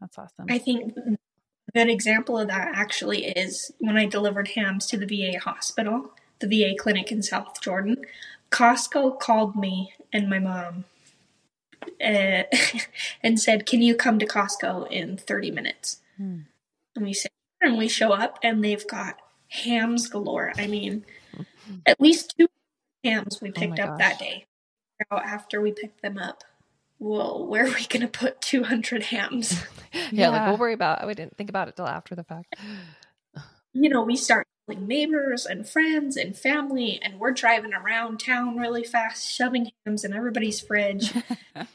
That's 0.00 0.18
awesome. 0.18 0.46
I 0.48 0.58
think 0.58 0.96
a 0.96 1.72
good 1.72 1.88
example 1.88 2.38
of 2.38 2.48
that 2.48 2.72
actually 2.74 3.26
is 3.26 3.70
when 3.78 3.96
I 3.96 4.06
delivered 4.06 4.48
hams 4.48 4.86
to 4.86 4.96
the 4.96 5.06
VA 5.06 5.38
hospital, 5.38 6.12
the 6.40 6.46
VA 6.46 6.74
clinic 6.78 7.10
in 7.10 7.22
South 7.22 7.60
Jordan. 7.60 8.04
Costco 8.50 9.18
called 9.18 9.56
me 9.56 9.94
and 10.12 10.28
my 10.28 10.38
mom 10.38 10.84
uh, 12.02 12.42
and 13.22 13.40
said, 13.40 13.66
Can 13.66 13.82
you 13.82 13.94
come 13.94 14.18
to 14.18 14.26
Costco 14.26 14.90
in 14.90 15.16
30 15.16 15.50
minutes? 15.50 16.00
Hmm. 16.16 16.40
And 16.94 17.04
we 17.04 17.12
said, 17.12 17.30
and 17.60 17.78
we 17.78 17.88
show 17.88 18.12
up 18.12 18.38
and 18.42 18.62
they've 18.62 18.86
got 18.86 19.16
hams 19.48 20.08
galore. 20.08 20.52
I 20.56 20.66
mean, 20.66 21.04
at 21.86 22.00
least 22.00 22.34
two 22.38 22.48
hams 23.02 23.40
we 23.40 23.50
oh 23.50 23.52
picked 23.52 23.80
oh 23.80 23.84
up 23.84 23.88
gosh. 23.90 23.98
that 23.98 24.18
day 24.18 24.46
after 25.10 25.60
we 25.60 25.72
picked 25.72 26.02
them 26.02 26.18
up 26.18 26.44
well, 26.98 27.46
where 27.46 27.64
are 27.64 27.74
we 27.74 27.86
going 27.86 28.02
to 28.02 28.08
put 28.08 28.40
200 28.40 29.04
hams? 29.04 29.60
yeah, 29.92 30.08
yeah, 30.12 30.28
like 30.30 30.46
we'll 30.46 30.56
worry 30.56 30.72
about 30.72 31.06
We 31.06 31.14
didn't 31.14 31.36
think 31.36 31.50
about 31.50 31.68
it 31.68 31.76
till 31.76 31.86
after 31.86 32.14
the 32.14 32.24
fact. 32.24 32.56
You 33.72 33.88
know, 33.88 34.02
we 34.02 34.16
start 34.16 34.46
calling 34.66 34.86
neighbors 34.86 35.46
and 35.46 35.68
friends 35.68 36.16
and 36.16 36.36
family, 36.36 37.00
and 37.02 37.18
we're 37.18 37.32
driving 37.32 37.74
around 37.74 38.20
town 38.20 38.56
really 38.56 38.84
fast, 38.84 39.30
shoving 39.30 39.70
hams 39.84 40.04
in 40.04 40.14
everybody's 40.14 40.60
fridge. 40.60 41.12
and 41.54 41.68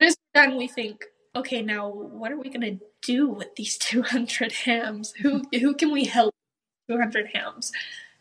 soon 0.00 0.08
as 0.08 0.16
we're 0.34 0.42
done, 0.44 0.56
we 0.56 0.68
think, 0.68 1.04
okay, 1.34 1.62
now 1.62 1.88
what 1.88 2.30
are 2.30 2.38
we 2.38 2.48
going 2.48 2.78
to 2.78 2.84
do 3.02 3.28
with 3.28 3.56
these 3.56 3.76
200 3.78 4.52
hams? 4.52 5.12
Who, 5.22 5.42
who 5.52 5.74
can 5.74 5.90
we 5.90 6.04
help 6.04 6.34
200 6.88 7.30
hams? 7.34 7.72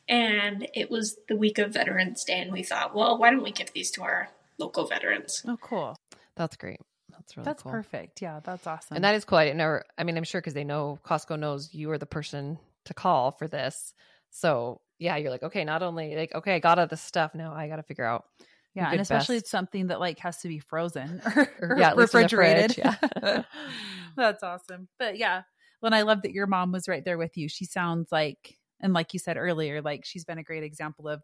And 0.07 0.67
it 0.73 0.91
was 0.91 1.17
the 1.27 1.35
week 1.35 1.57
of 1.57 1.73
Veterans 1.73 2.23
Day, 2.23 2.39
and 2.39 2.51
we 2.51 2.63
thought, 2.63 2.95
well, 2.95 3.17
why 3.17 3.31
don't 3.31 3.43
we 3.43 3.51
give 3.51 3.71
these 3.73 3.91
to 3.91 4.03
our 4.03 4.29
local 4.57 4.85
veterans? 4.85 5.43
Oh, 5.47 5.57
cool. 5.57 5.95
That's 6.35 6.57
great. 6.57 6.79
That's 7.09 7.37
really 7.37 7.45
that's 7.45 7.63
cool. 7.63 7.71
perfect. 7.71 8.21
Yeah, 8.21 8.39
that's 8.43 8.67
awesome. 8.67 8.95
And 8.95 9.03
that 9.03 9.15
is 9.15 9.25
cool. 9.25 9.37
I 9.37 9.45
didn't 9.45 9.57
know. 9.57 9.79
I 9.97 10.03
mean, 10.03 10.17
I'm 10.17 10.23
sure 10.23 10.41
because 10.41 10.53
they 10.53 10.63
know 10.63 10.99
Costco 11.05 11.39
knows 11.39 11.73
you 11.73 11.91
are 11.91 11.97
the 11.97 12.05
person 12.05 12.59
to 12.85 12.93
call 12.93 13.31
for 13.31 13.47
this. 13.47 13.93
So 14.29 14.81
yeah, 14.99 15.15
you're 15.17 15.31
like, 15.31 15.43
okay, 15.43 15.63
not 15.63 15.83
only 15.83 16.15
like, 16.15 16.35
okay, 16.35 16.55
I 16.55 16.59
got 16.59 16.79
all 16.79 16.87
this 16.87 17.01
stuff. 17.01 17.33
Now 17.35 17.53
I 17.53 17.67
got 17.67 17.77
to 17.77 17.83
figure 17.83 18.05
out. 18.05 18.25
Yeah, 18.73 18.91
and 18.91 18.99
especially 18.99 19.37
best. 19.37 19.43
it's 19.43 19.51
something 19.51 19.87
that 19.87 20.01
like 20.01 20.19
has 20.19 20.37
to 20.39 20.49
be 20.49 20.59
frozen 20.59 21.21
or, 21.25 21.49
er, 21.61 21.75
yeah, 21.79 21.93
refrigerated. 21.95 22.77
yeah, 22.77 22.95
that's 24.17 24.43
awesome. 24.43 24.89
But 24.99 25.17
yeah, 25.17 25.43
when 25.79 25.93
I 25.93 26.01
love 26.01 26.23
that 26.23 26.33
your 26.33 26.47
mom 26.47 26.73
was 26.73 26.89
right 26.89 27.03
there 27.05 27.17
with 27.17 27.37
you. 27.37 27.47
She 27.47 27.63
sounds 27.63 28.11
like, 28.11 28.57
and 28.81 28.91
like 28.91 29.13
you 29.13 29.19
said 29.19 29.37
earlier, 29.37 29.81
like 29.81 30.03
she's 30.03 30.25
been 30.25 30.39
a 30.39 30.43
great 30.43 30.63
example 30.63 31.07
of 31.07 31.21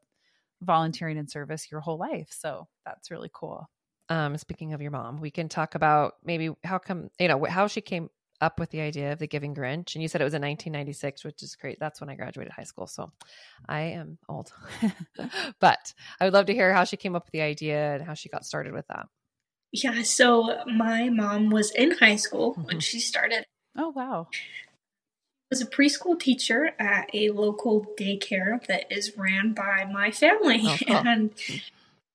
volunteering 0.61 1.17
and 1.17 1.29
service 1.29 1.69
your 1.69 1.81
whole 1.81 1.97
life. 1.97 2.29
So 2.31 2.69
that's 2.85 3.11
really 3.11 3.29
cool 3.33 3.67
um, 4.11 4.37
speaking 4.37 4.73
of 4.73 4.81
your 4.81 4.91
mom, 4.91 5.21
we 5.21 5.31
can 5.31 5.47
talk 5.47 5.73
about 5.73 6.15
maybe 6.25 6.49
how 6.65 6.77
come, 6.79 7.09
you 7.17 7.29
know, 7.29 7.45
how 7.45 7.67
she 7.67 7.79
came 7.79 8.09
up 8.41 8.59
with 8.59 8.69
the 8.69 8.81
idea 8.81 9.13
of 9.13 9.19
the 9.19 9.27
Giving 9.27 9.55
Grinch. 9.55 9.95
And 9.95 10.01
you 10.01 10.09
said 10.09 10.19
it 10.19 10.25
was 10.25 10.33
in 10.33 10.41
1996, 10.41 11.23
which 11.23 11.41
is 11.41 11.55
great. 11.55 11.79
That's 11.79 12.01
when 12.01 12.09
I 12.09 12.15
graduated 12.15 12.51
high 12.51 12.65
school. 12.65 12.87
So 12.87 13.09
I 13.69 13.81
am 13.81 14.17
old. 14.27 14.51
but 15.61 15.93
I 16.19 16.25
would 16.25 16.33
love 16.33 16.47
to 16.47 16.53
hear 16.53 16.73
how 16.73 16.83
she 16.83 16.97
came 16.97 17.15
up 17.15 17.25
with 17.27 17.31
the 17.31 17.41
idea 17.41 17.95
and 17.95 18.03
how 18.03 18.13
she 18.13 18.27
got 18.27 18.45
started 18.45 18.73
with 18.73 18.85
that. 18.89 19.05
Yeah. 19.71 20.01
So 20.01 20.57
my 20.65 21.07
mom 21.07 21.49
was 21.49 21.71
in 21.71 21.91
high 21.91 22.17
school 22.17 22.51
mm-hmm. 22.51 22.63
when 22.63 22.79
she 22.81 22.99
started. 22.99 23.45
Oh, 23.77 23.93
wow. 23.95 24.27
Was 25.49 25.61
a 25.61 25.65
preschool 25.65 26.19
teacher 26.19 26.71
at 26.77 27.09
a 27.13 27.29
local 27.29 27.87
daycare 27.97 28.65
that 28.67 28.91
is 28.91 29.17
ran 29.17 29.53
by 29.53 29.87
my 29.89 30.11
family. 30.11 30.59
Oh, 30.63 30.77
cool. 30.85 30.95
And, 31.07 31.31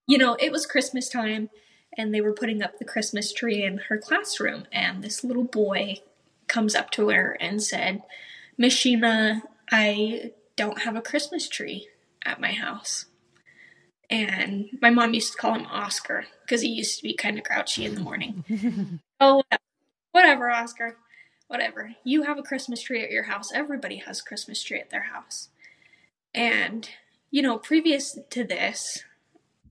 you 0.06 0.18
know, 0.18 0.35
it 0.35 0.52
was 0.52 0.66
Christmas 0.66 1.09
time 1.09 1.48
and 1.96 2.12
they 2.12 2.20
were 2.20 2.32
putting 2.32 2.62
up 2.62 2.78
the 2.78 2.85
Christmas 2.85 3.32
tree 3.32 3.64
in 3.64 3.78
her 3.88 3.98
classroom. 3.98 4.66
And 4.72 5.02
this 5.02 5.24
little 5.24 5.44
boy 5.44 6.00
comes 6.46 6.74
up 6.74 6.90
to 6.92 7.09
her 7.11 7.37
and 7.40 7.62
said, 7.62 8.02
Miss 8.59 8.74
Sheena, 8.74 9.42
I 9.70 10.32
don't 10.56 10.82
have 10.82 10.96
a 10.96 11.02
Christmas 11.02 11.48
tree 11.48 11.88
at 12.24 12.40
my 12.40 12.52
house. 12.52 13.06
And 14.09 14.68
my 14.80 14.90
mom 14.90 15.14
used 15.14 15.32
to 15.32 15.38
call 15.38 15.54
him 15.54 15.66
Oscar 15.66 16.26
because 16.44 16.62
he 16.62 16.68
used 16.68 16.96
to 16.98 17.02
be 17.02 17.14
kind 17.14 17.38
of 17.38 17.44
grouchy 17.44 17.85
in 17.85 17.94
the 17.94 18.00
morning. 18.00 19.00
oh, 19.20 19.42
whatever, 20.12 20.50
Oscar. 20.50 20.96
Whatever. 21.48 21.92
You 22.04 22.22
have 22.22 22.38
a 22.38 22.42
Christmas 22.42 22.82
tree 22.82 23.02
at 23.02 23.11
your 23.11 23.24
house. 23.24 23.52
Everybody 23.52 23.96
has 23.98 24.20
a 24.20 24.24
Christmas 24.24 24.62
tree 24.62 24.80
at 24.80 24.90
their 24.90 25.04
house. 25.12 25.48
And, 26.35 26.88
you 27.30 27.42
know, 27.42 27.59
previous 27.59 28.18
to 28.30 28.44
this, 28.44 29.04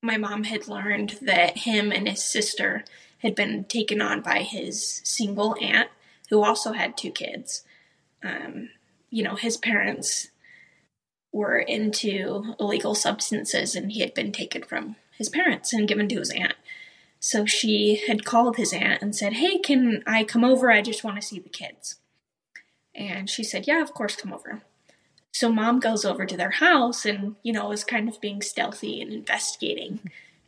my 0.05 0.17
mom 0.17 0.43
had 0.43 0.67
learned 0.67 1.17
that 1.21 1.59
him 1.59 1.91
and 1.91 2.07
his 2.07 2.23
sister 2.23 2.83
had 3.19 3.35
been 3.35 3.63
taken 3.65 4.01
on 4.01 4.21
by 4.21 4.39
his 4.39 5.01
single 5.03 5.55
aunt, 5.61 5.89
who 6.29 6.43
also 6.43 6.73
had 6.73 6.95
two 6.95 7.11
kids. 7.11 7.63
Um, 8.23 8.69
you 9.09 9.23
know, 9.23 9.35
his 9.35 9.57
parents 9.57 10.29
were 11.31 11.57
into 11.57 12.55
illegal 12.59 12.95
substances 12.95 13.75
and 13.75 13.91
he 13.91 13.99
had 13.99 14.13
been 14.13 14.31
taken 14.31 14.63
from 14.63 14.95
his 15.17 15.29
parents 15.29 15.73
and 15.73 15.87
given 15.87 16.07
to 16.09 16.19
his 16.19 16.31
aunt. 16.31 16.55
So 17.19 17.45
she 17.45 18.03
had 18.07 18.25
called 18.25 18.57
his 18.57 18.71
aunt 18.71 19.01
and 19.01 19.15
said, 19.15 19.33
Hey, 19.33 19.57
can 19.57 20.03
I 20.05 20.23
come 20.23 20.43
over? 20.43 20.71
I 20.71 20.81
just 20.81 21.03
want 21.03 21.19
to 21.19 21.25
see 21.25 21.39
the 21.39 21.49
kids. 21.49 21.95
And 22.93 23.29
she 23.29 23.43
said, 23.43 23.67
Yeah, 23.67 23.81
of 23.81 23.93
course, 23.93 24.15
come 24.15 24.31
over. 24.31 24.61
So 25.35 25.51
mom 25.51 25.81
goes 25.81 26.05
over 26.05 26.25
to 26.25 26.37
their 26.37 26.51
house 26.51 27.05
and, 27.05 27.35
you 27.43 27.51
know, 27.51 27.73
is 27.73 27.83
kind 27.83 28.07
of 28.07 28.21
being 28.21 28.41
stealthy 28.41 29.01
and 29.01 29.11
investigating. 29.11 29.99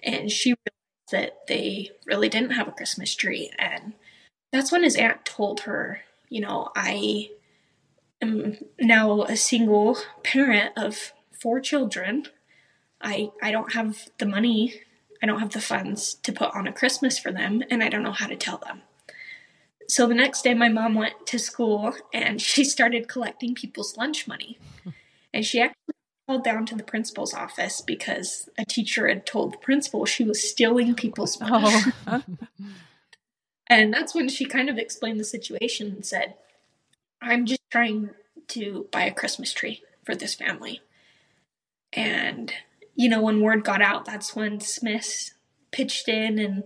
And 0.01 0.31
she 0.31 0.51
realized 0.51 1.11
that 1.11 1.47
they 1.47 1.91
really 2.05 2.29
didn't 2.29 2.51
have 2.51 2.69
a 2.69 2.71
Christmas 2.71 3.13
tree. 3.13 3.51
And 3.59 3.95
that's 4.53 4.71
when 4.71 4.83
his 4.83 4.95
aunt 4.95 5.25
told 5.25 5.59
her, 5.61 6.03
you 6.29 6.39
know, 6.39 6.69
I 6.73 7.31
am 8.21 8.59
now 8.79 9.23
a 9.23 9.35
single 9.35 9.97
parent 10.23 10.71
of 10.77 11.11
four 11.33 11.59
children. 11.59 12.27
I 13.01 13.31
I 13.41 13.51
don't 13.51 13.73
have 13.73 14.07
the 14.19 14.25
money, 14.25 14.83
I 15.21 15.25
don't 15.25 15.41
have 15.41 15.51
the 15.51 15.59
funds 15.59 16.13
to 16.23 16.31
put 16.31 16.55
on 16.55 16.65
a 16.65 16.71
Christmas 16.71 17.19
for 17.19 17.33
them, 17.33 17.61
and 17.69 17.83
I 17.83 17.89
don't 17.89 18.03
know 18.03 18.13
how 18.13 18.27
to 18.27 18.37
tell 18.37 18.59
them. 18.59 18.83
So 19.89 20.05
the 20.05 20.13
next 20.13 20.43
day, 20.43 20.53
my 20.53 20.69
mom 20.69 20.95
went 20.95 21.25
to 21.27 21.39
school 21.39 21.95
and 22.13 22.41
she 22.41 22.63
started 22.63 23.07
collecting 23.07 23.55
people's 23.55 23.95
lunch 23.97 24.27
money. 24.27 24.57
And 25.33 25.45
she 25.45 25.61
actually 25.61 25.93
called 26.27 26.43
down 26.43 26.65
to 26.65 26.75
the 26.75 26.83
principal's 26.83 27.33
office 27.33 27.81
because 27.81 28.49
a 28.57 28.65
teacher 28.65 29.07
had 29.07 29.25
told 29.25 29.53
the 29.53 29.57
principal 29.57 30.05
she 30.05 30.23
was 30.23 30.47
stealing 30.47 30.93
people's 30.93 31.37
oh. 31.41 31.47
money. 31.49 31.93
Oh. 32.07 32.23
and 33.67 33.93
that's 33.93 34.13
when 34.13 34.27
she 34.27 34.45
kind 34.45 34.69
of 34.69 34.77
explained 34.77 35.19
the 35.19 35.25
situation 35.25 35.87
and 35.87 36.05
said, 36.05 36.35
I'm 37.21 37.45
just 37.45 37.61
trying 37.71 38.11
to 38.49 38.87
buy 38.91 39.03
a 39.05 39.13
Christmas 39.13 39.53
tree 39.53 39.83
for 40.05 40.15
this 40.15 40.35
family. 40.35 40.81
And, 41.93 42.53
you 42.95 43.09
know, 43.09 43.21
when 43.21 43.41
word 43.41 43.63
got 43.63 43.81
out, 43.81 44.05
that's 44.05 44.35
when 44.35 44.59
Smith 44.59 45.31
pitched 45.71 46.07
in 46.07 46.39
and 46.39 46.63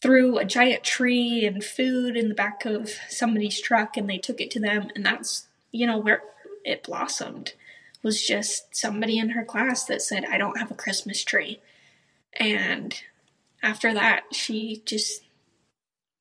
threw 0.00 0.38
a 0.38 0.44
giant 0.44 0.82
tree 0.82 1.44
and 1.44 1.64
food 1.64 2.16
in 2.16 2.28
the 2.28 2.34
back 2.34 2.64
of 2.64 2.90
somebody's 3.08 3.60
truck 3.60 3.96
and 3.96 4.08
they 4.08 4.18
took 4.18 4.40
it 4.40 4.50
to 4.50 4.60
them 4.60 4.88
and 4.94 5.04
that's 5.04 5.46
you 5.70 5.86
know 5.86 5.98
where 5.98 6.22
it 6.64 6.82
blossomed 6.82 7.54
was 8.02 8.22
just 8.22 8.74
somebody 8.76 9.18
in 9.18 9.30
her 9.30 9.44
class 9.44 9.84
that 9.84 10.02
said 10.02 10.24
i 10.26 10.36
don't 10.36 10.58
have 10.58 10.70
a 10.70 10.74
christmas 10.74 11.22
tree 11.24 11.60
and 12.34 13.02
after 13.62 13.94
that 13.94 14.22
she 14.32 14.82
just 14.84 15.22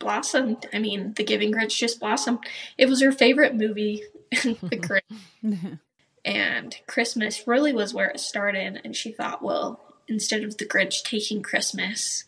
blossomed. 0.03 0.67
I 0.73 0.79
mean, 0.79 1.13
The 1.15 1.23
Giving 1.23 1.51
Grinch 1.51 1.77
just 1.77 1.99
blossomed. 1.99 2.39
It 2.77 2.87
was 2.87 3.01
her 3.01 3.11
favorite 3.11 3.55
movie, 3.55 4.03
The 4.31 5.01
Grinch. 5.43 5.79
and 6.25 6.77
Christmas 6.87 7.47
really 7.47 7.73
was 7.73 7.93
where 7.93 8.09
it 8.09 8.19
started. 8.19 8.81
And 8.83 8.95
she 8.95 9.11
thought, 9.11 9.41
well, 9.41 9.79
instead 10.07 10.43
of 10.43 10.57
The 10.57 10.65
Grinch 10.65 11.03
taking 11.03 11.41
Christmas, 11.41 12.25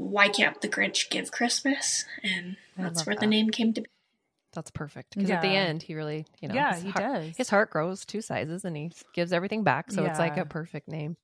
why 0.00 0.28
can't 0.28 0.58
The 0.60 0.68
Grinch 0.68 1.10
give 1.10 1.30
Christmas? 1.30 2.06
And 2.22 2.56
that's 2.76 2.98
love 3.00 3.06
where 3.06 3.16
the 3.16 3.26
name 3.26 3.50
came 3.50 3.74
to 3.74 3.82
be. 3.82 3.88
That's 4.52 4.70
perfect. 4.70 5.14
Because 5.14 5.30
at 5.30 5.42
the 5.42 5.54
end, 5.54 5.82
he 5.82 5.94
really, 5.94 6.26
you 6.40 6.48
know, 6.48 6.54
Yeah, 6.54 6.74
his 6.74 6.82
he 6.82 6.90
heart, 6.90 7.04
does. 7.04 7.36
His 7.36 7.50
heart 7.50 7.70
grows 7.70 8.04
two 8.04 8.20
sizes, 8.20 8.64
and 8.64 8.76
he 8.76 8.90
gives 9.14 9.32
everything 9.32 9.62
back. 9.62 9.92
So 9.92 10.04
it's 10.06 10.18
like 10.18 10.38
a 10.38 10.44
perfect 10.44 10.88
name, 10.88 11.16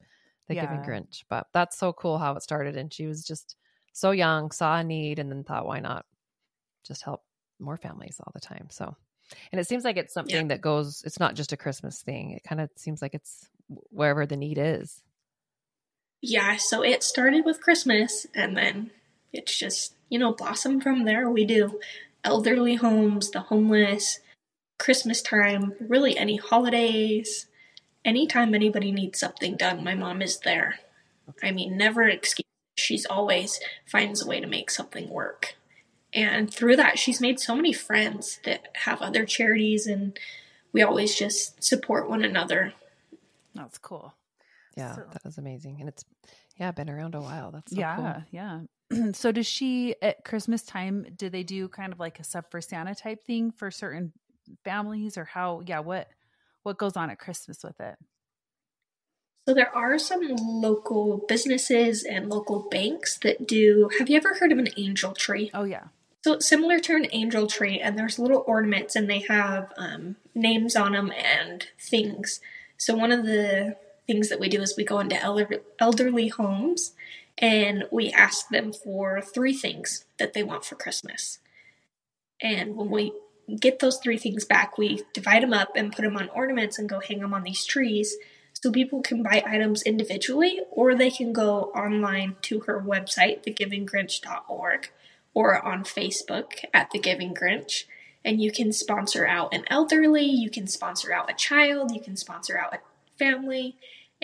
the 0.46 0.54
Giving 0.54 0.82
Grinch. 0.82 1.24
But 1.28 1.46
that's 1.52 1.76
so 1.76 1.92
cool 1.92 2.18
how 2.18 2.34
it 2.34 2.42
started, 2.42 2.76
and 2.76 2.92
she 2.92 3.06
was 3.06 3.24
just 3.24 3.56
so 3.92 4.10
young, 4.10 4.50
saw 4.50 4.76
a 4.76 4.84
need, 4.84 5.18
and 5.18 5.30
then 5.30 5.42
thought, 5.42 5.66
why 5.66 5.80
not 5.80 6.04
just 6.86 7.02
help 7.02 7.22
more 7.58 7.76
families 7.76 8.20
all 8.20 8.30
the 8.32 8.40
time? 8.40 8.68
So, 8.70 8.94
and 9.50 9.60
it 9.60 9.66
seems 9.66 9.84
like 9.84 9.96
it's 9.96 10.14
something 10.14 10.48
that 10.48 10.60
goes. 10.60 11.02
It's 11.04 11.18
not 11.18 11.34
just 11.34 11.52
a 11.52 11.56
Christmas 11.56 12.02
thing. 12.02 12.32
It 12.32 12.44
kind 12.44 12.60
of 12.60 12.70
seems 12.76 13.02
like 13.02 13.14
it's 13.14 13.48
wherever 13.90 14.26
the 14.26 14.36
need 14.36 14.58
is. 14.58 15.02
Yeah, 16.28 16.56
so 16.56 16.82
it 16.82 17.04
started 17.04 17.44
with 17.44 17.60
Christmas 17.60 18.26
and 18.34 18.56
then 18.56 18.90
it's 19.32 19.56
just, 19.56 19.94
you 20.08 20.18
know, 20.18 20.32
blossomed 20.32 20.82
from 20.82 21.04
there. 21.04 21.30
We 21.30 21.44
do 21.44 21.78
elderly 22.24 22.74
homes, 22.74 23.30
the 23.30 23.42
homeless, 23.42 24.18
Christmas 24.76 25.22
time, 25.22 25.74
really 25.78 26.18
any 26.18 26.34
holidays, 26.34 27.46
anytime 28.04 28.56
anybody 28.56 28.90
needs 28.90 29.20
something 29.20 29.54
done, 29.54 29.84
my 29.84 29.94
mom 29.94 30.20
is 30.20 30.40
there. 30.40 30.80
I 31.44 31.52
mean, 31.52 31.76
never 31.76 32.02
excuse. 32.08 32.44
She's 32.76 33.06
always 33.06 33.60
finds 33.86 34.20
a 34.20 34.26
way 34.26 34.40
to 34.40 34.48
make 34.48 34.68
something 34.68 35.08
work. 35.08 35.54
And 36.12 36.52
through 36.52 36.74
that, 36.74 36.98
she's 36.98 37.20
made 37.20 37.38
so 37.38 37.54
many 37.54 37.72
friends 37.72 38.40
that 38.42 38.66
have 38.78 39.00
other 39.00 39.24
charities 39.24 39.86
and 39.86 40.18
we 40.72 40.82
always 40.82 41.14
just 41.14 41.62
support 41.62 42.10
one 42.10 42.24
another. 42.24 42.72
That's 43.54 43.78
cool. 43.78 44.15
Yeah, 44.76 44.94
So- 44.94 45.06
that 45.12 45.22
is 45.26 45.38
amazing, 45.38 45.78
and 45.80 45.88
it's 45.88 46.04
yeah 46.58 46.70
been 46.70 46.90
around 46.90 47.14
a 47.14 47.20
while. 47.20 47.50
That's 47.50 47.72
so 47.72 47.78
yeah, 47.78 47.96
cool. 47.96 48.22
yeah. 48.30 48.60
so 49.12 49.32
does 49.32 49.46
she 49.46 49.94
at 50.02 50.24
Christmas 50.24 50.62
time? 50.62 51.06
Do 51.16 51.28
they 51.30 51.42
do 51.42 51.68
kind 51.68 51.92
of 51.92 51.98
like 51.98 52.20
a 52.20 52.24
sub 52.24 52.50
for 52.50 52.60
Santa 52.60 52.94
type 52.94 53.24
thing 53.24 53.50
for 53.50 53.70
certain 53.70 54.12
families, 54.64 55.16
or 55.16 55.24
how? 55.24 55.62
Yeah, 55.66 55.80
what 55.80 56.08
what 56.62 56.78
goes 56.78 56.96
on 56.96 57.10
at 57.10 57.18
Christmas 57.18 57.62
with 57.64 57.80
it? 57.80 57.96
So 59.48 59.54
there 59.54 59.74
are 59.76 59.98
some 59.98 60.34
local 60.36 61.24
businesses 61.28 62.02
and 62.04 62.28
local 62.28 62.68
banks 62.68 63.16
that 63.18 63.46
do. 63.46 63.88
Have 63.98 64.10
you 64.10 64.16
ever 64.16 64.34
heard 64.34 64.50
of 64.52 64.58
an 64.58 64.68
angel 64.76 65.12
tree? 65.12 65.50
Oh 65.54 65.62
yeah, 65.64 65.84
So 66.24 66.40
similar 66.40 66.80
to 66.80 66.96
an 66.96 67.06
angel 67.12 67.46
tree, 67.46 67.78
and 67.80 67.96
there's 67.96 68.18
little 68.18 68.42
ornaments, 68.46 68.96
and 68.96 69.08
they 69.08 69.20
have 69.28 69.72
um, 69.76 70.16
names 70.34 70.74
on 70.74 70.92
them 70.92 71.12
and 71.12 71.66
things. 71.80 72.40
So 72.76 72.94
one 72.96 73.12
of 73.12 73.24
the 73.24 73.76
things 74.06 74.28
that 74.28 74.40
we 74.40 74.48
do 74.48 74.62
is 74.62 74.76
we 74.76 74.84
go 74.84 75.00
into 75.00 75.20
elder- 75.20 75.62
elderly 75.78 76.28
homes, 76.28 76.92
and 77.38 77.84
we 77.90 78.10
ask 78.10 78.48
them 78.48 78.72
for 78.72 79.20
three 79.20 79.52
things 79.52 80.04
that 80.18 80.32
they 80.32 80.42
want 80.42 80.64
for 80.64 80.74
Christmas. 80.74 81.38
And 82.40 82.76
when 82.76 82.90
we 82.90 83.12
get 83.60 83.78
those 83.78 83.98
three 83.98 84.18
things 84.18 84.44
back, 84.44 84.78
we 84.78 85.02
divide 85.12 85.42
them 85.42 85.52
up 85.52 85.70
and 85.76 85.92
put 85.92 86.02
them 86.02 86.16
on 86.16 86.28
ornaments 86.30 86.78
and 86.78 86.88
go 86.88 87.00
hang 87.00 87.20
them 87.20 87.34
on 87.34 87.42
these 87.42 87.64
trees. 87.64 88.16
So 88.54 88.72
people 88.72 89.02
can 89.02 89.22
buy 89.22 89.42
items 89.46 89.82
individually, 89.82 90.60
or 90.70 90.94
they 90.94 91.10
can 91.10 91.32
go 91.32 91.64
online 91.74 92.36
to 92.42 92.60
her 92.60 92.80
website, 92.80 93.44
thegivinggrinch.org, 93.44 94.90
or 95.34 95.62
on 95.64 95.84
Facebook 95.84 96.64
at 96.72 96.90
The 96.90 96.98
Giving 96.98 97.34
Grinch. 97.34 97.84
And 98.24 98.40
you 98.40 98.50
can 98.50 98.72
sponsor 98.72 99.26
out 99.26 99.54
an 99.54 99.64
elderly, 99.68 100.24
you 100.24 100.50
can 100.50 100.66
sponsor 100.66 101.12
out 101.12 101.30
a 101.30 101.34
child, 101.34 101.94
you 101.94 102.00
can 102.00 102.16
sponsor 102.16 102.58
out 102.58 102.74
a 102.74 102.78
family, 103.18 103.76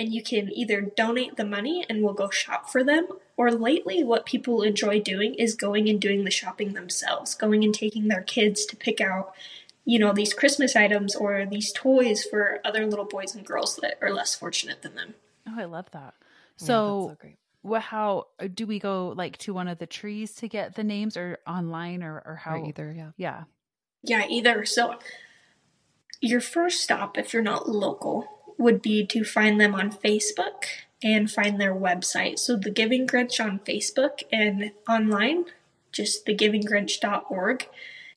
and 0.03 0.12
you 0.12 0.20
can 0.20 0.53
either 0.53 0.80
donate 0.80 1.36
the 1.36 1.44
money 1.44 1.86
and 1.88 2.03
we'll 2.03 2.12
go 2.12 2.28
shop 2.28 2.68
for 2.68 2.82
them, 2.82 3.07
or 3.36 3.53
lately, 3.53 4.03
what 4.03 4.26
people 4.26 4.62
enjoy 4.62 5.00
doing 5.00 5.34
is 5.34 5.55
going 5.55 5.88
and 5.88 6.00
doing 6.00 6.24
the 6.24 6.30
shopping 6.30 6.72
themselves, 6.72 7.36
going 7.36 7.62
and 7.62 7.72
taking 7.72 8.09
their 8.09 8.22
kids 8.22 8.66
to 8.66 8.76
pick 8.76 9.00
out, 9.00 9.32
you 9.84 10.00
know, 10.00 10.12
these 10.12 10.34
Christmas 10.34 10.74
items 10.74 11.14
or 11.14 11.46
these 11.46 11.70
toys 11.72 12.24
for 12.24 12.59
other 12.64 12.84
little 12.84 13.05
boys 13.05 13.32
and 13.36 13.46
girls 13.46 13.76
that 13.76 13.96
are 14.03 14.12
less 14.12 14.34
fortunate 14.34 14.82
than 14.82 14.96
them. 14.96 15.14
oh 15.48 15.55
I 15.57 15.66
love 15.66 15.88
that. 15.92 16.14
So, 16.57 16.66
that's 16.66 16.72
so 16.72 17.16
great. 17.20 17.36
what? 17.62 17.82
How 17.82 18.26
uh, 18.40 18.48
do 18.53 18.66
we 18.66 18.80
go 18.80 19.14
like 19.16 19.38
to 19.38 19.55
one 19.55 19.68
of 19.68 19.78
the 19.78 19.86
trees 19.86 20.34
to 20.34 20.48
get 20.48 20.74
the 20.74 20.84
names, 20.84 21.16
or 21.16 21.38
online, 21.46 22.03
or 22.03 22.24
or 22.26 22.34
how? 22.34 22.57
Or 22.57 22.66
either, 22.66 22.92
yeah. 22.92 23.11
Yeah. 23.16 23.44
Yeah, 24.03 24.26
either. 24.28 24.64
So, 24.64 24.98
your 26.20 26.40
first 26.40 26.80
stop, 26.80 27.16
if 27.16 27.32
you're 27.32 27.42
not 27.42 27.68
local, 27.68 28.41
would 28.62 28.82
be 28.82 29.06
to 29.06 29.24
find 29.24 29.60
them 29.60 29.74
on 29.74 29.92
Facebook 29.92 30.64
and 31.02 31.30
find 31.30 31.60
their 31.60 31.74
website. 31.74 32.38
So, 32.38 32.56
The 32.56 32.70
Giving 32.70 33.06
Grinch 33.06 33.44
on 33.44 33.60
Facebook 33.60 34.22
and 34.32 34.72
online, 34.88 35.46
just 35.90 36.26
thegivinggrinch.org. 36.26 37.68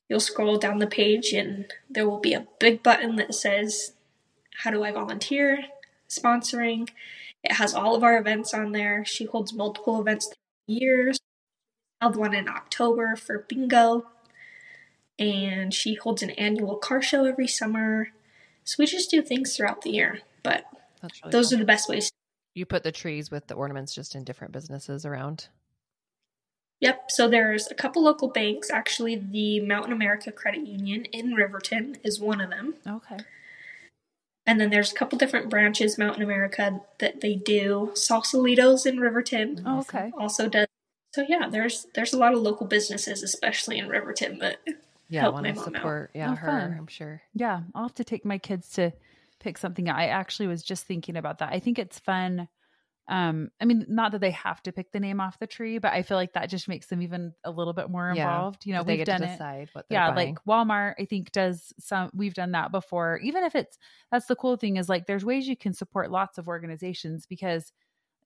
You'll 0.08 0.20
scroll 0.20 0.56
down 0.56 0.78
the 0.78 0.86
page 0.86 1.32
and 1.32 1.72
there 1.90 2.08
will 2.08 2.20
be 2.20 2.32
a 2.32 2.46
big 2.60 2.82
button 2.82 3.16
that 3.16 3.34
says, 3.34 3.92
How 4.58 4.70
do 4.70 4.84
I 4.84 4.92
volunteer? 4.92 5.64
Sponsoring. 6.08 6.88
It 7.42 7.52
has 7.52 7.74
all 7.74 7.94
of 7.94 8.04
our 8.04 8.16
events 8.18 8.54
on 8.54 8.72
there. 8.72 9.04
She 9.04 9.24
holds 9.24 9.52
multiple 9.52 10.00
events 10.00 10.26
throughout 10.26 10.66
the 10.68 10.74
years. 10.74 11.18
Held 12.00 12.16
one 12.16 12.34
in 12.34 12.48
October 12.48 13.16
for 13.16 13.46
bingo 13.48 14.06
and 15.18 15.72
she 15.72 15.94
holds 15.94 16.22
an 16.22 16.30
annual 16.30 16.76
car 16.76 17.00
show 17.00 17.24
every 17.24 17.48
summer. 17.48 18.08
So 18.66 18.76
we 18.78 18.86
just 18.86 19.10
do 19.10 19.22
things 19.22 19.56
throughout 19.56 19.82
the 19.82 19.90
year, 19.90 20.20
but 20.42 20.64
really 21.02 21.30
those 21.30 21.50
cool. 21.50 21.56
are 21.56 21.60
the 21.60 21.66
best 21.66 21.88
ways. 21.88 22.10
You 22.54 22.66
put 22.66 22.82
the 22.82 22.92
trees 22.92 23.30
with 23.30 23.46
the 23.46 23.54
ornaments 23.54 23.94
just 23.94 24.14
in 24.14 24.24
different 24.24 24.52
businesses 24.52 25.04
around. 25.06 25.48
Yep. 26.80 27.10
So 27.10 27.28
there's 27.28 27.70
a 27.70 27.74
couple 27.74 28.02
local 28.02 28.28
banks. 28.28 28.70
Actually, 28.70 29.16
the 29.16 29.60
Mountain 29.60 29.92
America 29.92 30.30
Credit 30.32 30.66
Union 30.66 31.04
in 31.06 31.32
Riverton 31.34 31.96
is 32.02 32.20
one 32.20 32.40
of 32.40 32.50
them, 32.50 32.74
Okay. 32.86 33.18
and 34.46 34.60
then 34.60 34.70
there's 34.70 34.92
a 34.92 34.94
couple 34.94 35.16
different 35.16 35.48
branches 35.48 35.96
Mountain 35.96 36.22
America 36.22 36.82
that 36.98 37.20
they 37.22 37.34
do. 37.34 37.92
Sausalito's 37.94 38.84
in 38.84 39.00
Riverton 39.00 39.62
Oh, 39.64 39.78
okay. 39.80 40.12
also 40.18 40.48
does. 40.48 40.66
So 41.14 41.24
yeah, 41.26 41.48
there's 41.48 41.86
there's 41.94 42.12
a 42.12 42.18
lot 42.18 42.34
of 42.34 42.40
local 42.42 42.66
businesses, 42.66 43.22
especially 43.22 43.78
in 43.78 43.88
Riverton, 43.88 44.38
that 44.40 44.58
Yeah, 45.08 45.28
want 45.28 45.46
to 45.46 45.54
mom 45.54 45.76
out. 45.76 45.96
support. 45.96 46.10
Yeah, 46.14 46.32
Oh, 46.32 46.34
her. 46.34 46.74
fun. 46.74 46.78
I'm 46.78 46.86
sure. 46.86 47.22
Yeah, 47.34 47.62
I'll 47.74 47.84
have 47.84 47.94
to 47.94 48.04
take 48.04 48.24
my 48.24 48.38
kids 48.38 48.70
to 48.72 48.92
pick 49.40 49.58
something. 49.58 49.88
I 49.88 50.06
actually 50.08 50.48
was 50.48 50.62
just 50.62 50.86
thinking 50.86 51.16
about 51.16 51.38
that. 51.38 51.52
I 51.52 51.60
think 51.60 51.78
it's 51.78 51.98
fun. 51.98 52.48
Um, 53.08 53.50
I 53.60 53.66
mean, 53.66 53.86
not 53.88 54.12
that 54.12 54.20
they 54.20 54.32
have 54.32 54.62
to 54.64 54.72
pick 54.72 54.92
the 54.92 55.00
name 55.00 55.20
off 55.20 55.38
the 55.38 55.46
tree, 55.46 55.78
but 55.78 55.92
I 55.92 56.02
feel 56.02 56.16
like 56.16 56.34
that 56.34 56.50
just 56.50 56.68
makes 56.68 56.88
them 56.88 57.02
even 57.02 57.34
a 57.44 57.50
little 57.50 57.72
bit 57.74 57.90
more 57.90 58.10
Yeah, 58.10 58.12
involved. 58.12 58.66
You 58.66 58.74
know, 58.74 58.84
they 58.84 58.96
we've 58.96 58.98
get 58.98 59.08
done 59.08 59.22
to 59.22 59.24
it. 59.24 59.42
decide 59.42 59.70
what 59.72 59.86
Yeah, 59.88 60.06
buying. 60.06 60.38
like 60.38 60.38
Walmart, 60.46 60.94
I 60.98 61.04
think 61.04 61.32
does 61.32 61.72
some. 61.78 62.10
We've 62.14 62.34
done 62.34 62.52
that 62.52 62.72
before. 62.72 63.18
Even 63.22 63.44
if 63.44 63.54
it's 63.54 63.78
that's 64.10 64.26
the 64.26 64.36
cool 64.36 64.56
thing 64.56 64.76
is 64.76 64.88
like 64.88 65.06
there's 65.06 65.24
ways 65.24 65.46
you 65.48 65.56
can 65.56 65.72
support 65.74 66.10
lots 66.10 66.38
of 66.38 66.48
organizations 66.48 67.26
because, 67.26 67.72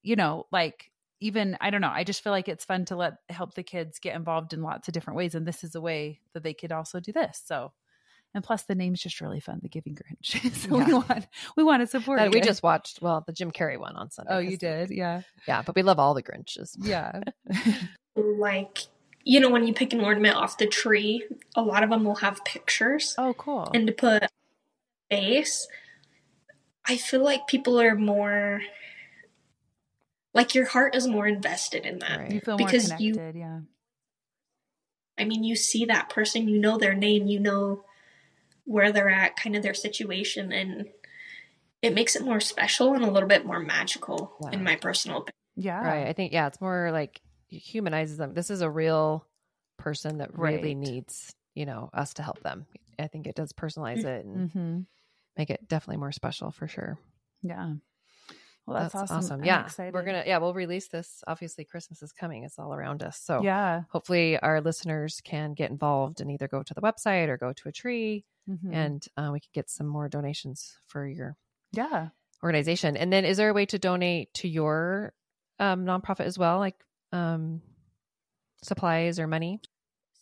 you 0.02 0.16
know, 0.16 0.46
like 0.52 0.92
even 1.20 1.56
I 1.60 1.70
don't 1.70 1.80
know. 1.80 1.90
I 1.92 2.04
just 2.04 2.22
feel 2.22 2.32
like 2.32 2.48
it's 2.48 2.64
fun 2.64 2.84
to 2.86 2.96
let 2.96 3.14
help 3.28 3.54
the 3.54 3.62
kids 3.62 3.98
get 3.98 4.16
involved 4.16 4.52
in 4.52 4.62
lots 4.62 4.88
of 4.88 4.94
different 4.94 5.16
ways, 5.16 5.34
and 5.34 5.46
this 5.46 5.62
is 5.64 5.74
a 5.74 5.80
way 5.80 6.20
that 6.32 6.42
they 6.42 6.54
could 6.54 6.72
also 6.72 6.98
do 7.00 7.12
this. 7.12 7.42
So, 7.44 7.72
and 8.34 8.42
plus 8.42 8.62
the 8.62 8.74
name's 8.74 9.00
just 9.02 9.20
really 9.20 9.40
fun, 9.40 9.60
the 9.62 9.68
Giving 9.68 9.96
Grinch. 9.96 10.52
so 10.54 10.76
we 10.84 10.92
want 10.94 11.26
we 11.56 11.64
want 11.64 11.82
to 11.82 11.86
support. 11.86 12.20
Uh, 12.20 12.30
we 12.32 12.40
just 12.40 12.62
watched 12.62 13.02
well 13.02 13.22
the 13.26 13.32
Jim 13.32 13.50
Carrey 13.50 13.78
one 13.78 13.96
on 13.96 14.10
Sunday. 14.10 14.32
oh, 14.32 14.38
you 14.38 14.56
did, 14.56 14.90
yeah, 14.90 15.22
Yeah, 15.46 15.62
but 15.62 15.74
we 15.74 15.82
love 15.82 15.98
all 15.98 16.14
the 16.14 16.22
Grinches. 16.22 16.74
yeah, 16.78 17.20
like 18.16 18.78
you 19.24 19.40
know 19.40 19.50
when 19.50 19.66
you 19.66 19.74
pick 19.74 19.92
an 19.92 20.00
ornament 20.00 20.36
off 20.36 20.58
the 20.58 20.66
tree, 20.66 21.24
a 21.54 21.62
lot 21.62 21.82
of 21.82 21.90
them 21.90 22.04
will 22.04 22.16
have 22.16 22.44
pictures. 22.44 23.14
oh, 23.18 23.34
cool. 23.34 23.70
and 23.74 23.86
to 23.86 23.92
put 23.92 24.24
face, 25.10 25.68
I 26.86 26.96
feel 26.96 27.22
like 27.22 27.46
people 27.46 27.78
are 27.80 27.94
more 27.94 28.62
like 30.34 30.54
your 30.54 30.66
heart 30.66 30.94
is 30.94 31.06
more 31.08 31.26
invested 31.26 31.84
in 31.86 31.98
that. 32.00 32.18
Right. 32.20 32.30
you 32.32 32.40
feel 32.40 32.56
more 32.58 32.66
because 32.66 32.84
connected, 32.84 33.34
you- 33.34 33.40
yeah. 33.40 33.60
I 35.18 35.24
mean, 35.24 35.44
you 35.44 35.54
see 35.56 35.84
that 35.86 36.08
person, 36.08 36.48
you 36.48 36.58
know 36.58 36.78
their 36.78 36.94
name, 36.94 37.26
you 37.26 37.38
know 37.40 37.84
where 38.64 38.90
they're 38.92 39.10
at, 39.10 39.36
kind 39.36 39.54
of 39.56 39.62
their 39.62 39.74
situation, 39.74 40.52
and 40.52 40.88
it 41.82 41.94
makes 41.94 42.16
it 42.16 42.22
more 42.22 42.40
special 42.40 42.94
and 42.94 43.04
a 43.04 43.10
little 43.10 43.28
bit 43.28 43.44
more 43.44 43.58
magical, 43.60 44.34
Yeah. 44.42 44.52
in 44.52 44.64
my 44.64 44.76
personal 44.76 45.18
opinion. 45.18 45.34
Yeah. 45.56 45.82
Right. 45.84 46.06
I 46.06 46.12
think 46.14 46.32
yeah, 46.32 46.46
it's 46.46 46.60
more 46.60 46.90
like 46.92 47.20
it 47.50 47.58
humanizes 47.58 48.16
them. 48.16 48.32
This 48.32 48.50
is 48.50 48.60
a 48.62 48.70
real 48.70 49.26
person 49.76 50.18
that 50.18 50.38
really 50.38 50.68
Right. 50.74 50.76
needs, 50.76 51.34
you 51.54 51.66
know, 51.66 51.90
us 51.92 52.14
to 52.14 52.22
help 52.22 52.40
them. 52.42 52.66
I 52.98 53.08
think 53.08 53.26
it 53.26 53.34
does 53.34 53.52
personalize 53.52 54.04
it 54.04 54.24
and 54.24 54.50
hmm 54.52 54.80
make 55.36 55.50
it 55.50 55.68
definitely 55.68 55.96
more 55.98 56.12
special 56.12 56.50
for 56.50 56.66
sure. 56.68 56.98
Yeah. 57.42 57.74
Well, 58.66 58.88
that's, 58.88 59.10
awesome. 59.10 59.40
I'm 59.40 59.44
Yeah. 59.44 59.64
excited. 59.64 59.94
We're 59.94 60.04
going 60.04 60.22
to, 60.22 60.28
yeah, 60.28 60.38
we'll 60.38 60.54
release 60.54 60.88
this. 60.88 61.24
Obviously, 61.26 61.64
Christmas 61.64 62.02
is 62.02 62.12
coming. 62.12 62.44
It's 62.44 62.58
all 62.58 62.72
around 62.72 63.02
us. 63.02 63.18
So 63.20 63.42
Yeah. 63.42 63.82
hopefully 63.90 64.38
our 64.38 64.60
listeners 64.60 65.20
can 65.24 65.54
get 65.54 65.70
involved 65.70 66.20
and 66.20 66.30
either 66.30 66.46
go 66.46 66.62
to 66.62 66.74
the 66.74 66.80
website 66.80 67.28
or 67.28 67.36
go 67.36 67.52
to 67.52 67.68
a 67.68 67.72
tree 67.72 68.24
Mhm. 68.48 68.72
and 68.72 69.06
uh, 69.16 69.30
we 69.32 69.40
can 69.40 69.50
get 69.52 69.68
some 69.70 69.86
more 69.86 70.08
donations 70.08 70.78
for 70.86 71.06
your 71.06 71.36
yeah. 71.72 72.08
organization. 72.42 72.96
And 72.96 73.12
then 73.12 73.24
is 73.24 73.36
there 73.38 73.50
a 73.50 73.54
way 73.54 73.66
to 73.66 73.78
donate 73.78 74.32
to 74.34 74.48
your 74.48 75.14
um, 75.58 75.84
nonprofit 75.84 76.20
as 76.26 76.38
well? 76.38 76.58
Like 76.58 76.76
um, 77.12 77.60
supplies 78.62 79.18
or 79.18 79.26
money? 79.26 79.60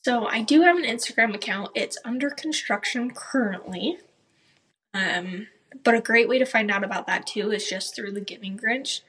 So 0.05 0.27
I 0.27 0.43
do 0.43 0.63
have 0.63 0.77
an 0.77 0.85
Instagram 0.85 1.35
account. 1.35 1.71
It's 1.75 1.99
under 2.05 2.31
construction 2.31 3.11
currently. 3.11 3.99
Um, 4.95 5.49
but 5.85 5.95
a 5.95 6.01
great 6.01 6.29
way 6.29 6.39
to 6.39 6.47
find 6.47 6.71
out 6.71 6.85
about 6.85 7.07
that 7.07 7.27
too 7.27 7.51
is 7.51 7.69
just 7.69 7.95
through 7.95 8.13
the 8.13 8.21
Giving 8.21 8.59
Grinch. 8.59 9.01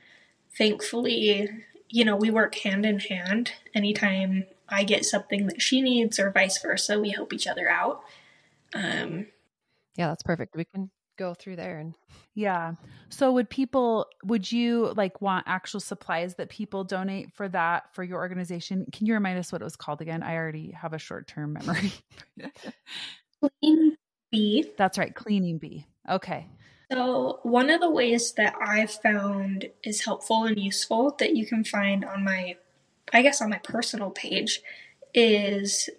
Thankfully, 0.57 1.49
you 1.89 2.05
know, 2.05 2.15
we 2.15 2.29
work 2.29 2.55
hand 2.55 2.85
in 2.85 2.99
hand. 2.99 3.53
Anytime 3.73 4.45
I 4.67 4.83
get 4.83 5.05
something 5.05 5.47
that 5.47 5.61
she 5.61 5.81
needs 5.81 6.19
or 6.19 6.31
vice 6.31 6.61
versa, 6.61 6.99
we 6.99 7.09
help 7.09 7.33
each 7.33 7.47
other 7.47 7.69
out. 7.69 8.01
Um, 8.73 9.27
Yeah, 9.95 10.07
that's 10.07 10.23
perfect. 10.23 10.55
We 10.55 10.65
can 10.65 10.91
go 11.17 11.33
through 11.33 11.57
there 11.57 11.79
and 11.79 11.95
Yeah. 12.33 12.73
So 13.09 13.31
would 13.33 13.49
people 13.49 14.07
would 14.23 14.51
you 14.51 14.93
like 14.95 15.21
want 15.21 15.45
actual 15.47 15.79
supplies 15.79 16.35
that 16.35 16.49
people 16.49 16.83
donate 16.83 17.33
for 17.33 17.49
that 17.49 17.93
for 17.93 18.03
your 18.03 18.19
organization? 18.19 18.85
Can 18.91 19.05
you 19.05 19.13
remind 19.13 19.39
us 19.39 19.51
what 19.51 19.61
it 19.61 19.65
was 19.65 19.75
called 19.75 20.01
again? 20.01 20.23
I 20.23 20.35
already 20.35 20.71
have 20.71 20.93
a 20.93 20.99
short-term 20.99 21.53
memory. 21.53 21.91
Clean 23.61 23.97
Bee. 24.31 24.69
That's 24.77 24.97
right, 24.97 25.13
cleaning 25.13 25.57
bee. 25.57 25.85
Okay. 26.07 26.47
So, 26.91 27.39
one 27.43 27.69
of 27.69 27.81
the 27.81 27.89
ways 27.89 28.31
that 28.33 28.55
I've 28.59 28.91
found 28.91 29.69
is 29.83 30.05
helpful 30.05 30.45
and 30.45 30.59
useful 30.59 31.15
that 31.19 31.35
you 31.35 31.45
can 31.45 31.63
find 31.63 32.03
on 32.03 32.23
my, 32.23 32.55
I 33.13 33.21
guess, 33.21 33.41
on 33.41 33.51
my 33.51 33.59
personal 33.59 34.09
page 34.09 34.61
is 35.13 35.89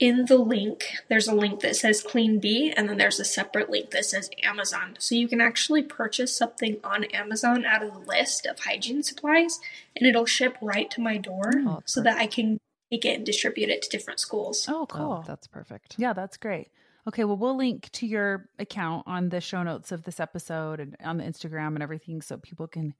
in 0.00 0.24
the 0.24 0.38
link, 0.38 0.84
there's 1.08 1.28
a 1.28 1.34
link 1.34 1.60
that 1.60 1.76
says 1.76 2.02
Clean 2.02 2.40
Bee, 2.40 2.72
and 2.76 2.88
then 2.88 2.98
there's 2.98 3.20
a 3.20 3.24
separate 3.24 3.70
link 3.70 3.90
that 3.92 4.04
says 4.04 4.30
Amazon. 4.42 4.96
So, 4.98 5.14
you 5.14 5.28
can 5.28 5.40
actually 5.40 5.84
purchase 5.84 6.36
something 6.36 6.78
on 6.82 7.04
Amazon 7.04 7.64
out 7.64 7.84
of 7.84 7.92
the 7.92 8.00
list 8.00 8.44
of 8.44 8.58
hygiene 8.58 9.04
supplies, 9.04 9.60
and 9.94 10.08
it'll 10.08 10.26
ship 10.26 10.56
right 10.60 10.90
to 10.90 11.00
my 11.00 11.18
door 11.18 11.52
Oh, 11.58 11.82
so 11.84 12.02
that 12.02 12.18
I 12.18 12.26
can 12.26 12.58
take 12.90 13.04
it 13.04 13.16
and 13.16 13.24
distribute 13.24 13.68
it 13.70 13.82
to 13.82 13.88
different 13.90 14.18
schools. 14.18 14.66
Oh, 14.68 14.80
oh, 14.82 14.86
cool. 14.86 15.24
that's 15.24 15.46
perfect. 15.46 15.94
yeah, 15.98 16.12
that's 16.12 16.36
great. 16.36 16.68
Okay, 17.08 17.24
well, 17.24 17.36
we'll 17.36 17.56
link 17.56 17.90
to 17.92 18.06
your 18.06 18.48
account 18.60 19.04
on 19.06 19.28
the 19.28 19.40
show 19.40 19.62
notes 19.64 19.90
of 19.90 20.04
this 20.04 20.20
episode 20.20 20.78
and 20.78 20.96
on 21.02 21.18
the 21.18 21.24
Instagram 21.24 21.74
and 21.74 21.82
everything 21.82 22.22
so 22.22 22.36
people 22.36 22.68
can 22.68 22.94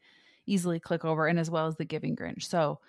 easily 0.45 0.81
click 0.81 1.05
over 1.05 1.29
and 1.29 1.39
as 1.39 1.51
well 1.51 1.69
as 1.69 1.77
the 1.77 1.85
Giving 1.85 2.17
Grinch. 2.17 2.43
So 2.43 2.81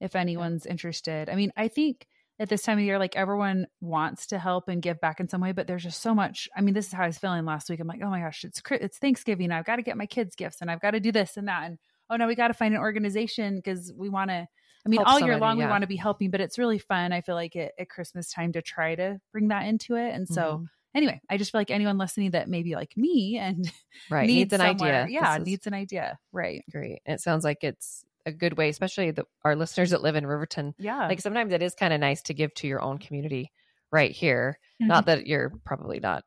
if 0.00 0.16
anyone's 0.16 0.64
interested, 0.64 1.28
I 1.28 1.34
mean, 1.34 1.52
I 1.58 1.68
think 1.68 2.06
at 2.38 2.48
this 2.48 2.62
time 2.62 2.78
of 2.78 2.84
year, 2.84 2.98
like 2.98 3.16
everyone 3.16 3.66
wants 3.82 4.26
to 4.28 4.38
help 4.38 4.68
and 4.68 4.80
give 4.80 4.98
back 4.98 5.20
in 5.20 5.28
some 5.28 5.42
way, 5.42 5.52
but 5.52 5.66
there's 5.66 5.82
just 5.82 6.00
so 6.00 6.14
much. 6.14 6.48
I 6.56 6.62
mean, 6.62 6.72
this 6.72 6.86
is 6.86 6.92
how 6.92 7.04
I 7.04 7.06
was 7.06 7.18
feeling 7.18 7.44
last 7.44 7.68
week. 7.68 7.78
I'm 7.78 7.86
like, 7.86 8.00
oh 8.02 8.08
my 8.08 8.20
gosh, 8.20 8.42
it's 8.42 8.62
it's 8.70 8.98
Thanksgiving. 8.98 9.52
I've 9.52 9.66
got 9.66 9.76
to 9.76 9.82
get 9.82 9.98
my 9.98 10.06
kids 10.06 10.34
gifts 10.34 10.62
and 10.62 10.70
I've 10.70 10.80
got 10.80 10.92
to 10.92 11.00
do 11.00 11.12
this 11.12 11.36
and 11.36 11.48
that. 11.48 11.64
And 11.64 11.78
oh 12.08 12.16
no, 12.16 12.26
we 12.26 12.34
got 12.34 12.48
to 12.48 12.54
find 12.54 12.74
an 12.74 12.80
organization 12.80 13.56
because 13.56 13.92
we 13.94 14.08
want 14.08 14.30
to. 14.30 14.46
I 14.84 14.88
mean, 14.88 14.98
Help 14.98 15.08
all 15.08 15.20
year 15.20 15.38
long 15.38 15.58
we 15.58 15.64
want 15.70 15.82
to 15.82 15.86
be 15.86 15.96
helping, 15.96 16.30
but 16.30 16.40
it's 16.40 16.58
really 16.58 16.78
fun. 16.78 17.12
I 17.12 17.20
feel 17.20 17.34
like 17.36 17.54
at, 17.56 17.72
at 17.78 17.88
Christmas 17.88 18.30
time 18.32 18.52
to 18.52 18.62
try 18.62 18.94
to 18.96 19.20
bring 19.30 19.48
that 19.48 19.66
into 19.66 19.94
it. 19.94 20.12
And 20.14 20.28
so, 20.28 20.58
Mhm. 20.58 20.66
anyway, 20.94 21.20
I 21.30 21.36
just 21.36 21.52
feel 21.52 21.60
like 21.60 21.70
anyone 21.70 21.98
listening 21.98 22.32
that 22.32 22.48
maybe 22.48 22.74
like 22.74 22.96
me 22.96 23.38
and 23.38 23.70
right 24.10 24.26
needs, 24.26 24.52
an 24.52 24.60
idea. 24.60 25.06
Yeah, 25.08 25.38
is 25.38 25.46
needs 25.46 25.66
an 25.66 25.74
idea. 25.74 26.18
Right. 26.32 26.64
great. 26.70 27.00
And 27.06 27.14
it 27.14 27.20
sounds 27.20 27.44
like 27.44 27.62
it's 27.62 28.04
a 28.26 28.32
good 28.32 28.56
way, 28.56 28.68
especially 28.68 29.10
the, 29.12 29.24
our 29.44 29.54
listeners 29.56 29.90
that 29.90 30.02
live 30.02 30.16
in 30.16 30.26
Riverton. 30.26 30.74
Yeah. 30.78 31.06
Like 31.08 31.20
sometimes 31.20 31.52
it 31.52 31.62
is 31.62 31.74
kind 31.74 31.92
of 31.92 32.00
nice 32.00 32.22
to 32.22 32.34
give 32.34 32.52
to 32.54 32.66
your 32.66 32.80
own 32.80 32.98
community 32.98 33.52
right 33.92 34.10
here. 34.10 34.58
Not 34.80 35.06
that 35.06 35.26
you're 35.28 35.52
probably 35.64 36.00
not 36.00 36.24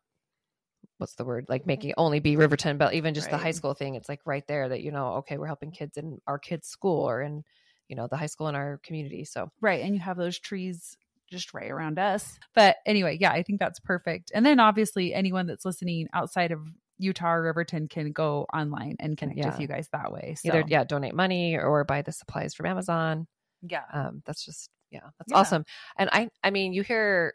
what's 0.98 1.16
the 1.16 1.26
word 1.26 1.46
like 1.50 1.66
making 1.68 1.94
only 1.98 2.22
be 2.22 2.38
Riverton, 2.38 2.78
but 2.78 2.94
even 2.94 3.14
just 3.14 3.30
the 3.30 3.38
high 3.38 3.52
school 3.52 3.74
thing, 3.74 3.96
it's 3.96 4.08
like 4.08 4.22
right 4.26 4.48
there 4.48 4.70
that 4.70 4.82
you 4.82 4.92
know, 4.92 5.16
okay, 5.16 5.38
we're 5.38 5.46
helping 5.48 5.72
kids 5.72 5.98
in 5.98 6.22
our 6.26 6.40
kids' 6.40 6.70
school 6.70 7.02
or 7.10 7.22
in 7.22 7.44
you 7.88 7.96
know 7.96 8.08
the 8.08 8.18
high 8.18 8.26
school 8.26 8.48
in 8.48 8.56
our 8.56 8.80
community. 8.84 9.26
So 9.26 9.50
right. 9.62 9.84
And 9.84 9.94
you 9.94 10.02
have 10.02 10.18
those 10.18 10.40
trees 10.40 10.96
just 11.32 11.54
right 11.54 11.70
around 11.72 11.98
us. 12.00 12.38
But 12.54 12.78
anyway, 12.86 13.18
yeah, 13.20 13.32
I 13.32 13.44
think 13.44 13.60
that's 13.60 13.80
perfect. 13.80 14.32
And 14.34 14.46
then 14.46 14.60
obviously 14.60 15.14
anyone 15.14 15.48
that's 15.48 15.66
listening 15.66 16.08
outside 16.14 16.52
of 16.52 16.62
Utah 16.98 17.34
or 17.34 17.44
Riverton 17.44 17.88
can 17.88 18.12
go 18.12 18.46
online 18.54 18.96
and 19.00 19.18
connect 19.18 19.38
Yeah. 19.40 19.50
with 19.50 19.60
you 19.60 19.68
guys 19.68 19.90
that 19.92 20.12
way. 20.14 20.36
So 20.38 20.50
either 20.50 20.64
yeah, 20.68 20.84
donate 20.84 21.14
money 21.16 21.58
or 21.58 21.84
buy 21.84 22.02
the 22.04 22.12
supplies 22.12 22.54
from 22.54 22.68
Amazon. 22.68 23.28
yeah. 23.62 23.84
Um, 23.92 24.22
that's 24.26 24.46
just 24.46 24.70
yeah, 24.92 25.02
that's 25.18 25.32
Yeah. 25.32 25.38
awesome. 25.40 25.66
And 25.98 26.10
I 26.14 26.30
I 26.44 26.52
mean, 26.52 26.74
you 26.74 26.84
hear 26.84 27.34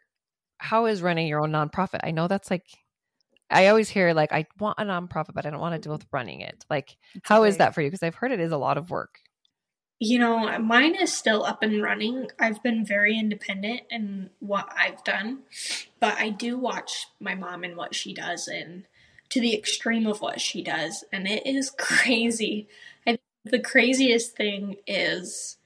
how 0.59 0.87
is 0.87 1.03
running 1.03 1.27
your 1.27 1.43
own 1.43 1.51
nonprofit? 1.51 2.01
I 2.05 2.11
know 2.13 2.29
that's 2.29 2.51
like 2.51 2.65
I 3.51 3.67
always 3.67 3.89
hear 3.89 4.15
like 4.15 4.33
I 4.33 4.47
want 4.61 4.79
a 4.79 4.85
nonprofit, 4.85 5.35
but 5.35 5.45
I 5.45 5.51
don't 5.51 5.61
want 5.61 5.75
to 5.75 5.81
deal 5.81 5.93
with 5.93 6.07
running 6.13 6.41
it. 6.41 6.65
Like, 6.71 6.97
It's 7.15 7.29
how 7.29 7.43
is 7.43 7.57
that 7.57 7.75
for 7.75 7.83
you? 7.83 7.89
Because 7.89 8.05
I've 8.05 8.15
heard 8.15 8.31
it 8.31 8.39
is 8.39 8.53
a 8.53 8.57
lot 8.57 8.79
of 8.79 8.91
work. 8.91 9.19
You 10.03 10.19
know, 10.19 10.59
mine 10.59 10.95
is 10.95 11.13
still 11.13 11.45
up 11.45 11.63
and 11.63 11.83
running. 11.83 12.29
I've 12.39 12.63
been 12.63 12.87
very 12.87 13.19
independent 13.19 13.83
in 13.91 14.31
what 14.41 14.73
I've 14.75 15.05
done, 15.05 15.41
but 16.01 16.17
I 16.17 16.31
do 16.31 16.57
watch 16.57 17.07
my 17.21 17.35
mom 17.35 17.65
and 17.65 17.77
what 17.77 17.95
she 17.95 18.15
does 18.15 18.49
and 18.49 18.87
to 19.29 19.41
the 19.41 19.55
extreme 19.55 20.07
of 20.07 20.23
what 20.23 20.41
she 20.41 20.63
does, 20.63 21.05
and 21.13 21.29
it 21.29 21.47
is 21.47 21.71
crazy. 21.79 22.67
I 23.07 23.11
think 23.11 23.21
the 23.45 23.61
craziest 23.61 24.37
thing 24.37 24.77
is, 24.87 25.59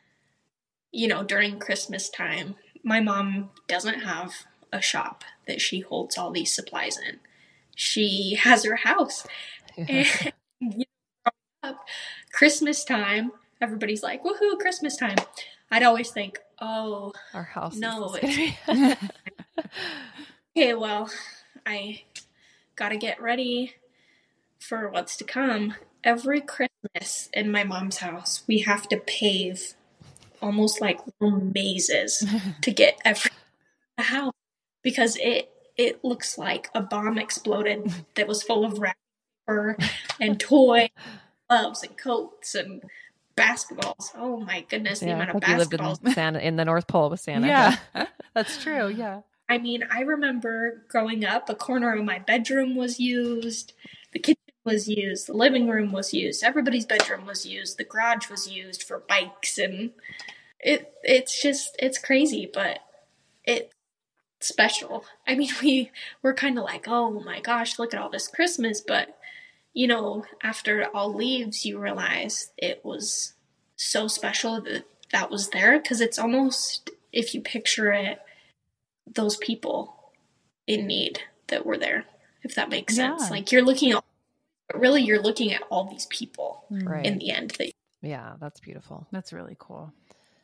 you 0.92 1.08
know, 1.08 1.22
during 1.22 1.58
Christmas 1.58 2.08
time, 2.08 2.56
my 2.82 3.00
mom 3.00 3.50
doesn't 3.68 4.00
have 4.00 4.34
a 4.72 4.80
shop 4.80 5.24
that 5.46 5.60
she 5.60 5.80
holds 5.80 6.18
all 6.18 6.30
these 6.30 6.52
supplies 6.52 6.98
in. 6.98 7.20
She 7.74 8.36
has 8.40 8.64
her 8.64 8.76
house. 8.76 9.26
And 9.76 10.06
you 10.60 10.84
know, 11.26 11.32
up, 11.64 11.84
Christmas 12.30 12.84
time, 12.84 13.32
everybody's 13.64 14.02
like, 14.02 14.22
woohoo, 14.22 14.58
Christmas 14.58 14.96
time. 14.96 15.16
I'd 15.70 15.82
always 15.82 16.10
think, 16.10 16.38
oh, 16.60 17.12
Our 17.32 17.42
house. 17.42 17.76
No, 17.76 18.16
be- 18.20 18.56
okay, 20.56 20.74
well, 20.74 21.10
I 21.66 22.02
gotta 22.76 22.96
get 22.96 23.20
ready 23.20 23.74
for 24.58 24.88
what's 24.90 25.16
to 25.16 25.24
come. 25.24 25.74
Every 26.04 26.42
Christmas 26.42 27.30
in 27.32 27.50
my 27.50 27.64
mom's 27.64 27.98
house, 27.98 28.42
we 28.46 28.58
have 28.60 28.86
to 28.90 28.98
pave 28.98 29.74
almost 30.42 30.80
like 30.82 31.00
little 31.18 31.40
mazes 31.40 32.24
to 32.60 32.70
get 32.70 33.00
every 33.04 33.30
house 33.98 34.34
because 34.82 35.16
it 35.16 35.50
it 35.76 36.04
looks 36.04 36.36
like 36.36 36.68
a 36.74 36.82
bomb 36.82 37.18
exploded 37.18 37.90
that 38.14 38.28
was 38.28 38.42
full 38.42 38.64
of 38.64 38.78
wrapping 38.78 38.98
paper 39.46 39.76
and 40.20 40.38
toy 40.38 40.88
gloves 41.48 41.82
and 41.82 41.96
coats 41.96 42.54
and 42.54 42.82
basketballs. 43.36 44.10
Oh 44.16 44.38
my 44.40 44.64
goodness, 44.68 45.00
the 45.00 45.06
yeah, 45.06 45.14
amount 45.14 45.30
of 45.30 45.34
like 45.36 45.48
you 45.48 45.56
lived 45.56 45.72
basketballs. 45.72 46.04
in 46.04 46.12
Santa 46.12 46.38
in 46.40 46.56
the 46.56 46.64
North 46.64 46.86
Pole 46.86 47.10
with 47.10 47.20
Santa. 47.20 47.46
yeah. 47.46 47.76
That's 48.34 48.62
true. 48.62 48.88
Yeah. 48.88 49.20
I 49.48 49.58
mean, 49.58 49.84
I 49.90 50.00
remember 50.00 50.84
growing 50.88 51.24
up, 51.24 51.48
a 51.48 51.54
corner 51.54 51.94
of 51.94 52.04
my 52.04 52.18
bedroom 52.18 52.76
was 52.76 52.98
used, 52.98 53.74
the 54.12 54.18
kitchen 54.18 54.38
was 54.64 54.88
used, 54.88 55.26
the 55.26 55.34
living 55.34 55.68
room 55.68 55.92
was 55.92 56.14
used, 56.14 56.42
everybody's 56.42 56.86
bedroom 56.86 57.26
was 57.26 57.44
used, 57.44 57.76
the 57.76 57.84
garage 57.84 58.30
was 58.30 58.50
used 58.50 58.82
for 58.82 59.02
bikes, 59.06 59.58
and 59.58 59.90
it 60.60 60.94
it's 61.02 61.40
just 61.42 61.76
it's 61.78 61.98
crazy, 61.98 62.50
but 62.52 62.78
it's 63.44 63.74
special. 64.40 65.04
I 65.26 65.34
mean, 65.34 65.50
we 65.62 65.90
we're 66.22 66.34
kind 66.34 66.58
of 66.58 66.64
like, 66.64 66.86
oh 66.88 67.10
my 67.10 67.40
gosh, 67.40 67.78
look 67.78 67.92
at 67.92 68.00
all 68.00 68.10
this 68.10 68.28
Christmas, 68.28 68.80
but 68.80 69.16
you 69.74 69.88
know, 69.88 70.24
after 70.42 70.80
it 70.80 70.90
all 70.94 71.12
leaves, 71.12 71.66
you 71.66 71.78
realize 71.78 72.52
it 72.56 72.80
was 72.84 73.34
so 73.76 74.06
special 74.06 74.60
that 74.62 74.84
that 75.12 75.30
was 75.30 75.50
there 75.50 75.78
because 75.78 76.00
it's 76.00 76.18
almost 76.18 76.90
if 77.12 77.34
you 77.34 77.40
picture 77.40 77.92
it 77.92 78.20
those 79.12 79.36
people 79.36 80.12
in 80.66 80.86
need 80.86 81.20
that 81.48 81.66
were 81.66 81.76
there, 81.76 82.04
if 82.42 82.54
that 82.54 82.70
makes 82.70 82.94
sense. 82.94 83.30
Like 83.30 83.52
you're 83.52 83.64
looking 83.64 83.92
at, 83.92 84.04
really 84.74 85.02
you're 85.02 85.20
looking 85.20 85.52
at 85.52 85.62
all 85.70 85.84
these 85.90 86.06
people 86.06 86.64
mm. 86.70 86.88
Right. 86.88 87.04
in 87.04 87.18
the 87.18 87.30
end. 87.30 87.50
That 87.58 87.72
Yeah, 88.00 88.34
that's 88.40 88.60
beautiful. 88.60 89.06
That's 89.10 89.32
really 89.32 89.56
cool. 89.58 89.92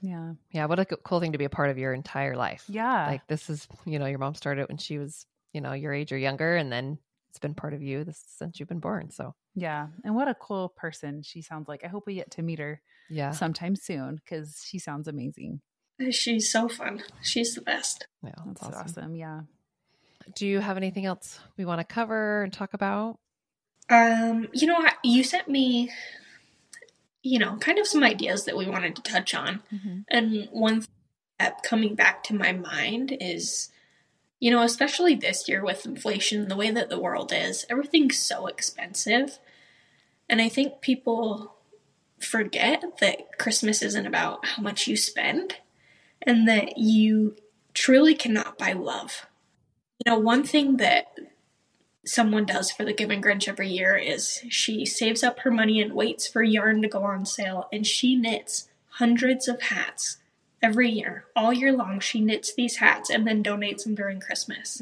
Yeah. 0.02 0.32
Yeah, 0.50 0.66
what 0.66 0.78
a 0.78 0.84
cool 0.84 1.20
thing 1.20 1.32
to 1.32 1.38
be 1.38 1.44
a 1.44 1.50
part 1.50 1.70
of 1.70 1.78
your 1.78 1.92
entire 1.92 2.36
life. 2.36 2.64
Yeah. 2.68 3.06
Like 3.06 3.26
this 3.28 3.48
is, 3.48 3.68
you 3.84 3.98
know, 3.98 4.06
your 4.06 4.18
mom 4.18 4.34
started 4.34 4.68
when 4.68 4.78
she 4.78 4.98
was, 4.98 5.26
you 5.52 5.60
know, 5.60 5.72
your 5.72 5.92
age 5.92 6.12
or 6.12 6.18
younger, 6.18 6.56
and 6.56 6.72
then 6.72 6.98
it's 7.30 7.38
been 7.38 7.54
part 7.54 7.72
of 7.74 7.82
you 7.82 8.04
this 8.04 8.22
since 8.26 8.60
you've 8.60 8.68
been 8.68 8.80
born. 8.80 9.10
So 9.10 9.34
yeah. 9.54 9.86
And 10.04 10.14
what 10.14 10.28
a 10.28 10.34
cool 10.34 10.68
person 10.76 11.22
she 11.22 11.40
sounds 11.42 11.66
like. 11.68 11.84
I 11.84 11.88
hope 11.88 12.04
we 12.06 12.14
get 12.14 12.30
to 12.32 12.42
meet 12.42 12.58
her 12.58 12.80
yeah, 13.08 13.30
sometime 13.32 13.74
soon 13.76 14.16
because 14.16 14.62
she 14.68 14.78
sounds 14.78 15.08
amazing. 15.08 15.60
she's 16.10 16.50
so 16.50 16.68
fun. 16.68 17.02
She's 17.22 17.54
the 17.54 17.60
best. 17.62 18.06
yeah, 18.22 18.30
That's 18.46 18.60
that's 18.60 18.76
awesome. 18.76 19.02
awesome. 19.04 19.14
Yeah. 19.16 19.40
Do 20.34 20.46
you 20.46 20.60
have 20.60 20.76
anything 20.76 21.06
else 21.06 21.40
we 21.56 21.64
want 21.64 21.80
to 21.80 21.84
cover 21.84 22.42
and 22.42 22.52
talk 22.52 22.74
about? 22.74 23.18
Um, 23.88 24.48
you 24.52 24.66
know, 24.68 24.76
I- 24.78 24.94
you 25.02 25.24
sent 25.24 25.48
me 25.48 25.90
you 27.22 27.38
know, 27.38 27.56
kind 27.56 27.78
of 27.78 27.86
some 27.86 28.02
ideas 28.02 28.46
that 28.46 28.56
we 28.56 28.66
wanted 28.66 28.96
to 28.96 29.02
touch 29.02 29.34
on. 29.34 29.60
And 30.08 30.48
one 30.52 30.80
thing 30.80 30.88
that 31.38 31.62
coming 31.62 31.94
back 31.94 32.22
to 32.24 32.34
my 32.34 32.52
mind 32.52 33.14
is, 33.20 33.70
you 34.40 34.50
know, 34.50 34.62
especially 34.62 35.14
this 35.14 35.48
year 35.48 35.62
with 35.62 35.84
inflation, 35.84 36.48
the 36.48 36.56
way 36.56 36.70
that 36.70 36.88
the 36.88 36.98
world 36.98 37.32
is, 37.34 37.66
everything's 37.68 38.18
so 38.18 38.46
expensive. 38.46 39.38
And 40.28 40.40
I 40.40 40.48
think 40.48 40.80
people 40.80 41.56
forget 42.18 42.82
that 43.00 43.38
Christmas 43.38 43.82
isn't 43.82 44.06
about 44.06 44.46
how 44.46 44.62
much 44.62 44.86
you 44.86 44.96
spend 44.96 45.56
and 46.22 46.48
that 46.48 46.78
you 46.78 47.36
truly 47.74 48.14
cannot 48.14 48.58
buy 48.58 48.72
love. 48.72 49.26
You 50.04 50.12
know, 50.12 50.18
one 50.18 50.44
thing 50.44 50.78
that 50.78 51.06
someone 52.06 52.46
does 52.46 52.70
for 52.70 52.84
the 52.84 52.94
Giving 52.94 53.20
Grinch 53.20 53.46
every 53.46 53.68
year 53.68 53.94
is 53.94 54.42
she 54.48 54.86
saves 54.86 55.22
up 55.22 55.40
her 55.40 55.50
money 55.50 55.82
and 55.82 55.92
waits 55.92 56.26
for 56.26 56.42
yarn 56.42 56.80
to 56.80 56.88
go 56.88 57.02
on 57.02 57.26
sale 57.26 57.68
and 57.70 57.86
she 57.86 58.16
knits 58.16 58.68
hundreds 58.92 59.48
of 59.48 59.60
hats 59.62 60.16
every 60.62 60.90
year. 60.90 61.24
All 61.34 61.52
year 61.52 61.72
long, 61.72 62.00
she 62.00 62.20
knits 62.20 62.54
these 62.54 62.76
hats 62.76 63.10
and 63.10 63.26
then 63.26 63.42
donates 63.42 63.84
them 63.84 63.94
during 63.94 64.20
Christmas. 64.20 64.80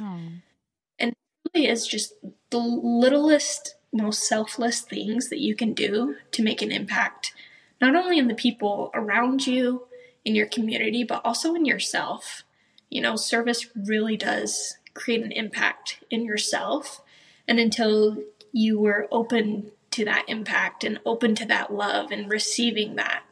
And 0.98 1.12
it 1.12 1.50
really 1.54 1.68
is 1.68 1.86
just 1.86 2.14
the 2.50 2.58
littlest, 2.58 3.76
most 3.92 4.26
selfless 4.26 4.80
things 4.80 5.28
that 5.28 5.40
you 5.40 5.54
can 5.54 5.74
do 5.74 6.16
to 6.32 6.42
make 6.42 6.62
an 6.62 6.72
impact, 6.72 7.32
not 7.80 7.94
only 7.94 8.18
in 8.18 8.28
the 8.28 8.34
people 8.34 8.90
around 8.94 9.46
you, 9.46 9.86
in 10.24 10.34
your 10.34 10.46
community, 10.46 11.04
but 11.04 11.24
also 11.24 11.54
in 11.54 11.64
yourself. 11.64 12.42
You 12.90 13.00
know, 13.00 13.16
service 13.16 13.66
really 13.74 14.16
does 14.16 14.76
create 14.94 15.22
an 15.22 15.32
impact 15.32 16.02
in 16.10 16.24
yourself. 16.24 17.02
And 17.46 17.58
until 17.58 18.18
you 18.52 18.78
were 18.80 19.06
open 19.10 19.70
to 19.92 20.04
that 20.04 20.24
impact 20.28 20.84
and 20.84 21.00
open 21.06 21.34
to 21.36 21.46
that 21.46 21.72
love 21.72 22.10
and 22.10 22.30
receiving 22.30 22.96
that, 22.96 23.22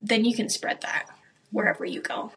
then 0.00 0.24
you 0.24 0.34
can 0.34 0.48
spread 0.48 0.80
that 0.82 1.06
wherever 1.50 1.84
you 1.84 2.00
go. 2.00 2.32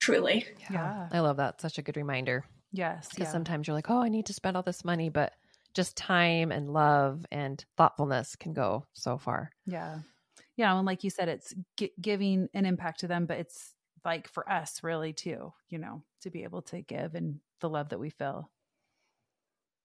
Truly. 0.00 0.46
Yeah. 0.70 1.08
I 1.12 1.20
love 1.20 1.38
that. 1.38 1.60
Such 1.60 1.78
a 1.78 1.82
good 1.82 1.96
reminder. 1.96 2.44
Yes. 2.72 3.08
Because 3.08 3.26
Yeah. 3.28 3.32
sometimes 3.32 3.66
you're 3.66 3.74
like, 3.74 3.90
oh, 3.90 4.00
I 4.02 4.08
need 4.08 4.26
to 4.26 4.32
spend 4.34 4.56
all 4.56 4.62
this 4.62 4.84
money, 4.84 5.08
but 5.08 5.32
just 5.74 5.96
time 5.96 6.52
and 6.52 6.72
love 6.72 7.24
and 7.30 7.64
thoughtfulness 7.76 8.36
can 8.36 8.52
go 8.52 8.86
so 8.94 9.18
far. 9.18 9.50
Yeah. 9.66 9.98
Yeah. 10.56 10.76
And 10.76 10.86
like 10.86 11.04
you 11.04 11.10
said, 11.10 11.28
it's 11.28 11.54
gi- 11.76 11.92
giving 12.00 12.48
an 12.54 12.66
impact 12.66 13.00
to 13.00 13.08
them, 13.08 13.26
but 13.26 13.38
it's 13.38 13.74
like 14.04 14.28
for 14.28 14.48
us 14.50 14.82
really 14.82 15.12
too, 15.12 15.52
you 15.68 15.78
know, 15.78 16.02
to 16.22 16.30
be 16.30 16.44
able 16.44 16.62
to 16.62 16.80
give 16.82 17.14
and 17.14 17.40
the 17.60 17.68
love 17.68 17.88
that 17.90 17.98
we 18.00 18.10
feel. 18.10 18.50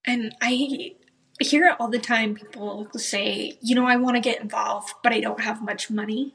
And 0.04 0.34
I 0.40 0.94
hear 1.40 1.66
it 1.66 1.76
all 1.78 1.88
the 1.88 1.98
time. 1.98 2.34
People 2.34 2.88
say, 2.96 3.58
you 3.60 3.74
know, 3.74 3.86
I 3.86 3.96
want 3.96 4.16
to 4.16 4.20
get 4.20 4.40
involved, 4.40 4.94
but 5.02 5.12
I 5.12 5.20
don't 5.20 5.40
have 5.40 5.62
much 5.62 5.90
money. 5.90 6.34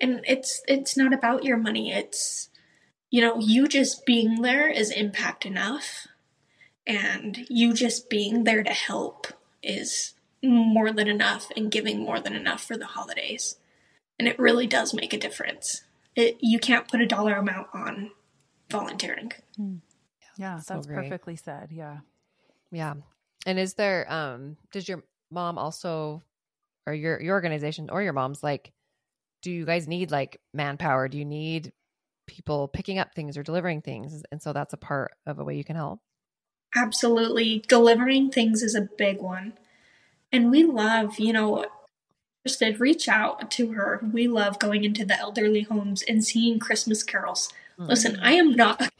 And 0.00 0.22
it's 0.26 0.62
it's 0.66 0.96
not 0.96 1.12
about 1.12 1.44
your 1.44 1.56
money. 1.56 1.92
It's 1.92 2.48
you 3.10 3.20
know, 3.20 3.38
you 3.38 3.66
just 3.66 4.06
being 4.06 4.42
there 4.42 4.68
is 4.68 4.90
impact 4.90 5.44
enough. 5.44 6.06
And 6.86 7.46
you 7.48 7.74
just 7.74 8.08
being 8.08 8.44
there 8.44 8.62
to 8.62 8.72
help 8.72 9.26
is 9.62 10.14
more 10.42 10.92
than 10.92 11.08
enough 11.08 11.48
and 11.56 11.70
giving 11.70 12.00
more 12.00 12.20
than 12.20 12.34
enough 12.34 12.62
for 12.62 12.76
the 12.76 12.86
holidays. 12.86 13.56
And 14.18 14.26
it 14.26 14.38
really 14.38 14.66
does 14.66 14.94
make 14.94 15.12
a 15.12 15.18
difference. 15.18 15.82
It 16.16 16.38
you 16.40 16.58
can't 16.58 16.88
put 16.88 17.00
a 17.00 17.06
dollar 17.06 17.34
amount 17.34 17.68
on 17.74 18.10
volunteering. 18.70 19.32
Yeah. 20.38 20.60
so 20.60 20.74
that's 20.74 20.86
great. 20.86 20.96
perfectly 20.96 21.36
said. 21.36 21.70
Yeah. 21.70 21.98
Yeah. 22.70 22.94
And 23.46 23.58
is 23.58 23.74
there 23.74 24.10
um 24.10 24.56
does 24.72 24.88
your 24.88 25.04
mom 25.30 25.58
also 25.58 26.22
or 26.86 26.94
your 26.94 27.20
your 27.20 27.34
organization 27.34 27.90
or 27.90 28.02
your 28.02 28.12
mom's 28.12 28.42
like 28.42 28.72
do 29.42 29.50
you 29.50 29.64
guys 29.64 29.88
need 29.88 30.10
like 30.10 30.40
manpower? 30.52 31.08
Do 31.08 31.18
you 31.18 31.24
need 31.24 31.72
people 32.26 32.68
picking 32.68 32.98
up 32.98 33.14
things 33.14 33.36
or 33.36 33.42
delivering 33.42 33.82
things? 33.82 34.22
And 34.30 34.40
so 34.40 34.52
that's 34.52 34.72
a 34.72 34.78
part 34.78 35.12
of 35.26 35.38
a 35.38 35.44
way 35.44 35.56
you 35.56 35.64
can 35.64 35.76
help. 35.76 36.00
Absolutely. 36.74 37.64
Delivering 37.68 38.30
things 38.30 38.62
is 38.62 38.74
a 38.74 38.88
big 38.96 39.20
one. 39.20 39.54
And 40.32 40.50
we 40.50 40.62
love, 40.62 41.18
you 41.18 41.32
know, 41.32 41.66
just 42.46 42.60
to 42.60 42.72
reach 42.76 43.08
out 43.08 43.50
to 43.52 43.72
her. 43.72 44.00
We 44.12 44.28
love 44.28 44.58
going 44.58 44.84
into 44.84 45.04
the 45.04 45.18
elderly 45.18 45.62
homes 45.62 46.02
and 46.02 46.24
singing 46.24 46.58
Christmas 46.58 47.02
carols. 47.02 47.52
Mm. 47.78 47.88
Listen, 47.88 48.20
I 48.22 48.32
am 48.32 48.52
not 48.52 48.90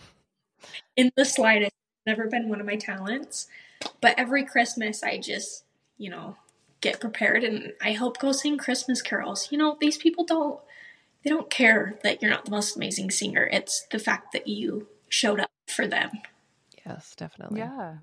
in 0.97 1.13
the 1.17 1.25
slightest, 1.25 1.73
never 2.07 2.27
been 2.27 2.49
one 2.49 2.61
of 2.61 2.67
my 2.67 2.77
talents, 2.77 3.47
but 4.01 4.19
every 4.19 4.45
Christmas 4.45 5.03
I 5.03 5.19
just, 5.19 5.65
you 5.97 6.11
know, 6.11 6.37
get 6.81 7.01
prepared 7.01 7.45
and 7.45 7.73
I 7.83 7.93
help 7.93 8.19
go 8.19 8.33
sing 8.33 8.57
Christmas 8.59 9.03
carols. 9.03 9.49
You 9.51 9.59
know, 9.59 9.77
these 9.81 9.97
people 9.99 10.25
don't 10.25 10.61
they 11.23 11.31
don't 11.31 11.51
care 11.51 11.99
that 12.03 12.23
you're 12.23 12.31
not 12.31 12.47
the 12.47 12.51
most 12.51 12.77
amazing 12.77 13.11
singer. 13.11 13.49
It's 13.53 13.87
the 13.91 13.99
fact 13.99 14.33
that 14.33 14.49
you 14.49 14.89
showed 15.09 15.39
up 15.41 15.51
for 15.67 15.87
them. 15.87 16.11
Yes, 16.87 17.15
definitely. 17.17 17.59
Yeah. 17.61 17.97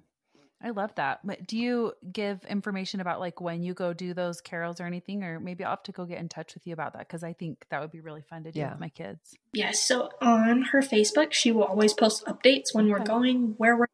I 0.61 0.71
love 0.71 0.93
that. 0.95 1.19
But 1.23 1.45
do 1.47 1.57
you 1.57 1.93
give 2.11 2.43
information 2.45 2.99
about 2.99 3.19
like 3.19 3.39
when 3.41 3.61
you 3.63 3.73
go 3.75 3.93
do 3.93 4.13
those 4.13 4.41
carols 4.41 4.79
or 4.81 4.85
anything? 4.85 5.23
Or 5.23 5.39
maybe 5.39 5.63
I'll 5.63 5.71
have 5.71 5.83
to 5.83 5.91
go 5.91 6.05
get 6.05 6.19
in 6.19 6.29
touch 6.29 6.53
with 6.55 6.65
you 6.65 6.73
about 6.73 6.93
that 6.93 7.07
because 7.07 7.23
I 7.23 7.33
think 7.33 7.65
that 7.69 7.79
would 7.81 7.91
be 7.91 7.99
really 8.01 8.21
fun 8.23 8.43
to 8.43 8.51
do 8.51 8.59
Yeah. 8.59 8.71
with 8.71 8.79
my 8.79 8.89
kids. 8.89 9.35
Yes, 9.53 9.79
so 9.81 10.09
on 10.21 10.63
her 10.71 10.81
Facebook, 10.81 11.33
she 11.33 11.51
will 11.51 11.63
always 11.63 11.93
post 11.93 12.25
updates 12.25 12.73
when 12.73 12.89
we're 12.89 12.99
going, 13.03 13.53
where 13.57 13.77
we're 13.77 13.87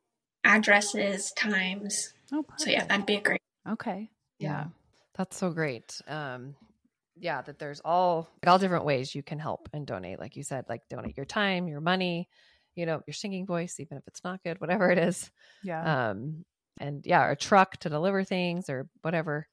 addresses, 0.45 1.31
times. 1.33 2.13
Oh, 2.31 2.43
perfect. 2.43 2.61
So 2.61 2.69
yeah, 2.69 2.85
that'd 2.85 3.05
be 3.05 3.15
a 3.15 3.21
great. 3.21 3.41
okay. 3.69 4.09
Yeah. 4.43 4.65
That's 5.15 5.37
so 5.37 5.51
great. 5.51 6.01
Um 6.07 6.55
yeah, 7.15 7.41
that 7.43 7.59
there's 7.59 7.79
all 7.85 8.27
like, 8.41 8.49
all 8.51 8.57
different 8.57 8.85
ways 8.85 9.13
you 9.13 9.21
can 9.21 9.37
help 9.39 9.69
and 9.71 9.85
donate. 9.85 10.19
Like 10.19 10.35
you 10.35 10.41
said, 10.43 10.65
like 10.67 10.81
donate 10.89 11.15
your 11.15 11.27
time, 11.27 11.67
your 11.67 11.81
money, 11.81 12.27
you 12.75 12.85
know, 12.87 13.01
your 13.05 13.13
singing 13.13 13.45
voice, 13.45 13.79
even 13.79 13.97
if 13.97 14.03
it's 14.07 14.23
not 14.23 14.43
good, 14.43 14.59
whatever 14.59 14.89
it 14.89 14.97
is. 14.97 15.29
Yeah. 15.63 16.09
Um 16.09 16.45
and 16.79 17.05
yeah, 17.05 17.29
a 17.29 17.35
truck 17.35 17.77
to 17.77 17.89
deliver 17.89 18.23
things 18.23 18.69
or 18.69 18.87
whatever. 19.03 19.47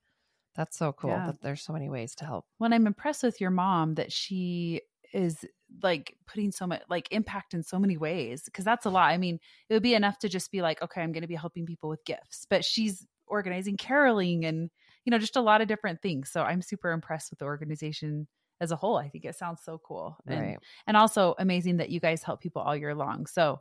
That's 0.57 0.76
so 0.78 0.93
cool 0.93 1.11
Yeah. 1.11 1.26
that 1.26 1.43
there's 1.43 1.62
so 1.62 1.72
many 1.74 1.88
ways 1.91 2.14
to 2.16 2.24
help. 2.24 2.47
when 2.59 2.72
I'm 2.72 2.86
impressed 2.86 3.22
with 3.22 3.41
your 3.41 3.51
mom 3.51 3.95
that 3.97 4.11
she 4.12 4.80
is 5.12 5.45
like 5.82 6.16
putting 6.26 6.51
so 6.53 6.66
much 6.66 6.82
like 6.88 7.09
impact 7.11 7.53
in 7.55 7.62
so 7.62 7.78
many 7.78 7.97
ways 7.97 8.43
because 8.45 8.64
that's 8.64 8.86
a 8.86 8.91
lot. 8.91 9.11
I 9.11 9.18
mean, 9.18 9.38
it 9.68 9.74
would 9.74 9.82
be 9.82 9.95
enough 9.95 10.18
to 10.20 10.28
just 10.28 10.51
be 10.51 10.62
like, 10.62 10.80
okay, 10.82 11.03
I'm 11.03 11.12
going 11.12 11.22
to 11.22 11.28
be 11.28 11.34
helping 11.34 11.66
people 11.66 11.88
with 11.91 12.05
gifts, 12.05 12.47
but 12.49 12.64
she's 12.64 13.07
organizing 13.26 13.76
caroling 13.76 14.45
and 14.45 14.70
you 15.05 15.11
know 15.11 15.18
just 15.18 15.36
a 15.36 15.40
lot 15.40 15.61
of 15.61 15.68
different 15.68 16.03
things. 16.03 16.30
So 16.30 16.42
I'm 16.42 16.62
super 16.62 16.90
impressed 16.92 17.30
with 17.30 17.38
the 17.38 17.46
organization 17.46 18.28
as 18.61 18.72
a 18.72 18.76
whole. 18.76 18.96
I 18.96 19.09
think 19.09 19.24
it 19.24 19.36
sounds 19.36 19.62
so 19.64 19.78
cool, 19.78 20.16
and 20.26 20.40
right. 20.40 20.59
and 20.86 20.96
also 20.96 21.34
amazing 21.38 21.78
that 21.78 21.90
you 21.90 22.01
guys 22.01 22.22
help 22.22 22.40
people 22.40 22.62
all 22.62 22.76
year 22.76 22.94
long. 22.94 23.26
So 23.26 23.61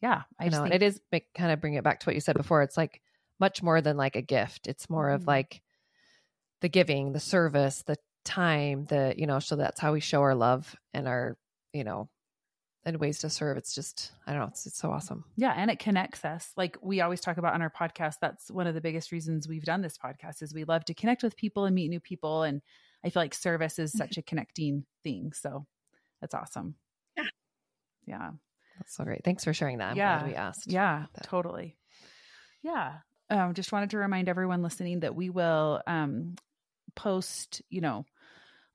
yeah, 0.00 0.22
I, 0.38 0.48
know. 0.48 0.62
think 0.62 0.74
It 0.74 0.82
is 0.82 1.00
make, 1.10 1.32
kind 1.34 1.50
of 1.52 1.60
bring 1.60 1.74
it 1.74 1.84
back 1.84 2.00
to 2.00 2.06
what 2.06 2.14
you 2.14 2.20
said 2.20 2.36
before. 2.36 2.62
It's 2.62 2.76
like 2.76 3.00
much 3.40 3.62
more 3.62 3.80
than 3.80 3.96
like 3.96 4.16
a 4.16 4.22
gift. 4.22 4.66
It's 4.66 4.88
more 4.90 5.08
Mhm. 5.08 5.14
of 5.16 5.26
like 5.26 5.62
the 6.60 6.68
giving, 6.68 7.12
the 7.12 7.20
service, 7.20 7.82
the 7.82 7.96
time, 8.24 8.84
the, 8.86 9.14
you 9.16 9.26
know, 9.26 9.38
so 9.38 9.56
that's 9.56 9.80
how 9.80 9.92
we 9.92 10.00
show 10.00 10.22
our 10.22 10.34
love 10.34 10.74
and 10.92 11.08
our, 11.08 11.36
you 11.72 11.84
know, 11.84 12.08
and 12.88 12.98
ways 12.98 13.18
to 13.20 13.30
serve. 13.30 13.56
It's 13.56 13.74
just, 13.74 14.12
I 14.26 14.32
don't 14.32 14.40
know. 14.40 14.46
It's, 14.48 14.66
it's 14.66 14.78
so 14.78 14.90
awesome. 14.90 15.24
Yeah, 15.36 15.52
and 15.56 15.70
it 15.70 15.78
connects 15.78 16.24
us. 16.24 16.50
Like 16.56 16.76
we 16.82 17.00
always 17.00 17.20
talk 17.20 17.36
about 17.36 17.54
on 17.54 17.62
our 17.62 17.70
podcast, 17.70 18.16
that's 18.20 18.50
one 18.50 18.66
of 18.66 18.74
the 18.74 18.80
biggest 18.80 19.12
reasons 19.12 19.46
we've 19.46 19.64
done 19.64 19.82
this 19.82 19.98
podcast 19.98 20.42
is 20.42 20.52
we 20.54 20.64
love 20.64 20.84
to 20.86 20.94
connect 20.94 21.22
with 21.22 21.36
people 21.36 21.64
and 21.66 21.74
meet 21.74 21.88
new 21.88 22.00
people 22.00 22.42
and 22.42 22.62
I 23.04 23.10
feel 23.10 23.22
like 23.22 23.34
service 23.34 23.78
is 23.78 23.92
such 23.92 24.16
a 24.16 24.22
connecting 24.22 24.84
thing. 25.04 25.32
So 25.32 25.66
that's 26.20 26.34
awesome. 26.34 26.74
Yeah. 27.16 27.24
Yeah. 28.06 28.30
That's 28.78 28.96
so 28.96 29.04
great. 29.04 29.22
Thanks 29.24 29.44
for 29.44 29.52
sharing 29.54 29.78
that. 29.78 29.90
I'm 29.92 29.96
Yeah. 29.96 30.18
glad 30.18 30.28
we 30.30 30.34
asked. 30.34 30.70
Yeah, 30.72 31.06
that. 31.14 31.24
totally. 31.24 31.76
Yeah. 32.62 32.94
Um, 33.30 33.54
just 33.54 33.70
wanted 33.72 33.90
to 33.90 33.98
remind 33.98 34.28
everyone 34.28 34.62
listening 34.62 35.00
that 35.00 35.14
we 35.14 35.30
will 35.30 35.80
um, 35.86 36.34
post, 36.96 37.62
you 37.70 37.80
know, 37.80 38.04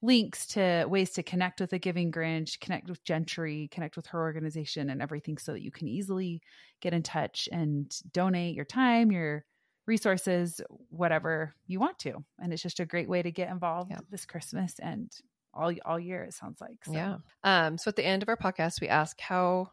links 0.04 0.46
to 0.48 0.86
ways 0.88 1.12
to 1.12 1.24
connect 1.24 1.62
with 1.62 1.70
the 1.70 1.80
Giving 1.80 2.12
Grinch, 2.12 2.60
connect 2.60 2.90
with 2.90 3.04
Gentry, 3.06 3.70
connect 3.72 3.96
with 3.96 4.06
her 4.08 4.22
organization 4.22 4.90
and 4.90 5.02
everything 5.02 5.38
so 5.38 5.54
that 5.54 5.62
you 5.64 5.72
can 5.72 5.88
easily 5.88 6.42
get 6.82 6.94
in 6.94 7.02
touch 7.02 7.48
and 7.52 7.90
donate 8.12 8.54
your 8.54 8.66
time, 8.66 9.12
your 9.14 9.46
resources, 9.88 10.60
whatever 10.90 11.56
you 11.68 11.80
want 11.80 11.98
to. 12.00 12.24
And 12.38 12.52
it's 12.52 12.62
just 12.62 12.82
a 12.82 12.86
great 12.86 13.08
way 13.08 13.22
to 13.22 13.32
get 13.32 13.50
involved 13.50 13.92
Yeah. 13.92 14.00
this 14.12 14.26
Christmas 14.26 14.76
and 14.80 15.10
all 15.54 15.74
all 15.86 16.00
year 16.00 16.24
it 16.24 16.34
sounds 16.34 16.60
like. 16.60 16.84
So. 16.84 16.92
Yeah. 16.94 17.18
Um, 17.44 17.78
so 17.78 17.90
at 17.90 17.96
the 17.96 18.06
end 18.06 18.24
of 18.24 18.30
our 18.30 18.38
podcast, 18.38 18.82
we 18.82 18.90
ask 18.90 19.20
how 19.22 19.72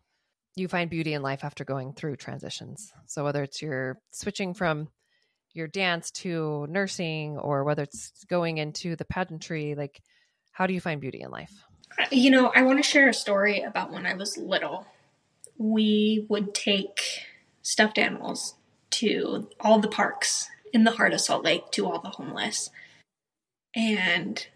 you 0.55 0.68
find 0.68 0.91
beauty 0.91 1.12
in 1.14 1.22
life 1.22 1.43
after 1.43 1.64
going 1.64 1.93
through 1.95 2.16
transitions. 2.16 2.93
So 3.07 3.24
whether 3.24 3.43
it's 3.43 3.61
you're 3.62 3.99
switching 4.12 4.55
from 4.55 4.89
your 5.55 5.66
dance 5.66 6.11
to 6.12 6.66
nursing 6.68 7.37
or 7.39 7.64
whether 7.64 7.83
it's 7.83 8.24
going 8.28 8.59
into 8.59 8.95
the 8.95 9.05
pageantry, 9.05 9.74
like 9.74 10.01
how 10.53 10.66
do 10.66 10.74
you 10.74 10.80
find 10.80 11.01
beauty 11.01 11.20
in 11.20 11.30
life? 11.30 11.64
You 12.11 12.30
know, 12.30 12.53
I 12.55 12.62
want 12.62 12.78
to 12.78 12.88
share 12.88 13.09
a 13.09 13.14
story 13.14 13.61
about 13.61 13.92
when 13.92 14.07
I 14.07 14.14
was 14.14 14.36
little. 14.36 14.86
We 15.59 16.26
would 16.28 16.55
take 16.55 17.01
stuffed 17.62 17.98
animals 17.98 18.55
to 18.90 19.48
all 19.61 19.78
the 19.78 19.88
parks 19.88 20.48
in 20.72 20.84
the 20.84 20.92
heart 20.92 21.12
of 21.12 21.20
Salt 21.20 21.44
Lake 21.44 21.70
to 21.72 21.86
all 21.86 22.01
the 22.01 22.11
homeless. 22.11 22.70
And, 23.74 24.46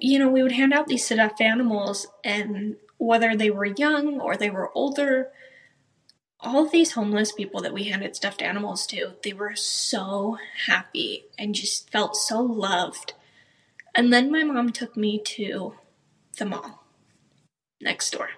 you 0.00 0.18
know, 0.18 0.28
we 0.28 0.42
would 0.42 0.52
hand 0.52 0.72
out 0.72 0.86
these 0.86 1.04
stuffed 1.04 1.40
animals, 1.40 2.06
and 2.24 2.76
whether 2.98 3.36
they 3.36 3.50
were 3.50 3.66
young 3.66 4.20
or 4.20 4.36
they 4.36 4.50
were 4.50 4.72
older, 4.74 5.30
all 6.40 6.64
of 6.64 6.72
these 6.72 6.92
homeless 6.92 7.32
people 7.32 7.60
that 7.62 7.72
we 7.74 7.84
handed 7.84 8.16
stuffed 8.16 8.42
animals 8.42 8.86
to, 8.88 9.12
they 9.22 9.32
were 9.32 9.54
so 9.56 10.38
happy 10.66 11.24
and 11.38 11.54
just 11.54 11.90
felt 11.90 12.16
so 12.16 12.40
loved. 12.40 13.14
And 13.96 14.12
then 14.12 14.30
my 14.30 14.44
mom 14.44 14.72
took 14.72 14.94
me 14.94 15.18
to 15.18 15.74
the 16.38 16.44
mall 16.44 16.84
next 17.80 18.10
door 18.10 18.28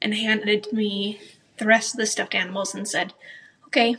and 0.00 0.14
handed 0.14 0.72
me 0.72 1.20
the 1.58 1.66
rest 1.66 1.92
of 1.92 1.98
the 1.98 2.06
stuffed 2.06 2.34
animals 2.34 2.74
and 2.74 2.88
said, 2.88 3.12
Okay, 3.66 3.96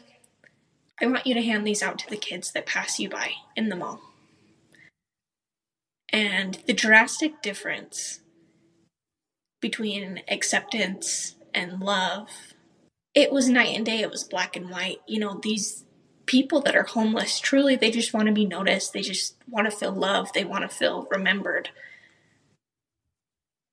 I 1.00 1.06
want 1.06 1.28
you 1.28 1.36
to 1.36 1.44
hand 1.44 1.66
these 1.66 1.84
out 1.84 2.00
to 2.00 2.10
the 2.10 2.18
kids 2.18 2.52
that 2.54 2.66
pass 2.66 3.00
you 3.00 3.08
by 3.08 3.34
in 3.56 3.70
the 3.70 3.76
mall. 3.76 4.02
And 6.12 6.58
the 6.66 6.74
drastic 6.74 7.44
difference 7.44 8.22
between 9.62 10.24
acceptance 10.28 11.36
and 11.54 11.80
love, 11.80 12.30
it 13.14 13.32
was 13.32 13.48
night 13.48 13.76
and 13.76 13.86
day. 13.86 14.00
It 14.00 14.10
was 14.10 14.24
black 14.24 14.56
and 14.56 14.72
white. 14.72 15.02
You 15.08 15.20
know, 15.20 15.40
these 15.40 15.86
people 16.30 16.62
that 16.62 16.76
are 16.76 16.84
homeless, 16.84 17.40
truly, 17.40 17.76
they 17.76 17.90
just 17.90 18.14
want 18.14 18.28
to 18.28 18.32
be 18.32 18.46
noticed. 18.46 18.94
They 18.94 19.02
just 19.02 19.36
want 19.50 19.66
to 19.66 19.76
feel 19.76 19.92
loved. 19.92 20.36
They 20.36 20.46
want 20.46 20.62
to 20.62 20.76
feel 20.76 21.08
remembered. 21.10 21.70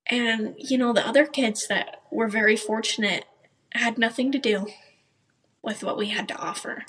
And, 0.06 0.54
you 0.56 0.78
know, 0.78 0.94
the 0.94 1.06
other 1.06 1.26
kids 1.26 1.68
that 1.68 2.00
were 2.10 2.28
very 2.28 2.56
fortunate 2.56 3.26
had 3.72 3.98
nothing 3.98 4.32
to 4.32 4.38
do 4.38 4.68
with 5.62 5.84
what 5.84 5.98
we 5.98 6.08
had 6.08 6.28
to 6.28 6.36
offer. 6.36 6.86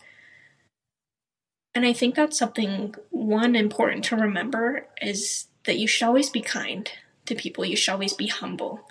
And 1.75 1.85
I 1.85 1.91
think 1.91 2.15
that's 2.15 2.39
something, 2.39 2.95
one, 3.09 3.53
important 3.53 4.05
to 4.05 4.15
remember 4.15 4.87
is 5.01 5.47
that 5.65 5.77
you 5.77 5.87
should 5.87 6.05
always 6.05 6.29
be 6.29 6.41
kind 6.41 6.89
to 7.25 7.35
people, 7.35 7.65
you 7.65 7.75
should 7.75 7.91
always 7.91 8.13
be 8.13 8.27
humble. 8.27 8.87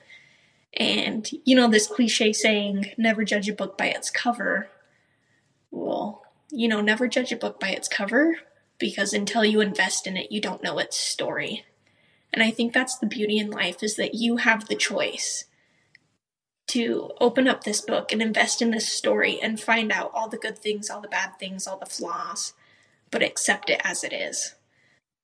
And, 0.74 1.26
you 1.46 1.56
know, 1.56 1.68
this 1.68 1.86
cliche 1.86 2.34
saying, 2.34 2.92
never 2.98 3.24
judge 3.24 3.48
a 3.48 3.54
book 3.54 3.78
by 3.78 3.86
its 3.86 4.10
cover. 4.10 4.68
Well, 5.70 6.25
you 6.50 6.68
know, 6.68 6.80
never 6.80 7.08
judge 7.08 7.32
a 7.32 7.36
book 7.36 7.58
by 7.58 7.70
its 7.70 7.88
cover 7.88 8.36
because 8.78 9.12
until 9.12 9.44
you 9.44 9.60
invest 9.60 10.06
in 10.06 10.16
it, 10.16 10.30
you 10.30 10.40
don't 10.40 10.62
know 10.62 10.78
its 10.78 10.96
story. 10.96 11.64
And 12.32 12.42
I 12.42 12.50
think 12.50 12.72
that's 12.72 12.98
the 12.98 13.06
beauty 13.06 13.38
in 13.38 13.50
life 13.50 13.82
is 13.82 13.96
that 13.96 14.14
you 14.14 14.38
have 14.38 14.68
the 14.68 14.74
choice 14.74 15.44
to 16.68 17.12
open 17.20 17.46
up 17.46 17.64
this 17.64 17.80
book 17.80 18.12
and 18.12 18.20
invest 18.20 18.60
in 18.60 18.70
this 18.70 18.88
story 18.88 19.40
and 19.40 19.60
find 19.60 19.92
out 19.92 20.10
all 20.12 20.28
the 20.28 20.36
good 20.36 20.58
things, 20.58 20.90
all 20.90 21.00
the 21.00 21.08
bad 21.08 21.38
things, 21.38 21.66
all 21.66 21.78
the 21.78 21.86
flaws, 21.86 22.52
but 23.10 23.22
accept 23.22 23.70
it 23.70 23.80
as 23.84 24.02
it 24.02 24.12
is. 24.12 24.54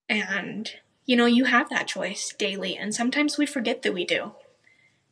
And, 0.08 0.70
you 1.04 1.16
know, 1.16 1.26
you 1.26 1.44
have 1.44 1.68
that 1.70 1.88
choice 1.88 2.32
daily. 2.38 2.76
And 2.76 2.94
sometimes 2.94 3.38
we 3.38 3.46
forget 3.46 3.82
that 3.82 3.94
we 3.94 4.04
do 4.04 4.32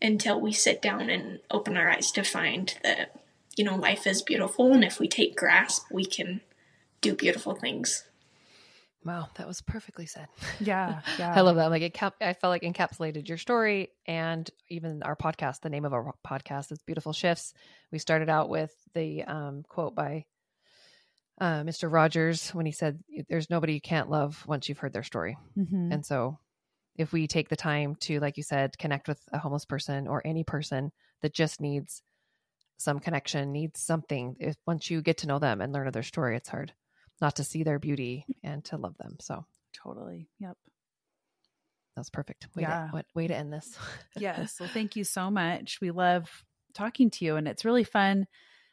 until 0.01 0.41
we 0.41 0.53
sit 0.53 0.81
down 0.81 1.11
and 1.11 1.41
open 1.51 1.77
our 1.77 1.91
eyes 1.91 2.11
to 2.13 2.23
find 2.23 2.75
that, 2.83 3.20
you 3.57 3.65
know, 3.65 3.77
life 3.77 4.07
is 4.07 4.23
beautiful. 4.23 4.73
And 4.73 4.85
if 4.85 4.99
we 5.01 5.09
take 5.09 5.37
grasp, 5.37 5.87
we 5.91 6.05
can 6.05 6.41
do 7.01 7.15
beautiful 7.15 7.55
things. 7.55 8.05
Wow, 9.03 9.29
that 9.37 9.47
was 9.47 9.63
perfectly 9.63 10.07
said. 10.07 10.27
Yeah, 10.61 11.01
yeah. 11.19 11.33
I 11.35 11.41
love 11.41 11.57
that. 11.57 11.71
Like 11.71 11.83
it 11.83 11.95
cap- 11.95 12.17
I 12.21 12.35
felt 12.35 12.51
like 12.51 12.63
encapsulated 12.63 13.29
your 13.29 13.39
story 13.39 13.89
and 14.07 14.49
even 14.69 15.03
our 15.03 15.17
podcast. 15.17 15.63
The 15.63 15.71
name 15.71 15.87
of 15.87 15.95
our 15.95 16.13
podcast 16.27 16.71
is 16.71 16.83
Beautiful 16.83 17.15
Shifts. 17.15 17.55
We 17.91 17.99
started 17.99 18.29
out 18.29 18.51
with 18.51 18.73
the 18.95 19.25
um, 19.25 19.65
quote 19.67 19.95
by 19.95 20.27
uh, 21.41 21.63
Mr. 21.63 21.91
Rogers 21.91 22.51
when 22.51 22.67
he 22.67 22.73
said, 22.73 23.03
"There's 23.31 23.49
nobody 23.49 23.73
you 23.73 23.81
can't 23.81 24.11
love 24.11 24.45
once 24.47 24.69
you've 24.69 24.79
heard 24.79 24.93
their 24.93 25.03
story." 25.03 25.39
Mhm. 25.57 25.93
And 25.95 26.05
so, 26.05 26.39
if 26.97 27.11
we 27.11 27.27
take 27.27 27.49
the 27.49 27.57
time 27.57 27.97
to, 28.01 28.21
like 28.21 28.37
you 28.37 28.43
said, 28.43 28.77
connect 28.77 29.09
with 29.09 29.21
a 29.33 29.39
homeless 29.39 29.65
person 29.65 30.07
or 30.09 30.21
any 30.27 30.45
person 30.45 30.93
that 31.23 31.33
just 31.33 31.59
needs 31.59 32.03
some 32.81 32.99
connection, 32.99 33.53
needs 33.53 33.81
something, 33.81 34.37
if 34.41 34.57
once 34.67 34.91
you 34.91 35.03
get 35.03 35.19
to 35.19 35.27
know 35.27 35.39
them 35.39 35.61
and 35.61 35.73
learn 35.73 35.87
of 35.87 35.93
their 35.93 36.03
story, 36.03 36.37
it's 36.37 36.49
hard 36.49 36.73
not 37.21 37.37
to 37.37 37.45
see 37.45 37.63
their 37.63 37.79
beauty 37.79 38.25
mm. 38.29 38.35
and 38.43 38.65
to 38.65 38.77
love 38.77 38.97
them. 38.99 39.17
So 39.21 39.45
Totally. 39.73 40.29
Yep. 40.41 40.57
that's 41.97 42.11
perfect. 42.11 42.49
Way 42.57 42.63
Yeah. 42.63 42.89
to, 42.93 43.05
way 43.15 43.27
to 43.27 43.35
end 43.35 43.53
this. 43.53 43.79
Yes. 44.17 44.59
Well, 44.59 44.69
thank 44.69 44.97
you 44.97 45.05
so 45.19 45.31
much. 45.31 45.81
We 45.81 45.91
love 45.91 46.29
talking 46.75 47.11
to 47.11 47.25
you, 47.25 47.37
and 47.37 47.47
it's 47.47 47.65
really 47.65 47.85
fun. 47.85 48.27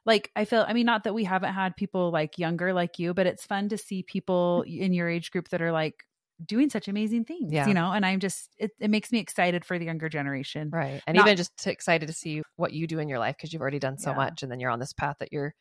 Like, 0.06 0.32
I 0.36 0.46
feel, 0.46 0.66
I 0.68 0.74
mean, 0.74 0.86
not 0.86 1.04
that 1.04 1.14
we 1.14 1.26
haven't 1.26 1.54
had 1.54 1.76
people 1.76 2.12
like 2.12 2.40
younger 2.40 2.74
like 2.74 2.98
you, 3.00 3.14
but 3.14 3.28
it's 3.28 3.46
fun 3.46 3.70
to 3.70 3.78
see 3.78 4.04
people 4.04 4.64
mm. 4.68 4.80
in 4.80 4.94
your 4.94 5.10
age 5.10 5.32
group 5.32 5.50
that 5.50 5.62
are 5.62 5.72
like 5.72 6.07
doing 6.46 6.70
such 6.70 6.88
amazing 6.88 7.26
things, 7.26 7.52
Yeah. 7.52 7.68
you 7.68 7.74
know? 7.74 7.92
And 7.92 8.06
I'm 8.06 8.20
just, 8.20 8.50
it, 8.58 8.72
it 8.80 8.90
makes 8.90 9.12
me 9.12 9.20
excited 9.20 9.66
for 9.66 9.80
the 9.80 9.86
younger 9.86 10.10
generation. 10.10 10.70
Right. 10.72 11.02
And 11.08 11.16
Not- 11.16 11.28
even 11.28 11.38
just 11.38 11.66
excited 11.68 12.08
to 12.08 12.14
see 12.14 12.42
what 12.56 12.74
you 12.74 12.86
do 12.88 13.00
in 13.00 13.10
your 13.10 13.20
life 13.20 13.36
because 13.38 13.52
you've 13.54 13.62
already 13.62 13.80
done 13.80 13.98
so 13.98 14.12
Yeah. 14.12 14.18
much. 14.18 14.44
And 14.44 14.52
then 14.52 14.60
you're 14.60 14.70
on 14.72 14.80
this 14.80 14.94
path 14.94 15.18
that 15.20 15.32
you're 15.32 15.54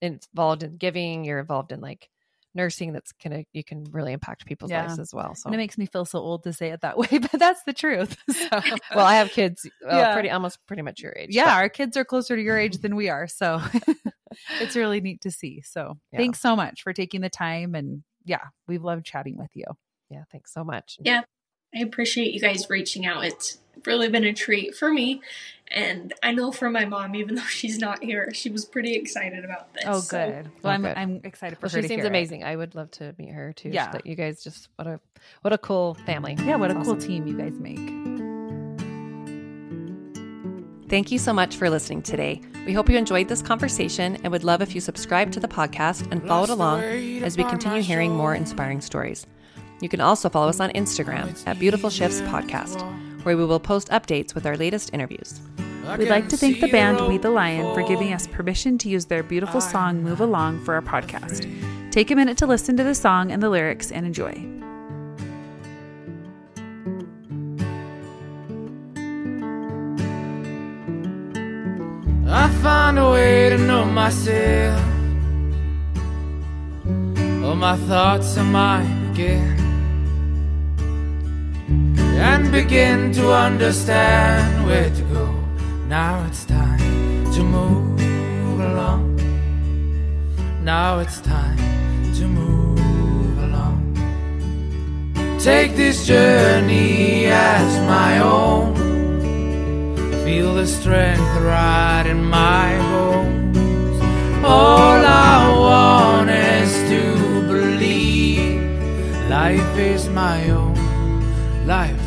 involved 0.00 0.62
in 0.62 0.76
giving, 0.76 1.24
you're 1.24 1.38
involved 1.40 1.72
in 1.72 1.80
like 1.80 2.08
nursing 2.54 2.94
that's 2.94 3.12
gonna, 3.22 3.44
you 3.52 3.62
can 3.62 3.84
really 3.90 4.12
impact 4.14 4.46
people's 4.46 4.70
Yeah. 4.70 4.86
lives 4.86 4.98
as 4.98 5.12
well. 5.12 5.34
So, 5.34 5.46
And 5.46 5.54
it 5.54 5.58
makes 5.58 5.76
me 5.76 5.84
feel 5.84 6.06
so 6.06 6.18
old 6.18 6.44
to 6.44 6.52
say 6.54 6.70
it 6.70 6.80
that 6.80 6.96
way, 6.98 7.08
but 7.10 7.32
that's 7.38 7.62
the 7.64 7.72
truth. 7.74 8.16
So, 8.32 8.48
well, 8.94 9.04
I 9.06 9.16
have 9.16 9.30
kids, 9.30 9.68
well, 9.84 9.98
Yeah. 9.98 10.12
pretty, 10.14 10.30
almost 10.30 10.58
pretty 10.66 10.82
much 10.82 11.00
your 11.02 11.12
age. 11.16 11.28
yeah, 11.34 11.44
but- 11.44 11.54
our 11.54 11.68
kids 11.68 11.96
are 11.98 12.04
closer 12.04 12.34
to 12.36 12.42
your 12.42 12.58
age 12.58 12.78
than 12.78 12.96
we 12.96 13.08
are. 13.10 13.26
So 13.28 13.60
it's 14.60 14.76
really 14.76 15.00
neat 15.02 15.20
to 15.22 15.30
see. 15.30 15.60
So 15.62 15.98
Yeah. 16.12 16.18
thanks 16.20 16.40
so 16.40 16.56
much 16.56 16.82
for 16.82 16.92
taking 16.94 17.20
the 17.20 17.28
time. 17.30 17.74
And 17.74 18.02
yeah, 18.24 18.42
we've 18.66 18.82
loved 18.84 19.04
chatting 19.04 19.36
with 19.36 19.50
you. 19.54 19.64
Yeah. 20.10 20.24
Thanks 20.30 20.52
so 20.52 20.64
much. 20.64 20.98
Yeah, 21.00 21.22
I 21.74 21.80
appreciate 21.80 22.32
you 22.34 22.40
guys 22.40 22.68
reaching 22.70 23.06
out. 23.06 23.24
It's 23.24 23.58
really 23.84 24.08
been 24.08 24.24
a 24.24 24.32
treat 24.32 24.74
for 24.74 24.92
me. 24.92 25.20
And 25.68 26.12
I 26.22 26.30
know 26.32 26.52
for 26.52 26.70
my 26.70 26.84
mom, 26.84 27.14
even 27.16 27.34
though 27.36 27.42
she's 27.42 27.78
not 27.78 28.02
here, 28.02 28.30
she 28.32 28.48
was 28.50 28.64
pretty 28.64 28.94
excited 28.94 29.44
about 29.44 29.74
this. 29.74 29.82
Oh, 29.86 29.98
So, 30.00 30.30
good. 30.30 30.50
Well, 30.62 30.70
Oh, 30.70 30.74
I'm, 30.74 30.82
good. 30.82 30.96
I'm 30.96 31.20
excited 31.24 31.56
for 31.58 31.66
Well, 31.66 31.70
her 31.70 31.78
she 31.78 31.82
to 31.82 31.88
seems 31.88 31.98
hear 31.98 32.04
it. 32.06 32.08
amazing. 32.08 32.44
I 32.44 32.54
would 32.56 32.74
love 32.74 32.90
to 32.92 33.14
meet 33.18 33.30
her 33.30 33.52
too. 33.52 33.70
Yeah. 33.70 33.90
That 33.90 34.06
you 34.06 34.14
guys 34.14 34.42
just, 34.44 34.68
what 34.76 34.86
a, 34.86 35.00
what 35.42 35.52
a 35.52 35.58
cool 35.58 35.94
family. 36.06 36.36
Yeah, 36.44 36.56
what 36.56 36.70
a 36.70 36.78
It's 36.78 36.86
cool 36.86 36.96
team 36.96 37.26
you 37.26 37.36
guys 37.36 37.58
make. 37.58 37.80
Thank 40.88 41.10
you 41.10 41.18
so 41.18 41.32
much 41.32 41.56
for 41.56 41.68
listening 41.68 42.00
today. 42.02 42.40
We 42.64 42.72
hope 42.72 42.88
you 42.88 42.96
enjoyed 42.96 43.26
this 43.28 43.42
conversation 43.42 44.18
and 44.22 44.30
would 44.30 44.44
love 44.44 44.62
if 44.62 44.72
you 44.72 44.80
subscribe 44.80 45.32
to 45.32 45.40
the 45.40 45.48
podcast 45.48 46.10
and 46.12 46.24
followed 46.28 46.48
along 46.48 46.80
as 47.24 47.36
we 47.36 47.42
continue 47.42 47.82
hearing 47.82 48.12
more 48.14 48.36
inspiring 48.36 48.80
stories. 48.80 49.26
You 49.80 49.88
can 49.88 50.00
also 50.00 50.28
follow 50.28 50.48
us 50.48 50.60
on 50.60 50.70
Instagram 50.70 51.46
at 51.46 51.58
Beautiful 51.58 51.90
Shifts 51.90 52.20
Podcast, 52.22 52.80
where 53.24 53.36
we 53.36 53.44
will 53.44 53.60
post 53.60 53.88
updates 53.90 54.34
with 54.34 54.46
our 54.46 54.56
latest 54.56 54.92
interviews. 54.94 55.40
We'd 55.98 56.08
like 56.08 56.28
to 56.30 56.36
thank 56.36 56.60
the 56.60 56.68
band 56.68 57.06
We 57.06 57.18
the 57.18 57.30
Lion 57.30 57.72
for 57.74 57.86
giving 57.86 58.12
us 58.12 58.26
permission 58.26 58.78
to 58.78 58.88
use 58.88 59.04
their 59.04 59.22
beautiful 59.22 59.60
song 59.60 60.02
Move 60.02 60.20
Along 60.20 60.64
for 60.64 60.74
our 60.74 60.82
podcast. 60.82 61.46
Take 61.92 62.10
a 62.10 62.16
minute 62.16 62.38
to 62.38 62.46
listen 62.46 62.76
to 62.76 62.84
the 62.84 62.94
song 62.94 63.30
and 63.30 63.42
the 63.42 63.48
lyrics 63.48 63.92
and 63.92 64.04
enjoy. 64.04 64.32
I 72.28 72.48
find 72.62 72.98
a 72.98 73.10
way 73.10 73.50
to 73.50 73.58
know 73.58 73.84
myself. 73.84 74.80
All 77.44 77.54
my 77.54 77.76
thoughts 77.76 78.36
are 78.36 78.44
mine 78.44 79.12
again. 79.12 79.65
And 82.28 82.50
begin 82.50 83.12
to 83.12 83.32
understand 83.32 84.66
where 84.66 84.90
to 84.90 85.02
go. 85.14 85.26
Now 85.86 86.24
it's 86.26 86.44
time 86.44 87.32
to 87.34 87.42
move 87.42 88.60
along. 88.70 89.04
Now 90.64 90.98
it's 90.98 91.20
time 91.20 91.58
to 92.18 92.24
move 92.26 93.38
along. 93.46 93.80
Take 95.38 95.76
this 95.76 96.04
journey 96.04 97.26
as 97.26 97.68
my 97.94 98.18
own. 98.18 98.74
Feel 100.24 100.54
the 100.54 100.66
strength 100.66 101.32
right 101.54 102.06
in 102.06 102.24
my 102.24 102.76
bones. 102.90 103.98
All 104.44 105.00
I 105.32 105.38
want 105.66 106.30
is 106.30 106.72
to 106.90 107.02
believe 107.46 108.60
life 109.30 109.72
is 109.78 110.08
my 110.08 110.50
own. 110.50 110.74
Life 111.66 112.05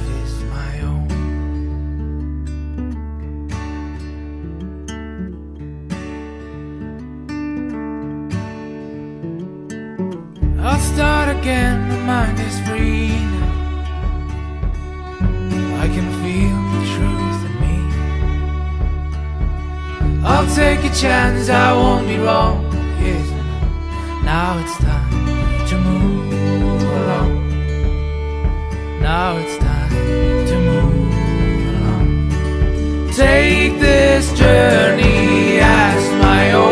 start 11.00 11.30
again, 11.38 11.88
my 11.88 11.96
mind 12.12 12.38
is 12.42 12.60
free 12.68 13.24
now. 13.34 13.54
I 15.84 15.88
can 15.96 16.08
feel 16.22 16.60
the 16.76 16.84
truth 16.94 17.42
in 17.48 17.54
me. 17.64 17.76
I'll 20.26 20.50
take 20.54 20.82
a 20.84 20.94
chance, 20.94 21.48
I 21.50 21.72
won't 21.72 22.06
be 22.06 22.18
wrong. 22.18 22.58
Yes, 23.00 23.28
now 24.26 24.60
it's 24.62 24.78
time 24.90 25.68
to 25.70 25.76
move 25.78 26.84
along. 27.02 27.34
Now 29.00 29.38
it's 29.38 29.58
time 29.58 29.92
to 30.50 30.56
move 30.70 31.14
along. 31.76 32.10
Take 33.14 33.74
this 33.80 34.34
journey 34.38 35.60
as 35.62 36.02
my 36.22 36.52
own. 36.52 36.69